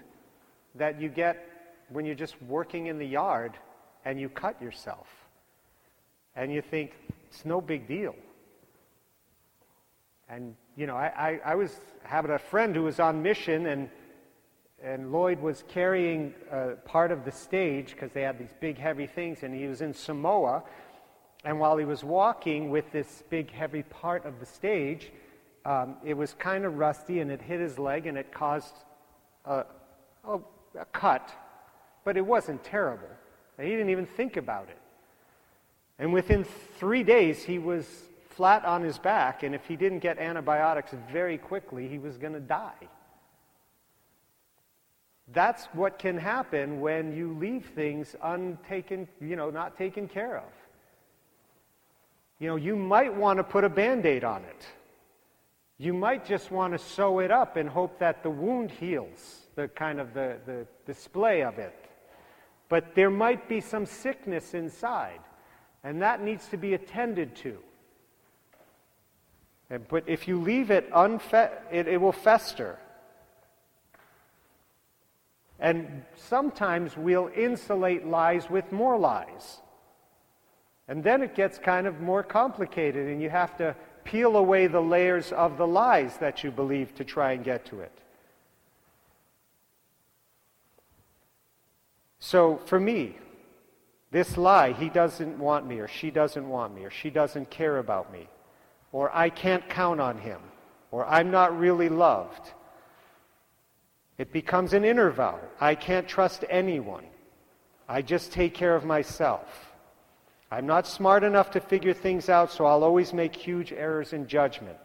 that 0.75 1.01
you 1.01 1.09
get 1.09 1.49
when 1.89 2.05
you're 2.05 2.15
just 2.15 2.41
working 2.43 2.87
in 2.87 2.99
the 2.99 3.05
yard 3.05 3.57
and 4.05 4.19
you 4.19 4.29
cut 4.29 4.61
yourself. 4.61 5.22
And 6.35 6.51
you 6.51 6.61
think, 6.61 6.93
it's 7.29 7.45
no 7.45 7.61
big 7.61 7.87
deal. 7.87 8.15
And, 10.29 10.55
you 10.75 10.87
know, 10.87 10.95
I, 10.95 11.11
I, 11.15 11.39
I 11.45 11.55
was 11.55 11.75
having 12.03 12.31
a 12.31 12.39
friend 12.39 12.75
who 12.75 12.83
was 12.83 12.99
on 12.99 13.21
mission, 13.21 13.67
and, 13.67 13.89
and 14.83 15.11
Lloyd 15.11 15.39
was 15.39 15.63
carrying 15.67 16.33
uh, 16.51 16.71
part 16.85 17.11
of 17.11 17.25
the 17.25 17.31
stage 17.31 17.91
because 17.91 18.11
they 18.11 18.21
had 18.21 18.39
these 18.39 18.53
big, 18.59 18.77
heavy 18.77 19.07
things, 19.07 19.43
and 19.43 19.53
he 19.53 19.67
was 19.67 19.81
in 19.81 19.93
Samoa. 19.93 20.63
And 21.43 21.59
while 21.59 21.77
he 21.77 21.85
was 21.85 22.03
walking 22.03 22.69
with 22.69 22.91
this 22.91 23.23
big, 23.29 23.51
heavy 23.51 23.83
part 23.83 24.25
of 24.25 24.39
the 24.39 24.45
stage, 24.45 25.11
um, 25.65 25.95
it 26.03 26.15
was 26.15 26.33
kind 26.33 26.65
of 26.65 26.77
rusty 26.77 27.19
and 27.19 27.31
it 27.31 27.41
hit 27.41 27.59
his 27.59 27.79
leg 27.79 28.05
and 28.05 28.17
it 28.17 28.33
caused 28.33 28.75
a, 29.45 29.65
a, 30.25 30.39
a 30.79 30.85
cut, 30.91 31.31
but 32.03 32.17
it 32.17 32.25
wasn't 32.25 32.63
terrible. 32.63 33.07
And 33.57 33.67
he 33.67 33.73
didn't 33.73 33.89
even 33.89 34.05
think 34.05 34.37
about 34.37 34.69
it. 34.69 34.77
And 35.99 36.11
within 36.11 36.43
three 36.43 37.03
days, 37.03 37.43
he 37.43 37.59
was 37.59 37.85
flat 38.29 38.65
on 38.65 38.81
his 38.81 38.97
back, 38.97 39.43
and 39.43 39.53
if 39.53 39.65
he 39.67 39.75
didn't 39.75 39.99
get 39.99 40.17
antibiotics 40.17 40.91
very 41.11 41.37
quickly, 41.37 41.87
he 41.87 41.99
was 41.99 42.17
going 42.17 42.33
to 42.33 42.39
die. 42.39 42.89
That's 45.31 45.65
what 45.73 45.99
can 45.99 46.17
happen 46.17 46.81
when 46.81 47.15
you 47.15 47.33
leave 47.33 47.67
things 47.75 48.15
untaken, 48.21 49.07
you 49.21 49.35
know, 49.35 49.49
not 49.49 49.77
taken 49.77 50.07
care 50.07 50.37
of. 50.37 50.51
You 52.39 52.49
know, 52.49 52.55
you 52.55 52.75
might 52.75 53.13
want 53.13 53.37
to 53.37 53.43
put 53.43 53.63
a 53.63 53.69
band 53.69 54.05
aid 54.05 54.23
on 54.23 54.43
it. 54.43 54.65
You 55.77 55.93
might 55.93 56.25
just 56.25 56.51
want 56.51 56.73
to 56.73 56.79
sew 56.79 57.19
it 57.19 57.31
up 57.31 57.55
and 57.55 57.69
hope 57.69 57.99
that 57.99 58.21
the 58.21 58.29
wound 58.29 58.71
heals, 58.71 59.47
the 59.55 59.67
kind 59.69 59.99
of 59.99 60.13
the, 60.13 60.37
the 60.45 60.67
display 60.85 61.43
of 61.43 61.57
it. 61.57 61.73
But 62.69 62.95
there 62.95 63.09
might 63.09 63.47
be 63.47 63.61
some 63.61 63.85
sickness 63.85 64.53
inside, 64.53 65.19
and 65.83 66.01
that 66.01 66.21
needs 66.21 66.47
to 66.47 66.57
be 66.57 66.73
attended 66.73 67.35
to. 67.37 67.57
And, 69.69 69.87
but 69.87 70.03
if 70.07 70.27
you 70.27 70.39
leave 70.39 70.71
it 70.71 70.89
unfed, 70.93 71.51
it, 71.71 71.87
it 71.87 71.99
will 71.99 72.11
fester. 72.11 72.79
And 75.59 76.03
sometimes 76.15 76.95
we'll 76.97 77.29
insulate 77.35 78.05
lies 78.05 78.49
with 78.49 78.71
more 78.71 78.97
lies. 78.97 79.61
And 80.87 81.03
then 81.03 81.21
it 81.21 81.35
gets 81.35 81.57
kind 81.57 81.87
of 81.87 82.01
more 82.01 82.23
complicated, 82.23 83.07
and 83.07 83.21
you 83.21 83.29
have 83.29 83.57
to 83.57 83.75
peel 84.03 84.35
away 84.35 84.67
the 84.67 84.81
layers 84.81 85.31
of 85.31 85.57
the 85.57 85.65
lies 85.65 86.17
that 86.17 86.43
you 86.43 86.51
believe 86.51 86.93
to 86.95 87.05
try 87.05 87.31
and 87.31 87.43
get 87.43 87.65
to 87.67 87.79
it. 87.79 87.91
So 92.19 92.57
for 92.65 92.79
me, 92.79 93.17
this 94.13 94.37
lie, 94.37 94.73
he 94.73 94.89
doesn't 94.89 95.39
want 95.39 95.65
me, 95.65 95.79
or 95.79 95.87
she 95.87 96.11
doesn't 96.11 96.47
want 96.47 96.75
me, 96.75 96.85
or 96.85 96.91
she 96.91 97.09
doesn't 97.09 97.49
care 97.49 97.79
about 97.79 98.13
me, 98.13 98.29
or 98.91 99.13
I 99.13 99.29
can't 99.29 99.67
count 99.67 99.99
on 99.99 100.19
him, 100.19 100.39
or 100.91 101.03
I'm 101.07 101.31
not 101.31 101.57
really 101.57 101.89
loved. 101.89 102.51
It 104.19 104.31
becomes 104.31 104.73
an 104.73 104.85
inner 104.85 105.09
vow. 105.09 105.39
I 105.59 105.73
can't 105.73 106.07
trust 106.07 106.45
anyone. 106.47 107.03
I 107.89 108.03
just 108.03 108.31
take 108.31 108.53
care 108.53 108.75
of 108.75 108.85
myself. 108.85 109.47
I'm 110.51 110.67
not 110.67 110.85
smart 110.85 111.23
enough 111.23 111.49
to 111.51 111.59
figure 111.59 111.95
things 111.95 112.29
out, 112.29 112.51
so 112.51 112.67
I'll 112.67 112.83
always 112.83 113.13
make 113.13 113.35
huge 113.35 113.73
errors 113.73 114.13
in 114.13 114.27
judgment. 114.27 114.77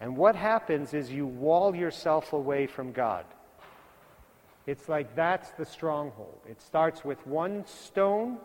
And 0.00 0.16
what 0.16 0.34
happens 0.34 0.94
is 0.94 1.12
you 1.12 1.28
wall 1.28 1.76
yourself 1.76 2.32
away 2.32 2.66
from 2.66 2.90
God. 2.90 3.24
It's 4.66 4.88
like 4.88 5.14
that's 5.16 5.50
the 5.52 5.64
stronghold. 5.64 6.40
It 6.48 6.60
starts 6.60 7.04
with 7.04 7.26
one 7.26 7.66
stone. 7.66 8.38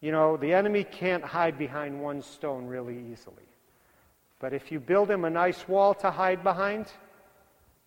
You 0.00 0.12
know, 0.12 0.36
the 0.36 0.52
enemy 0.52 0.84
can't 0.84 1.24
hide 1.24 1.58
behind 1.58 2.00
one 2.00 2.22
stone 2.22 2.66
really 2.66 2.98
easily. 3.12 3.48
But 4.40 4.52
if 4.52 4.72
you 4.72 4.80
build 4.80 5.10
him 5.10 5.24
a 5.24 5.30
nice 5.30 5.68
wall 5.68 5.94
to 5.94 6.10
hide 6.10 6.42
behind, 6.42 6.86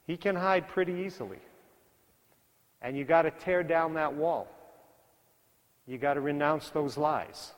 he 0.07 0.17
can 0.17 0.35
hide 0.35 0.67
pretty 0.67 0.93
easily. 1.05 1.39
And 2.81 2.97
you 2.97 3.03
got 3.03 3.23
to 3.23 3.31
tear 3.31 3.63
down 3.63 3.95
that 3.95 4.13
wall. 4.13 4.47
You 5.87 5.97
got 5.97 6.13
to 6.13 6.21
renounce 6.21 6.69
those 6.69 6.97
lies. 6.97 7.51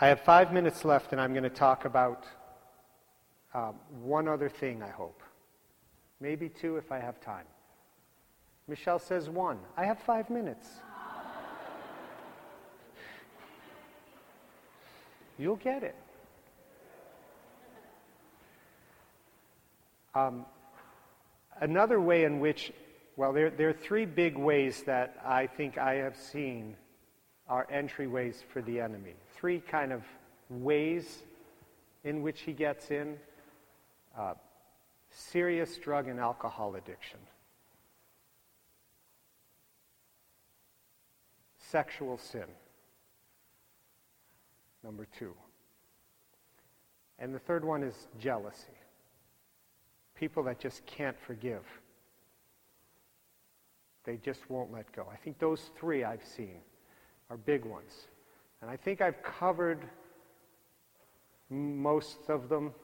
I 0.00 0.08
have 0.08 0.20
five 0.20 0.50
minutes 0.52 0.84
left, 0.84 1.12
and 1.12 1.20
I'm 1.20 1.32
going 1.32 1.42
to 1.42 1.50
talk 1.50 1.84
about 1.84 2.24
um, 3.54 3.74
one 4.02 4.28
other 4.28 4.48
thing, 4.48 4.82
I 4.82 4.90
hope. 4.90 5.22
Maybe 6.20 6.48
two 6.48 6.76
if 6.76 6.92
I 6.92 6.98
have 6.98 7.20
time. 7.20 7.46
Michelle 8.68 8.98
says 8.98 9.28
one. 9.28 9.58
I 9.76 9.84
have 9.84 9.98
five 9.98 10.30
minutes. 10.30 10.68
You'll 15.38 15.56
get 15.56 15.82
it. 15.82 15.96
Um, 20.14 20.44
another 21.60 22.00
way 22.00 22.24
in 22.24 22.40
which, 22.40 22.72
well, 23.16 23.32
there, 23.32 23.50
there 23.50 23.70
are 23.70 23.72
three 23.72 24.04
big 24.04 24.36
ways 24.36 24.82
that 24.84 25.16
I 25.24 25.46
think 25.46 25.78
I 25.78 25.94
have 25.94 26.16
seen 26.16 26.76
are 27.48 27.66
entryways 27.72 28.42
for 28.52 28.60
the 28.60 28.80
enemy. 28.80 29.14
Three 29.34 29.60
kind 29.60 29.92
of 29.92 30.02
ways 30.50 31.22
in 32.04 32.22
which 32.22 32.42
he 32.42 32.52
gets 32.52 32.90
in 32.90 33.18
uh, 34.18 34.34
serious 35.10 35.76
drug 35.76 36.08
and 36.08 36.20
alcohol 36.20 36.74
addiction, 36.74 37.18
sexual 41.58 42.18
sin, 42.18 42.46
number 44.84 45.06
two. 45.18 45.34
And 47.18 47.34
the 47.34 47.38
third 47.38 47.64
one 47.64 47.82
is 47.82 48.08
jealousy 48.18 48.72
people 50.20 50.42
that 50.42 50.60
just 50.60 50.84
can't 50.84 51.18
forgive. 51.18 51.62
They 54.04 54.18
just 54.18 54.50
won't 54.50 54.70
let 54.70 54.92
go. 54.92 55.06
I 55.10 55.16
think 55.16 55.38
those 55.38 55.70
three 55.78 56.04
I've 56.04 56.24
seen 56.24 56.58
are 57.30 57.38
big 57.38 57.64
ones. 57.64 58.06
And 58.60 58.70
I 58.70 58.76
think 58.76 59.00
I've 59.00 59.22
covered 59.22 59.80
most 61.48 62.28
of 62.28 62.50
them, 62.50 62.74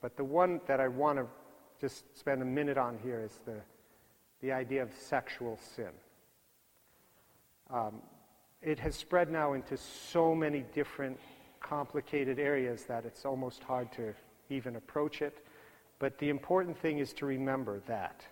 but 0.00 0.16
the 0.16 0.24
one 0.24 0.60
that 0.66 0.80
I 0.80 0.88
want 0.88 1.18
to 1.18 1.26
just 1.80 2.04
spend 2.18 2.42
a 2.42 2.44
minute 2.44 2.78
on 2.78 2.98
here 3.02 3.22
is 3.24 3.40
the, 3.44 3.60
the 4.40 4.52
idea 4.52 4.82
of 4.82 4.90
sexual 4.92 5.58
sin. 5.76 5.90
Um, 7.70 8.02
it 8.62 8.78
has 8.80 8.94
spread 8.94 9.30
now 9.30 9.52
into 9.52 9.76
so 9.76 10.34
many 10.34 10.64
different 10.74 11.18
complicated 11.60 12.38
areas 12.38 12.84
that 12.84 13.04
it's 13.04 13.24
almost 13.24 13.62
hard 13.62 13.92
to 13.92 14.14
even 14.50 14.76
approach 14.76 15.22
it. 15.22 15.38
But 15.98 16.18
the 16.18 16.28
important 16.28 16.78
thing 16.78 16.98
is 16.98 17.12
to 17.14 17.26
remember 17.26 17.80
that 17.86 18.24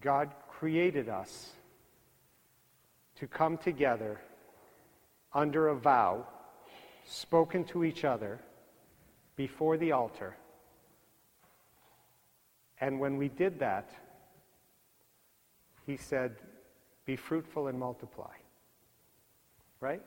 God 0.00 0.30
created 0.48 1.08
us 1.08 1.50
to 3.16 3.26
come 3.26 3.58
together 3.58 4.20
under 5.32 5.68
a 5.68 5.76
vow 5.76 6.26
spoken 7.06 7.64
to 7.64 7.84
each 7.84 8.04
other 8.04 8.40
before 9.36 9.76
the 9.76 9.92
altar. 9.92 10.36
And 12.80 12.98
when 12.98 13.16
we 13.16 13.28
did 13.28 13.58
that, 13.60 13.90
he 15.86 15.96
said, 15.96 16.36
Be 17.04 17.16
fruitful 17.16 17.68
and 17.68 17.78
multiply. 17.78 18.34
Right? 19.80 20.02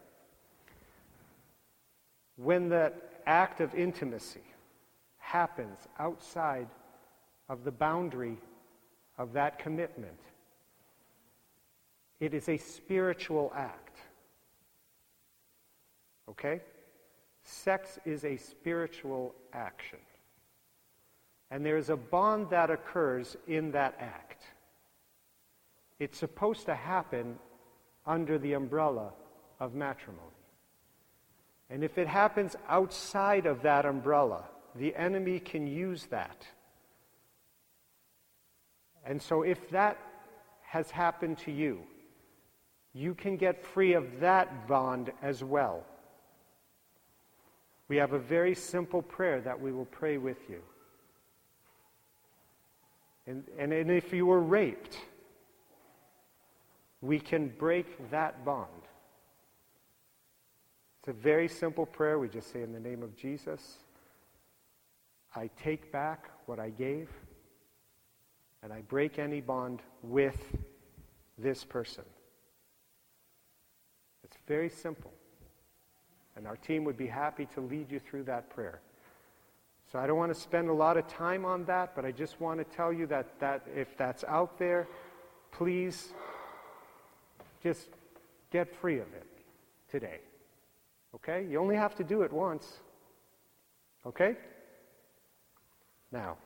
When 2.35 2.69
that 2.69 3.21
act 3.25 3.61
of 3.61 3.73
intimacy 3.75 4.43
happens 5.17 5.79
outside 5.99 6.67
of 7.49 7.63
the 7.63 7.71
boundary 7.71 8.37
of 9.17 9.33
that 9.33 9.59
commitment. 9.59 10.19
It 12.19 12.33
is 12.33 12.49
a 12.49 12.57
spiritual 12.57 13.51
act. 13.55 13.97
Okay? 16.29 16.61
Sex 17.43 17.99
is 18.05 18.23
a 18.23 18.37
spiritual 18.37 19.35
action. 19.51 19.99
And 21.51 21.65
there 21.65 21.77
is 21.77 21.89
a 21.89 21.97
bond 21.97 22.49
that 22.49 22.71
occurs 22.71 23.37
in 23.47 23.71
that 23.71 23.95
act. 23.99 24.43
It's 25.99 26.17
supposed 26.17 26.65
to 26.65 26.75
happen 26.75 27.37
under 28.05 28.37
the 28.37 28.53
umbrella 28.53 29.11
of 29.59 29.75
matrimony. 29.75 30.19
And 31.69 31.83
if 31.83 31.97
it 31.97 32.07
happens 32.07 32.55
outside 32.67 33.45
of 33.45 33.61
that 33.63 33.85
umbrella, 33.85 34.45
the 34.75 34.95
enemy 34.95 35.39
can 35.39 35.67
use 35.67 36.05
that. 36.07 36.45
And 39.05 39.21
so 39.21 39.43
if 39.43 39.69
that 39.69 39.97
has 40.61 40.89
happened 40.91 41.37
to 41.39 41.51
you, 41.51 41.83
you 42.93 43.13
can 43.13 43.37
get 43.37 43.65
free 43.65 43.93
of 43.93 44.19
that 44.19 44.67
bond 44.67 45.11
as 45.21 45.43
well. 45.43 45.83
We 47.87 47.97
have 47.97 48.13
a 48.13 48.19
very 48.19 48.55
simple 48.55 49.01
prayer 49.01 49.41
that 49.41 49.59
we 49.59 49.71
will 49.71 49.85
pray 49.85 50.17
with 50.17 50.49
you. 50.49 50.61
And, 53.25 53.43
and, 53.57 53.71
and 53.71 53.91
if 53.91 54.13
you 54.13 54.25
were 54.25 54.41
raped, 54.41 54.97
we 57.01 57.19
can 57.19 57.49
break 57.49 58.09
that 58.11 58.43
bond. 58.45 58.69
It's 60.99 61.09
a 61.09 61.13
very 61.13 61.47
simple 61.47 61.85
prayer. 61.85 62.17
We 62.17 62.29
just 62.29 62.51
say, 62.51 62.61
In 62.61 62.71
the 62.71 62.79
name 62.79 63.03
of 63.03 63.15
Jesus, 63.15 63.79
I 65.35 65.49
take 65.61 65.91
back 65.91 66.29
what 66.45 66.59
I 66.59 66.69
gave, 66.69 67.09
and 68.61 68.71
I 68.71 68.81
break 68.81 69.19
any 69.19 69.41
bond 69.41 69.81
with 70.01 70.37
this 71.37 71.63
person. 71.63 72.05
It's 74.23 74.37
very 74.47 74.69
simple. 74.69 75.13
And 76.35 76.47
our 76.47 76.57
team 76.57 76.83
would 76.85 76.97
be 76.97 77.07
happy 77.07 77.47
to 77.53 77.61
lead 77.61 77.91
you 77.91 77.99
through 77.99 78.23
that 78.23 78.49
prayer. 78.49 78.81
So 79.91 79.99
I 79.99 80.07
don't 80.07 80.17
want 80.17 80.33
to 80.33 80.39
spend 80.39 80.69
a 80.69 80.73
lot 80.73 80.97
of 80.97 81.07
time 81.07 81.45
on 81.45 81.65
that, 81.65 81.95
but 81.95 82.05
I 82.05 82.11
just 82.11 82.41
want 82.41 82.59
to 82.59 82.75
tell 82.75 82.91
you 82.91 83.05
that, 83.07 83.39
that 83.39 83.63
if 83.75 83.95
that's 83.97 84.23
out 84.23 84.57
there, 84.57 84.87
please 85.51 86.13
just 87.61 87.89
get 88.51 88.73
free 88.73 88.99
of 88.99 89.13
it 89.13 89.27
today. 89.89 90.19
Okay? 91.15 91.45
You 91.47 91.59
only 91.59 91.75
have 91.75 91.95
to 91.95 92.03
do 92.03 92.23
it 92.23 92.33
once. 92.33 92.79
Okay? 94.05 94.35
Now, 96.11 96.37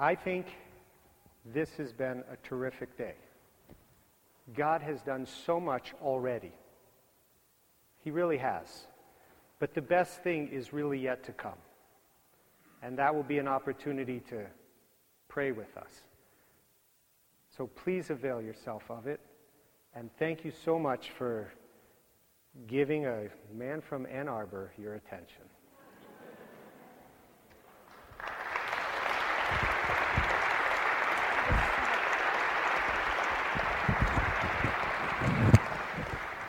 I 0.00 0.14
think 0.14 0.46
this 1.44 1.76
has 1.76 1.92
been 1.92 2.24
a 2.32 2.36
terrific 2.42 2.96
day. 2.96 3.16
God 4.56 4.80
has 4.80 5.02
done 5.02 5.26
so 5.26 5.60
much 5.60 5.92
already. 6.02 6.52
He 8.02 8.10
really 8.10 8.38
has. 8.38 8.86
But 9.58 9.74
the 9.74 9.82
best 9.82 10.22
thing 10.22 10.48
is 10.48 10.72
really 10.72 10.98
yet 10.98 11.22
to 11.24 11.32
come. 11.32 11.58
And 12.82 12.98
that 12.98 13.14
will 13.14 13.22
be 13.22 13.36
an 13.36 13.46
opportunity 13.46 14.20
to 14.30 14.46
pray 15.28 15.52
with 15.52 15.76
us. 15.76 16.00
So 17.54 17.66
please 17.66 18.08
avail 18.08 18.40
yourself 18.40 18.84
of 18.88 19.06
it. 19.06 19.20
And 19.94 20.08
thank 20.18 20.46
you 20.46 20.52
so 20.64 20.78
much 20.78 21.10
for 21.10 21.52
giving 22.66 23.04
a 23.04 23.28
man 23.54 23.82
from 23.82 24.06
Ann 24.06 24.28
Arbor 24.28 24.72
your 24.78 24.94
attention. 24.94 25.49